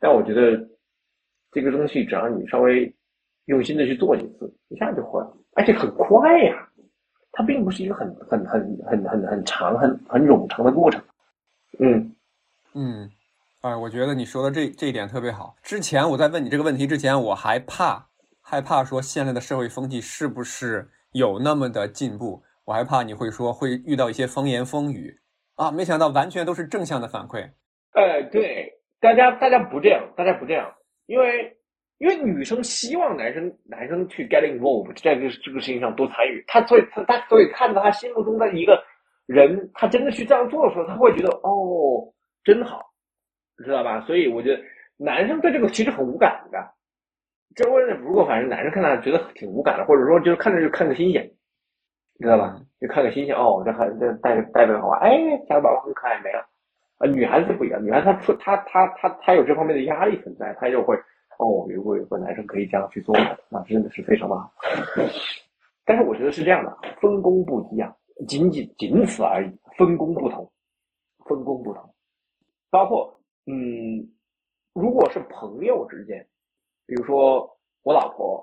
[0.00, 0.58] 但我觉得
[1.56, 2.94] 这个东西，只要你稍微
[3.46, 6.68] 用心的去做几次，一下就会了，而且很快呀。
[7.32, 11.02] 它并不是一个很很很很很很长、很很冗长的过程。
[11.78, 12.14] 嗯
[12.74, 13.10] 嗯，
[13.62, 15.56] 哎，我觉得你说的这这一点特别好。
[15.62, 18.08] 之前我在问你这个问题之前，我还怕
[18.42, 25.20] 害怕说现在的社会风气是不是有那么的进步，我还怕你会说会遇到一些风言风语
[25.56, 25.70] 啊。
[25.70, 27.50] 没想到完全都是正向的反馈。
[27.92, 30.74] 呃，对，大家大家不这样，大家不这样，
[31.06, 31.52] 因为。
[31.98, 38.78] 因为女生希望男生男生去 get involved 在这个这个事情上多参与，他所以他他所以看到他心目中的一个
[39.24, 42.04] 人，他真的去这样做的时候，他会觉得哦，
[42.44, 42.82] 真好，
[43.64, 44.02] 知道吧？
[44.02, 44.62] 所以我觉得
[44.98, 46.58] 男生对这个其实很无感的。
[47.54, 51.26] 这我如果反正男生看他觉得挺无感的，或者说就是看着就看个新鲜，
[52.20, 52.60] 知道吧？
[52.78, 55.16] 就看个新鲜哦，这还这带带个好玩，哎，
[55.48, 56.46] 小宝宝很可爱没了。
[56.98, 58.06] 啊，女孩子不一样，女孩子
[58.38, 60.96] 她她她她她有这方面的压力存在，她就会。
[61.38, 63.14] 哦，如果有个男生可以这样去做，
[63.50, 64.50] 那真的是非常的好。
[65.84, 67.94] 但是我觉得是这样的，分工不一样，
[68.26, 70.50] 仅仅仅此而已，分工不同，
[71.26, 71.94] 分工不同。
[72.70, 73.14] 包括
[73.44, 74.08] 嗯，
[74.72, 76.26] 如果是朋友之间，
[76.86, 77.46] 比如说
[77.82, 78.42] 我老婆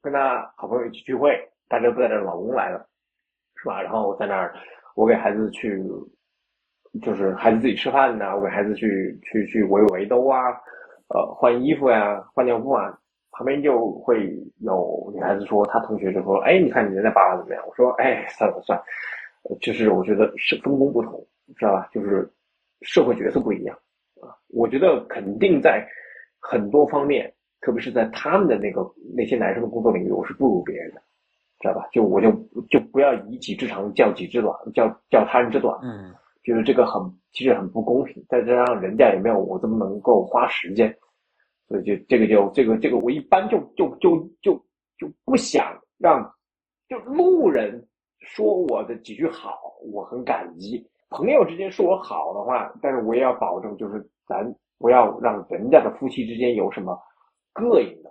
[0.00, 2.86] 跟她好朋友一起聚会，大家都在这，老公来了，
[3.56, 3.82] 是吧？
[3.82, 4.54] 然后我在那儿，
[4.94, 5.82] 我给孩子去，
[7.02, 10.38] 就是孩子自己吃饭呢，我给孩子去去去围围兜啊。
[11.08, 12.98] 呃，换衣服呀，换尿布啊，
[13.30, 17.64] 旁边就会有女孩子说，她同学就说，哎，你看你人家爸爸怎么样？
[17.66, 18.84] 我说，哎，算了算了，
[19.62, 21.88] 就是我觉得是分工不同，知道吧？
[21.90, 22.30] 就是
[22.82, 23.74] 社会角色不一样
[24.20, 24.36] 啊。
[24.48, 25.82] 我觉得肯定在
[26.40, 27.32] 很多方面，
[27.62, 28.86] 特别是在他们的那个
[29.16, 31.00] 那些男生的工作领域，我是不如别人的，
[31.60, 31.88] 知道吧？
[31.90, 32.30] 就我就
[32.68, 35.74] 就不要以己之长教己之短，教教他人之短。
[35.82, 36.14] 嗯。
[36.48, 40.96] 就是这个很，其实很不公平，再加上人家也没有我这么能够花时间，
[41.68, 44.54] 所以就这个就这个这个，我一般就就就就
[44.96, 46.26] 就不想让
[46.88, 47.86] 就路人
[48.20, 49.58] 说我的几句好，
[49.92, 50.88] 我很感激。
[51.10, 54.42] 朋友之间说我好的话，但是我也要保证，就是咱
[54.78, 56.98] 不要让人家的夫妻之间有什么
[57.52, 58.10] 膈应的，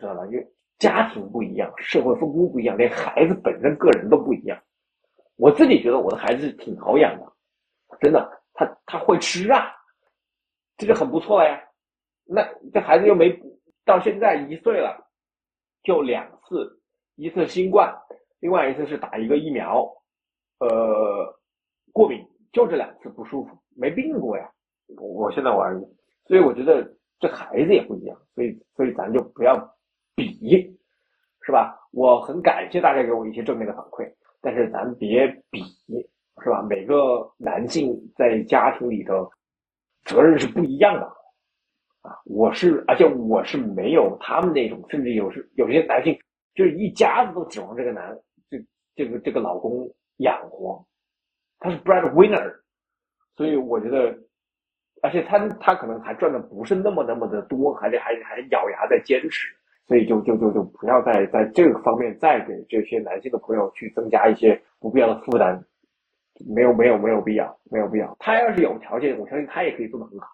[0.00, 0.26] 知道吧？
[0.26, 0.44] 因为
[0.80, 4.60] 家庭不一样，社会分工不一样，连孩子本身个人都不一样。
[5.36, 7.35] 我自己觉得我的孩子挺好养的。
[8.00, 9.72] 真的，他他会吃啊，
[10.76, 11.62] 这就很不错呀。
[12.24, 12.42] 那
[12.72, 13.40] 这孩子又没
[13.84, 15.08] 到现在一岁了，
[15.82, 16.80] 就两次，
[17.14, 17.96] 一次新冠，
[18.40, 19.84] 另外一次是打一个疫苗，
[20.58, 21.38] 呃，
[21.92, 24.50] 过敏，就这两次不舒服，没病过呀。
[24.98, 25.96] 我现在我儿子，
[26.26, 26.86] 所以我觉得
[27.20, 29.56] 这孩子也不一样，所以所以咱就不要
[30.14, 30.76] 比，
[31.42, 31.78] 是吧？
[31.92, 35.62] 我很感谢大家给我一些正面的反馈，但是咱别比。
[36.42, 36.62] 是吧？
[36.68, 36.94] 每个
[37.38, 39.28] 男性在家庭里的
[40.04, 41.06] 责任是不一样的
[42.02, 42.12] 啊！
[42.24, 46.16] 我是，而且我是没有他们那种，甚至有时有些男性
[46.54, 48.16] 就是一家子都指望这个男，
[48.50, 48.58] 这
[48.94, 50.86] 这个这个老公养活，
[51.58, 52.54] 他是 bread winner，
[53.34, 54.16] 所以我觉得，
[55.02, 59.48] 而且他他可能还赚的不是那么那么的多，还得还还咬牙在坚持，
[59.88, 65.64] 所以就就就就不要再在这个方面再给这些男性的朋友去增加一些不必要的负担。
[66.44, 68.16] 没有没有没有必要，没有必要。
[68.18, 70.26] 他要是有条件，我相信他也可以做得很好，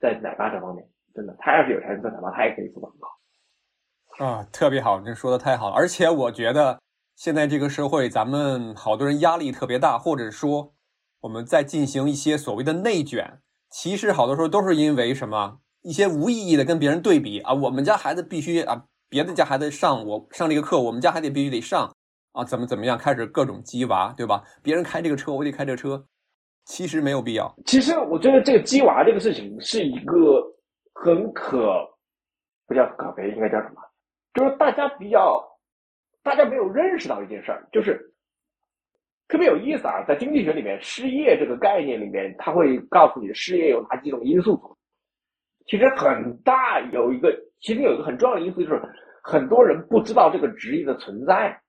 [0.00, 0.84] 在奶爸这方面，
[1.14, 4.24] 真的，他要是有条件做奶爸，他也可以做得很好。
[4.24, 5.76] 啊，特别好，你说的太好了。
[5.76, 6.80] 而且我觉得
[7.14, 10.74] 现在这个社会，咱们好多人压力特别大，或者说
[11.20, 13.40] 我们在进行一些所谓的内卷，
[13.70, 15.58] 其实好多时候都是因为什么？
[15.82, 21.94] 一些无意义的跟别人对比啊，我们家孩子必须啊，别的家孩子上我上这个课，我们家还得必须得上。
[22.32, 22.96] 啊，怎么怎么样？
[22.96, 24.42] 开始各种鸡娃，对吧？
[24.62, 26.04] 别人开这个车，我得开这车，
[26.66, 27.52] 其实没有必要。
[27.66, 30.42] 其实我觉得这个鸡娃这个事情是一个
[30.94, 31.84] 很可
[32.66, 33.80] 不叫可悲，应该叫什么？
[34.34, 35.42] 就是大家比较，
[36.22, 37.98] 大家没有认识到一件事儿，就是
[39.26, 40.04] 特别有意思啊。
[40.06, 44.60] 在经济学里面，失业这个概念里面，他会告诉你失业有哪几种因素。
[45.66, 48.80] 其实很大有一个，其实有一个很重要的因素，就是
[49.24, 51.60] 很多人不知道这个职业的存在。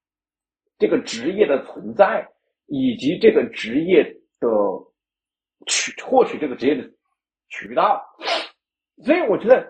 [0.79, 2.27] 这个职业的存在，
[2.67, 4.03] 以及这个职业
[4.39, 4.47] 的
[5.67, 6.89] 取获取这个职业的
[7.49, 8.01] 渠道，
[9.03, 9.67] 所以我觉得，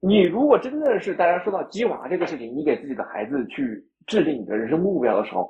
[0.00, 5.48] 你如果真的是大家说到鸡娃这个事情，你给自己的孩子去制定你的人生目标的时候，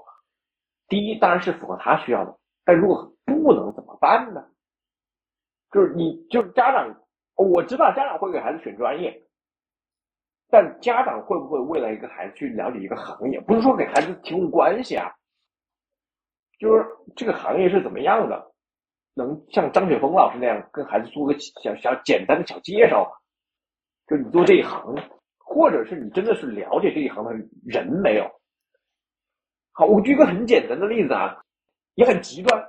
[0.89, 4.45] 第一当然是符合他需要的，但如果不能怎么办呢？
[5.73, 6.95] 就是你就是家长，
[7.35, 9.23] 我知道家长会给孩子选专业。
[10.51, 13.41] 但家长会不会为了一个孩子去了解一个行业？
[13.41, 15.13] 不是说给孩子提供关系啊，
[16.59, 18.53] 就是这个行业是怎么样的，
[19.15, 23.11] 能像张雪峰老师那样跟孩子做个小小简单的小介绍，
[24.07, 24.95] 就你做这一行
[25.37, 27.33] 或者是你真的是了解这一行的
[27.67, 28.31] 人没有？
[29.73, 31.37] 好，我举一个很简单的例子啊，
[31.95, 32.65] 也很极端。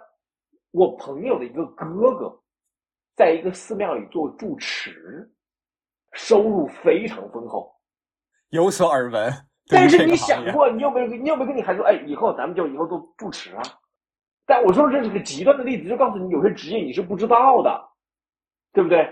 [0.71, 1.85] 我朋友的一个哥
[2.15, 2.39] 哥，
[3.15, 5.27] 在一个寺庙里做住持，
[6.19, 7.73] 收入非常丰厚，
[8.49, 9.33] 有所耳闻。
[9.67, 13.61] 但是你想过，你有没有你有没有跟你孩子说，哎，以后咱们就以后做住持啊？
[14.45, 17.89] 但我说这是个极端的例子，就告诉你有些职业你是不知道的，
[18.73, 19.09] 对不对？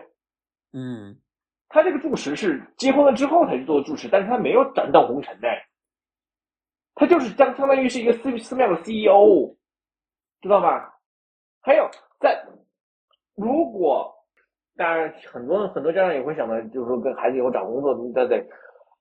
[0.74, 1.18] 嗯，
[1.70, 5.48] 他这个住持是结婚了之后才去做住持，但是他没有斩断红尘的，
[6.94, 9.56] 他就是相相当于是一个寺寺庙的 CEO，
[10.42, 10.94] 知道吧？
[11.62, 11.90] 还有
[12.20, 12.46] 在
[13.36, 14.14] 如果
[14.78, 18.38] 当然很多很多家长也会想到，就是说跟孩子以后找工作，你得得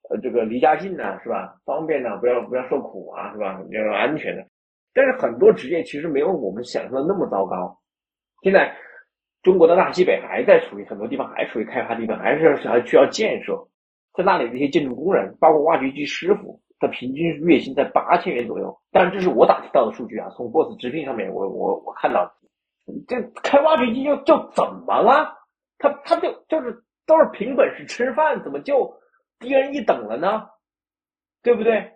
[0.09, 1.55] 呃这个离家近呢，是吧？
[1.65, 3.61] 方便呢，不要不要受苦啊，是吧？
[3.71, 4.43] 要安全的。
[4.95, 7.79] 但是很多职业其实没有我们想象的那么糟糕。
[8.43, 8.75] 现在
[9.43, 13.57] 中国的大西北还在处于很多地方还处于开发地段，还是还需要建设。
[14.15, 18.75] 在那里的一些建筑工人，包括挖掘机师傅，的平均月薪在八千元左右。
[18.91, 22.33] 但这是我打听到的数据啊，从 Boss 直聘上面我我我看到，
[23.07, 25.37] 这开挖掘机就就怎么了？
[25.79, 28.93] 他他就就是都是凭本事吃饭，怎么就
[29.39, 30.49] 低人一等了呢？
[31.43, 31.93] 对不对？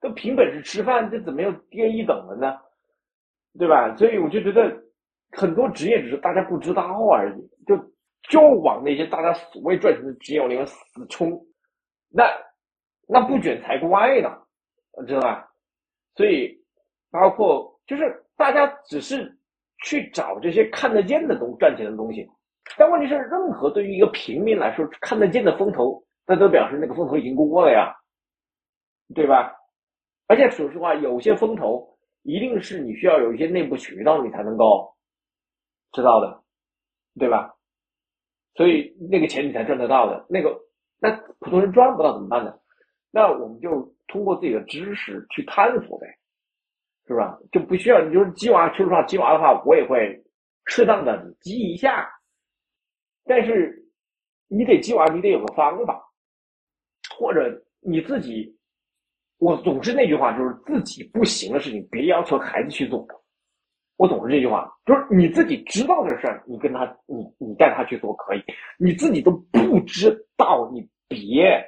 [0.00, 2.58] 都凭本事吃饭，这怎么又低人一等了呢？
[3.58, 3.94] 对吧？
[3.96, 4.76] 所以我就觉得
[5.32, 7.76] 很多职业只是大家不知道而已，就
[8.30, 11.44] 就往那些大家所谓赚钱的职业里面死冲，
[12.08, 12.24] 那
[13.08, 14.30] 那不卷才怪呢，
[15.06, 15.48] 知道吧？
[16.14, 16.56] 所以
[17.10, 19.36] 包括就是大家只是
[19.84, 22.28] 去找这些看得见的东赚钱的东西，
[22.76, 27.94] 但问题是，任何对于一个平民来说看得见的风投，那都表示那个风头已经过了呀，
[29.14, 29.54] 对吧？
[30.26, 34.94] 而且说实话，有些风投一定是你需要有一些内部渠道，你才能够
[35.92, 36.42] 知道的，
[37.18, 37.54] 对吧？
[38.54, 40.26] 所以那个钱你才赚得到的。
[40.28, 40.58] 那个
[41.00, 42.54] 那普通人赚不到怎么办呢？
[43.10, 46.06] 那我们就通过自己的知识去探索呗，
[47.06, 47.38] 是吧？
[47.52, 50.22] 就不需要你就是鸡娃，说实话，鸡娃的话，我也会
[50.66, 52.06] 适当的鸡一下，
[53.28, 53.86] 但是
[54.48, 56.02] 你得鸡娃，你得有个方法，
[57.16, 58.56] 或者你自己。
[59.40, 63.06] 我总是那句话，就是自己不行的事情，别要求孩子去做。
[63.96, 68.40] 我总是这句话，就是你自己知道的事儿，你跟他，你你带他去做可以；
[68.80, 71.64] 你自己都不知道，你别。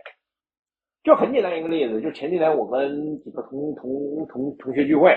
[1.05, 5.16] 就很简单一个例子，就前几天我跟几个同同同同学聚会，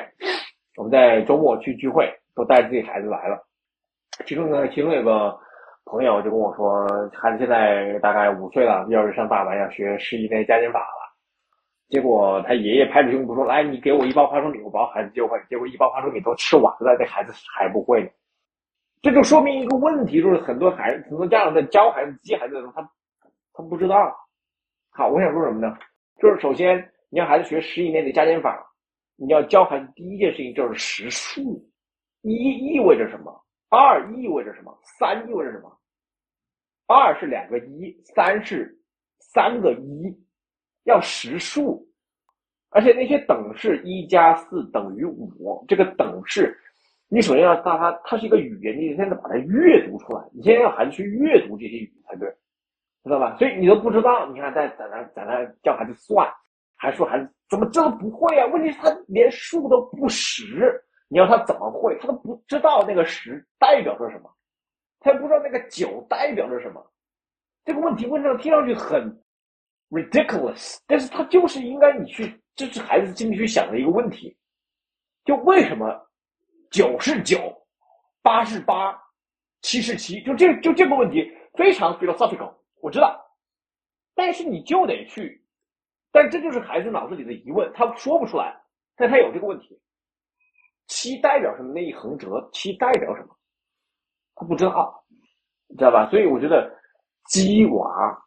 [0.77, 3.43] 我们在周末去聚会，都带着自己孩子来了。
[4.27, 5.35] 其中呢，其中有个
[5.85, 11.03] 朋友就跟我说，孩子现在大概五岁了，要是上大班，要学十一内加减法了。
[11.89, 18.11] 结果他爷爷拍着胸脯说：“来，你给我一包花生米，我包孩子就会。”结果一包花生米都吃完了，这孩子还不会。
[19.01, 22.81] 这就说明一个问题，就是很多孩子、很多家长在教孩子、接孩子的时候，他
[23.53, 24.15] 他不知道。
[24.89, 25.77] 好，我想说什么呢？
[26.19, 26.77] 就是首先
[27.09, 28.65] 你让孩子学十以内的加减法，
[29.17, 31.41] 你要教孩子第一件事情就是识数。
[32.21, 33.42] 意意味着什么？
[33.75, 34.77] 二意味着什么？
[34.83, 35.75] 三意味着什么？
[36.85, 38.77] 二是两个一，三是
[39.19, 40.15] 三个一。
[40.83, 41.87] 要实数，
[42.69, 46.53] 而且那些等式一加四等于五，这个等式，
[47.07, 52.29] 你首先要让它，它是一个语言，你得现在把它阅读出来，你现在让孩子去阅读这些语才对，
[53.05, 53.37] 知道吧？
[53.37, 56.29] 所以你都不知道，你看在在那在那教孩子算，
[56.75, 58.45] 还说孩子怎么这都不会啊？
[58.47, 61.97] 问题是他连数都不识，你要他怎么会？
[61.99, 64.33] 他都不知道那个十代表着什么，
[64.99, 66.91] 他也不知道那个九代表着什么，
[67.65, 69.19] 这个问题问上听上去很。
[69.89, 74.35] ridiculous，但是他就是应该你去，这是孩子心里去想的一个问题，
[75.23, 76.09] 就为什么
[76.71, 77.63] 九是九，
[78.23, 78.99] 八是八，
[79.61, 83.23] 七是七，就这就这个问题非常 philosophical，我知道，
[84.15, 85.45] 但是你就得去，
[86.11, 88.59] 但这就是孩子脑子里的疑问，他说不出来，
[88.95, 89.79] 但他有这个问题，
[90.87, 91.73] 七代表什么？
[91.73, 93.35] 那一横折，七代表什么？
[94.35, 95.03] 他不知道，
[95.77, 96.09] 知道吧？
[96.09, 96.69] 所以我觉得
[97.29, 98.19] 鸡娃。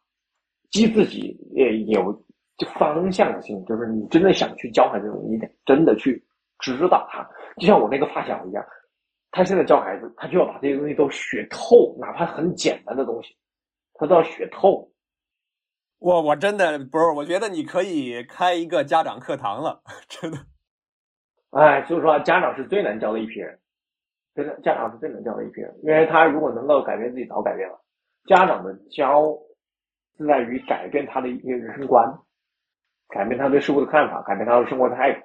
[0.69, 2.11] 鸡自己也有
[2.57, 6.21] 就方向性，就是你真的想去教孩子，你得真的去
[6.59, 7.25] 指导他。
[7.55, 8.61] 就像我那个发小一样，
[9.31, 13.33] 他现在教孩子，他就要把这些东西都学透，哪怕很简单的东西，
[13.93, 14.91] 他都要学透。
[15.99, 20.37] 我我真的不是，我觉得你可以开一个家长课堂了， 真的。
[21.51, 23.59] 哎，所以说家长是最难教的一批人，
[24.35, 27.79] 真的，家长是最难教的一批人，因为他如果能够改变自己，早改变了。
[28.25, 29.37] 家长的教。
[30.19, 32.11] 是在于改变他的一些人生观，
[33.09, 35.21] 改变他对事物的看法，改变他的生活态度。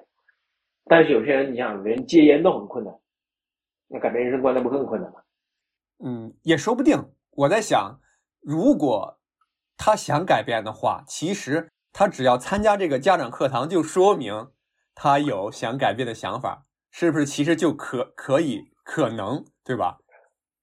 [0.85, 2.93] 但是有些人，你想连戒烟都很困难，
[3.87, 5.19] 那改变人生观那不更困难吗？
[6.05, 7.11] 嗯，也说不定。
[7.31, 7.99] 我在想，
[8.39, 9.17] 如果
[9.77, 14.51] 他想改变的话，其实他只要参加这个家长课堂，就说明
[14.95, 17.25] 他有想改变的想法，是不是？
[17.25, 19.97] 其实就可可以可能，对吧？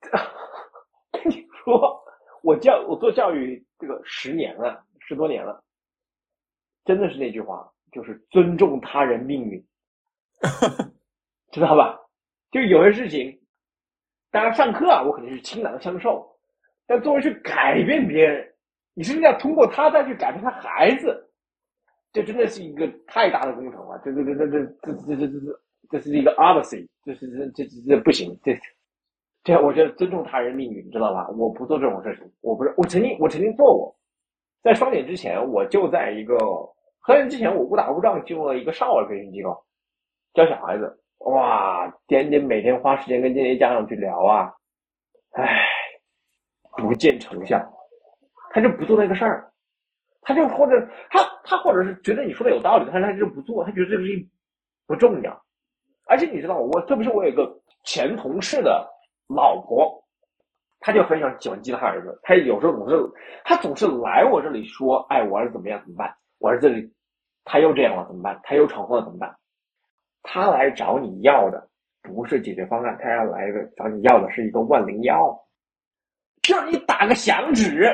[1.12, 2.02] 跟你说，
[2.42, 5.62] 我教我做教育这个十年了，十多年了，
[6.84, 9.64] 真的是那句话，就是尊重他人命运，
[11.52, 11.98] 知道吧？
[12.50, 13.40] 就有些事情，
[14.30, 16.26] 当然上课啊，我肯定是倾囊相授，
[16.86, 18.54] 但作为去改变别人，
[18.94, 21.29] 你是要通过他再去改变他孩子，
[22.12, 24.00] 这真的是一个太大的工程了。
[24.04, 25.60] 这这这这这这这这这
[25.90, 28.58] 这是一个 odyssey，这是这这这这不行，这
[29.42, 31.28] 这我觉得尊重他人命运，你知道吧？
[31.30, 33.96] 我不做这种事情，我不是我曾经我曾经做过，
[34.62, 36.36] 在双减之前，我就在一个
[37.06, 39.64] 双减之前，我误打误撞进入了一个少儿培训机构，
[40.34, 40.96] 教小孩子。
[41.20, 44.50] 哇，点点每天花时间跟这些家长去聊啊，
[45.32, 45.66] 唉，
[46.78, 47.60] 不见成效，
[48.54, 49.49] 他就不做那个事儿，
[50.22, 54.30] 他就或者他他或者是觉得你说的有道理，但是他就不做，他觉得这个事情
[54.86, 55.42] 不重要。
[56.06, 57.50] 而且你知道，我特别是我有一个
[57.84, 58.86] 前同事的
[59.28, 60.02] 老婆，
[60.80, 62.96] 他就非常喜欢激他儿子，他有时候总是
[63.44, 66.14] 他总是来我这里说，哎，我儿子怎么样怎么办？
[66.38, 66.68] 我儿子
[67.44, 68.38] 他又这样了怎么办？
[68.42, 69.34] 他又闯祸了怎么办？
[70.22, 71.66] 他来找你要的
[72.02, 75.34] 不是解决方案，他要来的找你要的是一个万灵药，
[76.42, 77.90] 就是你打个响指，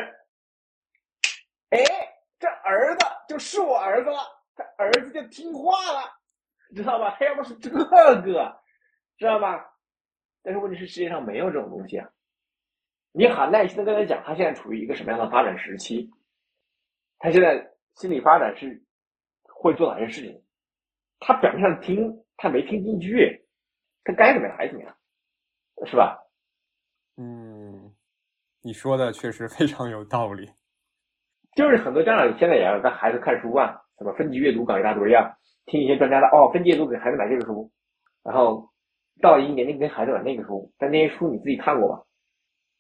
[2.67, 4.19] 儿子就是我儿子了，
[4.57, 6.01] 他儿子就听话了，
[6.75, 7.17] 知道吧？
[7.19, 7.85] 他要不是这个，
[9.17, 9.65] 知道吧？
[10.43, 12.09] 但是问题是世界上没有这种东西啊，
[13.13, 16.11] 你很耐心的跟他讲，他现在处于一个什么样的发展时期，
[17.19, 18.85] 他现在心理发展是
[19.43, 20.45] 会做哪些事情。
[21.19, 23.49] 他表面上听，他没听进去，
[24.05, 24.97] 他该怎么样还怎么样，
[25.87, 26.23] 是吧？
[27.17, 27.95] 嗯，
[28.61, 30.53] 你说的确实非常有道理。
[31.57, 35.33] 就是很多家长现在也要带孩子看书啊，什么分级阅读搞一大堆啊，
[35.65, 37.71] 听一些专家的哦，分级阅读给孩子买这个书，
[38.23, 38.69] 然后
[39.23, 42.03] 到一年龄给孩子买那个书，但那些书你自己看过吗？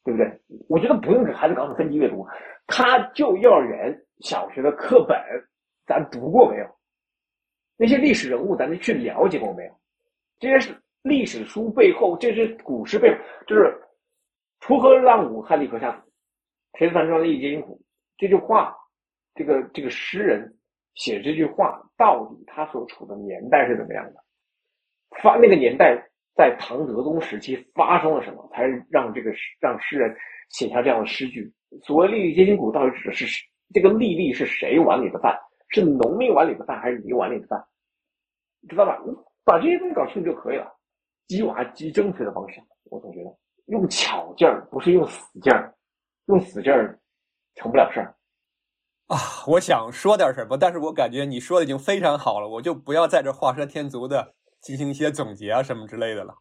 [0.05, 0.41] 对不对？
[0.69, 2.27] 我觉得不用给孩子搞什么分级阅读，
[2.67, 5.19] 他就幼儿园、小学的课本，
[5.87, 6.67] 咱读过没有？
[7.79, 9.73] 那些历史人物，咱们去了解过没有？
[10.39, 13.17] 这些是历史书背后，这是古诗背后，
[13.47, 13.81] 就是
[14.61, 16.11] “锄禾日当午，汗滴禾下土，
[16.79, 17.81] 谁知山一阶艰苦”
[18.17, 18.77] 这句话，
[19.35, 20.57] 这个这个诗人
[20.95, 24.25] 写这句话，到底他所处的年代是怎么样的？
[25.23, 25.97] 发那个年代
[26.35, 30.15] 在唐德宗时期发生了什么，才让这个让诗人
[30.51, 31.53] 写下这样的诗句？
[31.83, 33.27] 所谓“粒粒皆辛苦”，到底指的是
[33.75, 35.39] 这个“粒粒”是谁碗里的饭？
[35.69, 37.63] 是农民碗里的饭还是你碗里的饭，
[38.69, 38.97] 知道吧？
[39.45, 40.73] 把这些东西搞清楚就可以了。
[41.27, 43.37] 激娃激正确的方向，我总觉得
[43.67, 45.75] 用巧劲儿不是用死劲儿，
[46.27, 46.97] 用死劲儿
[47.57, 48.15] 成不了事儿。
[49.09, 49.19] 啊，
[49.49, 56.37] 我想说点什么，但是我感觉你说的已经非常好了，我就不要在这画蛇添足的进行一些总结啊什么之类的了。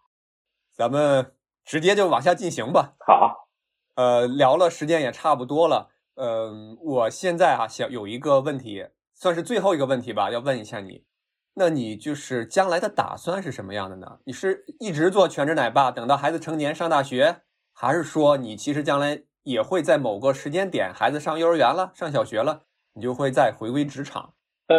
[0.73, 1.33] 咱们
[1.63, 2.93] 直接就往下进行吧。
[2.99, 3.47] 好，
[3.95, 5.89] 呃，聊了时间也差不多了。
[6.15, 8.89] 嗯，我现在啊想有一个问题。
[9.17, 11.05] 算是最后一个问题吧，要问一下你，
[11.53, 14.19] 那你就是将来的打算是什么样的呢？
[14.25, 22.63] 你是一直做全职奶爸，等到孩子成年上大学，还是说你其实将来也会在某个时间点，孩子上幼儿园了、上小学了，
[22.93, 24.33] 你就会再回归职场？
[24.67, 24.75] 呃，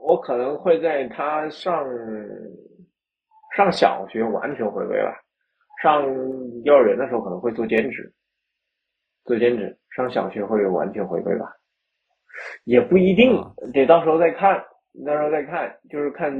[0.00, 1.84] 我可能会在他上
[3.56, 5.12] 上小学完全回归吧，
[5.82, 6.04] 上
[6.62, 8.14] 幼儿园的时候可能会做兼职，
[9.24, 11.52] 做兼职，上小学会完全回归吧。
[12.62, 13.42] 也不一定，
[13.72, 14.64] 得到时候再看，
[15.04, 16.32] 到时候再看，就是看，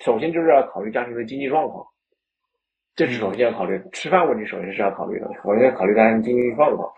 [0.00, 1.86] 首先就是要考虑家庭的经济状况，
[2.96, 3.80] 这是首先要考虑。
[3.92, 6.88] 吃饭问题首先是要考虑的，首先考虑大家经济状况，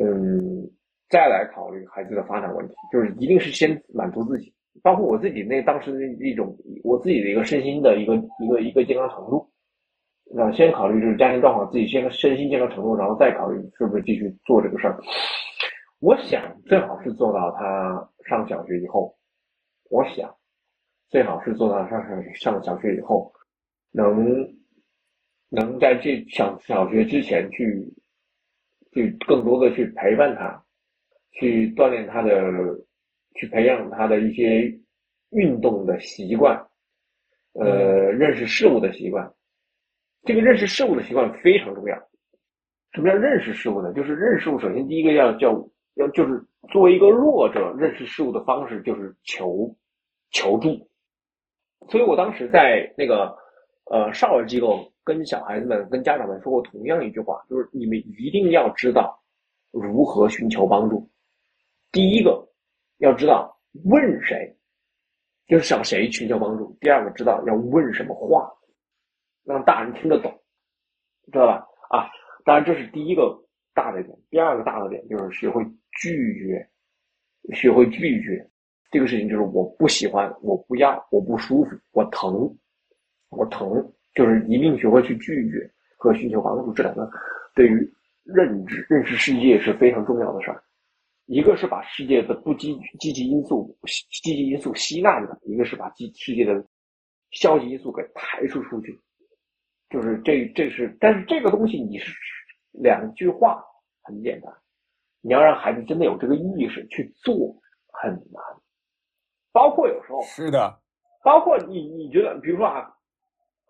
[0.00, 0.70] 嗯，
[1.08, 4.52] 再来考虑孩子的发展问题，就是一定是先满足自己，
[4.82, 9.46] 包括我自己那当时的一种我自己的一个身心的一个一个一个健康程度，
[10.34, 14.98] 那先考虑就是家庭状况，自己先身心健康程度，然后再考虑是不是继续做这个事儿。
[16.00, 19.14] 我想最好是做到他上小学以后，
[19.90, 20.34] 我想
[21.10, 23.30] 最好是做到上上上小学以后，
[23.92, 24.42] 能
[25.52, 27.86] 能在这小小学之前去
[28.92, 30.64] 去更多的去陪伴他，
[31.32, 32.40] 去锻炼他的，
[33.34, 34.76] 去培养他的一些
[35.30, 36.66] 运动的习惯，
[37.52, 39.32] 呃，认识事物的习惯。
[40.24, 41.96] 这个认识事物的习惯非常重要。
[42.92, 43.92] 什么叫认识事物呢？
[43.92, 45.68] 就是认识事物，首先第一个要叫。
[45.96, 49.76] 要就是作为一个弱者认识事物的方式就是求
[50.30, 50.88] 求助，
[51.90, 53.36] 所以我当时在那个
[53.90, 59.20] 呃少儿机构跟小孩子们跟家长们说过同样一句话，就是你们一定要知道
[59.70, 61.10] 如何寻求帮助。
[61.90, 62.48] 第一个
[62.98, 64.56] 要知道问谁，
[65.46, 66.76] 就是向谁寻求帮助。
[66.80, 68.50] 第二个知道要问什么话，
[69.44, 70.32] 让大人听得懂，
[71.32, 71.66] 知道吧？
[71.90, 72.08] 啊，
[72.44, 73.36] 当然这是第一个
[73.74, 74.16] 大的点。
[74.30, 75.62] 第二个大的点就是学会
[76.00, 76.70] 拒绝，
[77.54, 78.48] 学会拒绝
[78.90, 82.56] 这个事情，就是我不喜欢，我不要，我不舒服，我疼，
[83.30, 86.72] 我疼，就是一定学会去拒绝和寻求帮助。
[86.72, 87.10] 这两个
[87.54, 87.92] 对于
[88.24, 90.62] 认知、认识世界是非常重要的事儿。
[91.26, 93.76] 一个是把世界的不积积极因素、
[94.22, 96.64] 积极因素吸纳进来，一个是把积世界的
[97.30, 98.98] 消极因素给排除出去。
[99.88, 102.12] 就是这，这是，但是这个东西你是
[102.72, 103.62] 两句话
[104.02, 104.52] 很简单，
[105.20, 107.34] 你要让孩子真的有这个意识去做
[107.92, 108.42] 很难。
[109.52, 110.80] 包括有时候是的，
[111.22, 112.90] 包括你你觉得，比如说啊，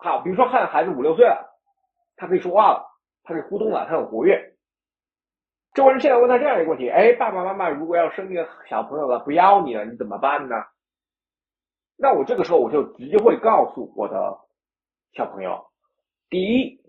[0.03, 1.57] 好，比如说看孩子五六岁了，
[2.17, 2.85] 他可以说话了，
[3.23, 4.55] 他可以互动了，他很活跃。
[5.73, 10.57] 这国人现在问他这样一个问题：哎，爸爸妈妈如果要生一个小朋友了，不要你了，你怎么办呢？
[11.97, 14.39] 那我这个时候我就直接会告诉我的
[15.15, 15.65] 小朋友：
[16.29, 16.81] 第一，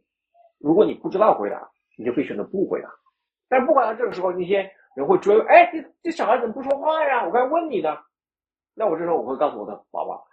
[0.60, 2.90] 如果你不知道回答，你就可以选择不回答。
[3.48, 7.24] 但不管到这个时候，那些人会追问：哎，这这小孩怎么不说话呀？
[7.26, 7.96] 我刚问你呢。
[8.74, 10.26] 那我这时候我会告诉我的宝宝：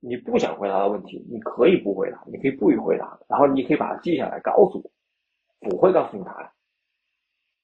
[0.00, 6.50] 你不想回答的问题，你可以不回答，你可以不予回答，然后你可以把它记下来，告诉我，我会告诉你答案。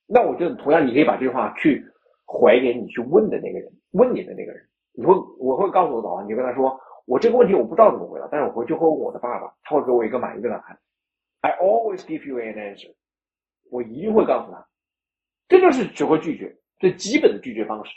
[0.06, 1.84] 那我觉得同样，你可以把这句话去
[2.24, 10.78] 回给你去问的那个人，问你的那个人，你会我会告诉我宝宝，你就跟他说，我这个问题我不知道怎么回答，但是我回去会问我的爸爸，他会给我一个满意的答案。
[11.40, 12.94] I always give you an answer，
[13.70, 14.66] 我一定会告诉他，
[15.48, 17.92] 这就是只会拒绝最基本的拒绝方式。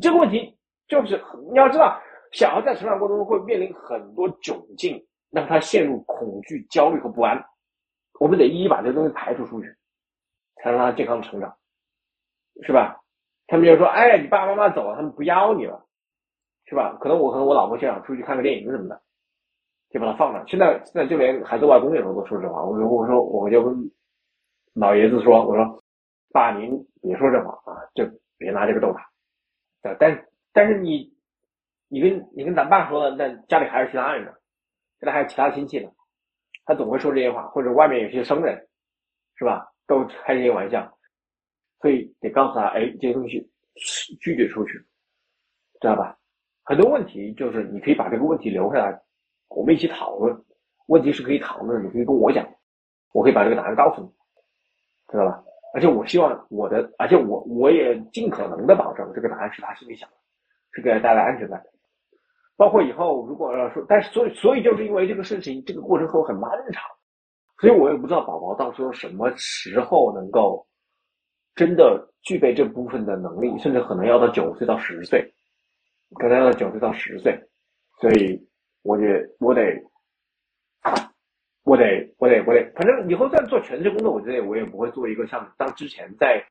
[0.00, 0.58] 这个问题
[0.88, 1.20] 就是
[1.50, 2.00] 你要知道，
[2.36, 7.42] 小孩在成长过程中会面临很多窘境，让他陷入恐惧、焦虑和不安，
[8.20, 9.74] 我们得一一把这东西排除出去。
[10.62, 11.54] 才让他健康成长，
[12.62, 12.98] 是吧？
[13.46, 15.86] 他们就说：“哎，你爸爸妈妈走了，他们不要你了，
[16.64, 19.00] 是吧？”可能我和我老婆就想出去看个电影什么的，
[19.90, 20.42] 就把他放那。
[20.46, 22.64] 现在现在就连孩子外公也都说这话。
[22.64, 23.90] 我说我说我就跟
[24.74, 25.82] 老爷子说：“我说
[26.32, 26.70] 爸，您
[27.02, 28.04] 别说这话啊，就
[28.38, 29.94] 别拿这个逗他。
[30.00, 31.14] 但但是你
[31.88, 34.32] 你跟你跟咱爸说了，那家里还有其他人呢，
[35.00, 35.90] 家里还有其他亲戚呢，
[36.64, 38.68] 他总会说这些话，或者外面有些生人，
[39.36, 40.98] 是吧？”都开这些玩笑，
[41.80, 43.48] 所以得告诉他，哎，这些东西
[44.20, 44.72] 拒绝出去，
[45.80, 46.18] 知道吧？
[46.64, 49.00] 很多问题就是你可以把这个问题留下来，
[49.48, 50.36] 我们一起讨论。
[50.88, 52.44] 问题是可以讨论，你可以跟我讲，
[53.12, 54.08] 我可以把这个答案告诉你，
[55.12, 55.44] 知道吧？
[55.72, 60.16] 而且我希望我的，而且我我也尽可能的保证这个答案是他心里想的，
[60.72, 61.70] 是给他带来安全感的。
[62.56, 66.82] 包括以后如果要说，但是所以所以就是因为这个事情，这个过程会很漫长。
[67.58, 70.66] 所以我也不知道宝宝到时候什么时候能够
[71.54, 75.32] 真的具备这部分的能力，甚至可能要到九岁到十岁，
[76.20, 77.34] 可能要到九岁到十岁。
[77.98, 78.38] 所以
[78.82, 79.04] 我得，
[79.40, 79.62] 我得，
[81.64, 86.44] 我得，我得，我得，反正以后再做全职工作，我觉得我也不会做一个像当之前在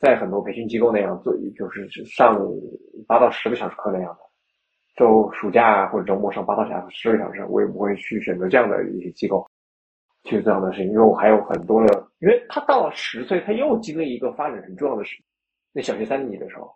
[0.00, 2.36] 在很多培训机构那样做，就是上
[3.06, 4.20] 八到十个小时课那样的，
[4.94, 9.46] 就暑假或者周末上八到十个小时，我也不会去选择这样的一些机构。
[10.24, 15.20] 去做这样的事情，因为我还有很多的，因为他到了十岁，他又经历一个发展很重要的事。
[15.72, 16.72] 那小学三年级的时候，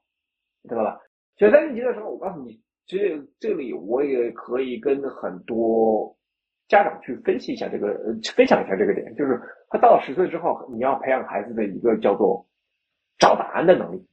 [0.68, 0.98] 知道吧？
[1.36, 6.12] 小学三年级的时候，我告诉你，其实这里我也可以跟很多
[6.66, 7.94] 家长去分析一下这个，
[8.34, 12.44] 分享一下这个点，就是他到了十岁之后，你要培养孩子的一个叫做
[13.16, 14.05] 找答案的能力，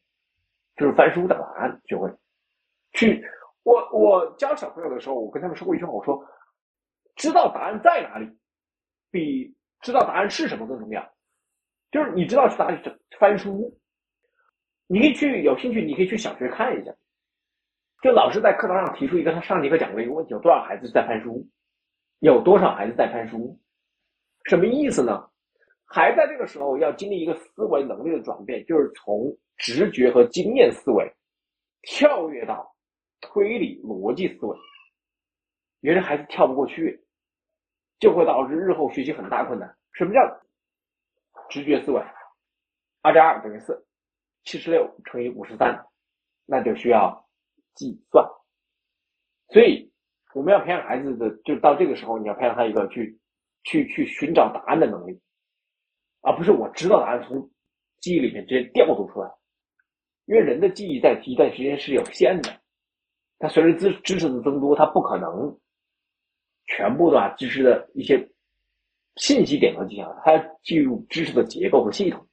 [0.75, 2.07] 就是翻书找答案就会。
[2.91, 3.25] 去，
[3.63, 6.23] 我我教小朋友的时候，我跟他们说过一句话，我说，
[7.15, 8.29] 知道答案在哪里。
[9.11, 11.07] 比知道答案是什么更重要，
[11.91, 12.81] 就是你知道去哪里
[13.19, 13.71] 翻书，
[14.87, 16.91] 你可以去有兴趣，你可以去小学看一下，
[18.01, 21.47] 就老师在课堂上提出一个他上节课讲过一个问题：有多少孩子在翻书？
[22.21, 23.55] 有多少孩子在翻书？
[24.45, 25.29] 什么意思呢？
[25.85, 31.07] 还在这个时候要经历一个思维能力的转变，就是从直觉和经验思维
[31.83, 32.72] 跳跃到
[33.23, 34.57] 推理逻辑思维，
[35.79, 37.01] 有些孩子跳不过去。
[37.99, 39.77] 就会导致日后学习很大困难。
[39.93, 40.19] 什么叫
[41.49, 42.03] 直觉思维？
[43.01, 43.85] 二加二等于四，
[44.43, 45.85] 七十六乘以五十三，
[46.45, 47.25] 那就需要
[47.75, 48.27] 计算。
[49.53, 49.89] 所以
[50.33, 53.17] 我们要培养孩子的，就到这个时候，你要培养他一个去
[53.63, 55.21] 去去寻找答案的能力，
[56.19, 57.49] 而不是我知道答案从
[58.01, 59.31] 记忆里面直接调度出来。
[60.25, 62.61] 因为人的记忆在一段时间是有限的，
[63.43, 65.53] 他随着知知识的增多，他不可能。
[66.67, 68.25] 全部的把知识的一些
[69.17, 72.25] 信息点都记下来，它要记入知识的结构和系统，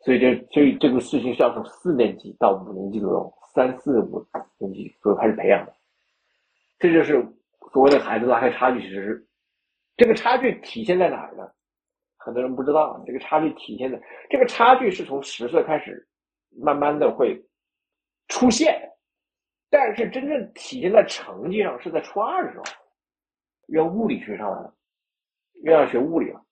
[0.00, 4.26] 所以这所以这个事情是要从四年级到五年级左右三四五
[4.58, 5.72] 年级左右开始培养的。
[6.80, 7.24] 这就是
[7.72, 9.26] 所谓的孩子拉开差距，其实是
[9.96, 11.48] 这个差距体现在哪儿呢？
[12.16, 16.04] 很多人不知道，这个差距体现在这个差距是从十岁开始
[16.50, 17.40] 慢慢的会
[18.26, 18.76] 出现，
[19.70, 22.64] 但是真正体现在成绩上是在初二的时候，
[23.68, 24.74] 用物理学上来了，
[25.62, 26.42] 又要学物理了。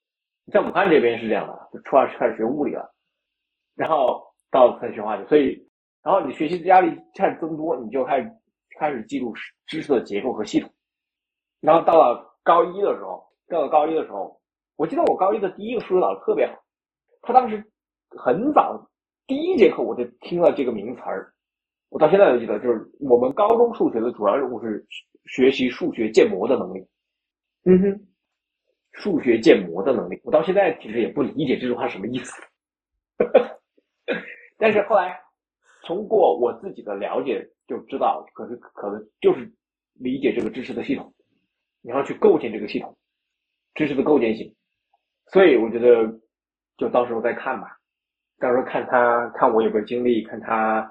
[0.53, 2.95] 在武汉这边是这样的，就初二开始学物理了，
[3.75, 5.69] 然后到开始学化学，所以
[6.03, 8.31] 然后你学习的压力开始增多，你就开始
[8.79, 9.35] 开始记录
[9.67, 10.71] 知识的结构和系统，
[11.61, 14.41] 然后到了高一的时候，到了高一的时候，
[14.77, 16.63] 我记得我高一的第一个数学老师特别好，
[17.23, 17.65] 他当时
[18.11, 18.89] 很早
[19.27, 21.35] 第一节课我就听了这个名词儿，
[21.89, 24.85] 我到现在都记得，就是我们高中数学的主要任务是
[25.27, 26.87] 学习数学建模的能力。
[27.65, 28.07] 嗯哼。
[28.93, 32.33] 数学建模的能力，我到现在其实也不理解这句话什么意思。
[34.57, 35.21] 但是后来
[35.83, 39.53] 通过我自己的了解就知道，可是可能就是
[39.93, 41.13] 理解这个知识的系统，
[41.83, 42.97] 然后去构建这个系统
[43.75, 44.51] 知识的构建性。
[45.27, 46.19] 所以我觉得，
[46.79, 47.77] 就到时候再看吧，
[48.39, 50.91] 到时候看他看我有没有精力，看他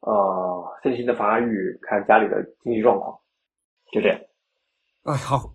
[0.00, 3.18] 呃身心的发育，看家里的经济状况，
[3.92, 4.18] 就这样。
[5.04, 5.54] 哎，好。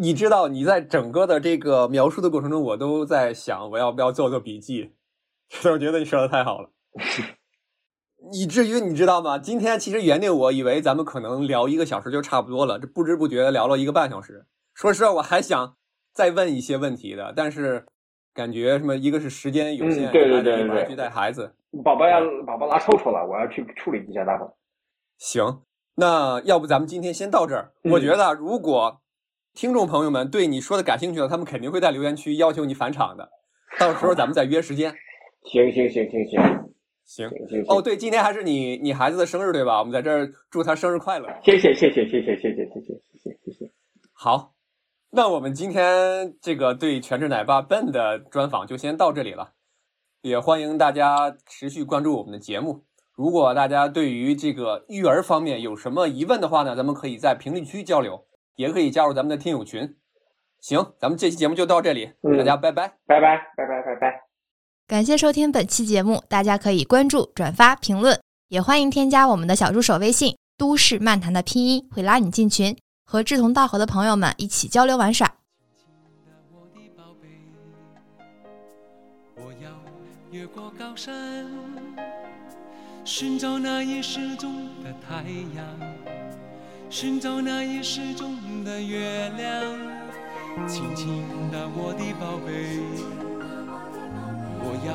[0.00, 4.94] 你知道，你在整个的这个描述的过程中，我都在想，我要不要做做笔记？
[5.64, 6.70] 我觉得你说的太好了，
[8.32, 9.38] 以至于你知道吗？
[9.38, 14.46] 今天其实原定我以为咱们可能聊一个小时就差不多了，这不知不觉聊了一个半小时。
[14.74, 15.76] 说实话，我还想
[16.12, 17.86] 再问一些问题的，但是
[18.38, 21.52] 感觉什么，一个是时间有限，对对对对，去带孩子，
[21.82, 24.54] 宝宝要宝宝拉臭臭了，我要去处理一下大宝。
[25.18, 25.62] 行，
[25.96, 27.72] 那要不咱们今天先到这儿？
[27.82, 29.00] 我觉得如果。
[29.54, 33.28] 听众朋友们对你说的感兴趣的，他们肯定会在留言区要求你返场的。
[33.76, 34.94] 到时候咱们再约时间。
[35.42, 36.40] 行行行行行
[37.04, 39.80] 行哦，对，今天还是你你孩子的生日对吧？
[39.80, 41.28] 我们在这儿祝他生日快乐。
[41.42, 43.70] 谢谢谢谢谢谢谢谢谢谢谢谢谢。
[44.12, 44.52] 好，
[45.10, 49.52] 那我们今天这个对全职奶爸 Ben 的专访就先到这里了。
[50.22, 52.84] 也欢迎大家持续关注我们的节目。
[53.14, 58.24] 如果大家对于这个育儿方面有什么疑问的话呢，咱们可以在评论区交流。
[58.58, 59.94] 也可以加入咱们的听友群。
[60.60, 64.20] 行，咱们这期节目就到这里，大家拜拜，拜拜，拜拜，拜拜。
[64.84, 72.76] 感谢收听本期节目，大家可以关注、转发、评论，也欢迎添加我们的小助手微信“都市漫谈”的拼音，会拉你进群，
[73.10, 75.32] 和志同道合的朋友们一起交流玩耍。
[79.34, 79.70] 我要
[80.30, 81.46] 越过高山，
[83.06, 85.22] 寻找那已失踪的太
[85.56, 85.64] 阳。
[86.90, 92.82] 寻找那已失踪的月亮，轻轻的我的宝贝，
[94.60, 94.92] 我要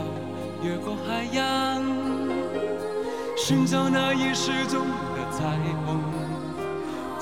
[0.63, 1.81] 越过海洋，
[3.35, 4.85] 寻找那已失踪
[5.15, 5.57] 的彩
[5.87, 6.12] 虹，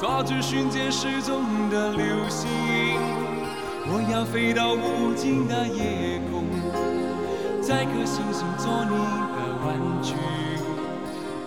[0.02, 2.50] 抓住瞬间失踪的流星，
[3.86, 6.44] 我要飞到无尽的夜空，
[7.62, 10.16] 摘颗星星做你的玩具。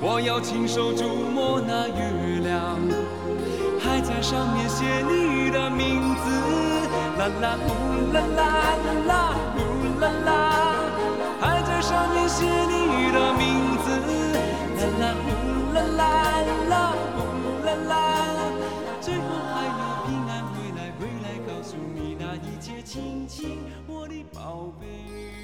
[0.01, 1.03] 我要亲手触
[1.35, 2.79] 摸那月亮，
[3.83, 6.31] 还在上面写你的名字。
[7.19, 7.75] 啦啦呼
[8.13, 8.79] 啦啦
[9.09, 10.31] 啦呼啦啦，
[11.41, 13.91] 还在上面写你的名字。
[14.79, 16.07] 啦啦呼啦啦
[16.71, 17.93] 啦呼啦啦，
[22.95, 23.59] 亲亲
[23.89, 25.44] 我的宝贝。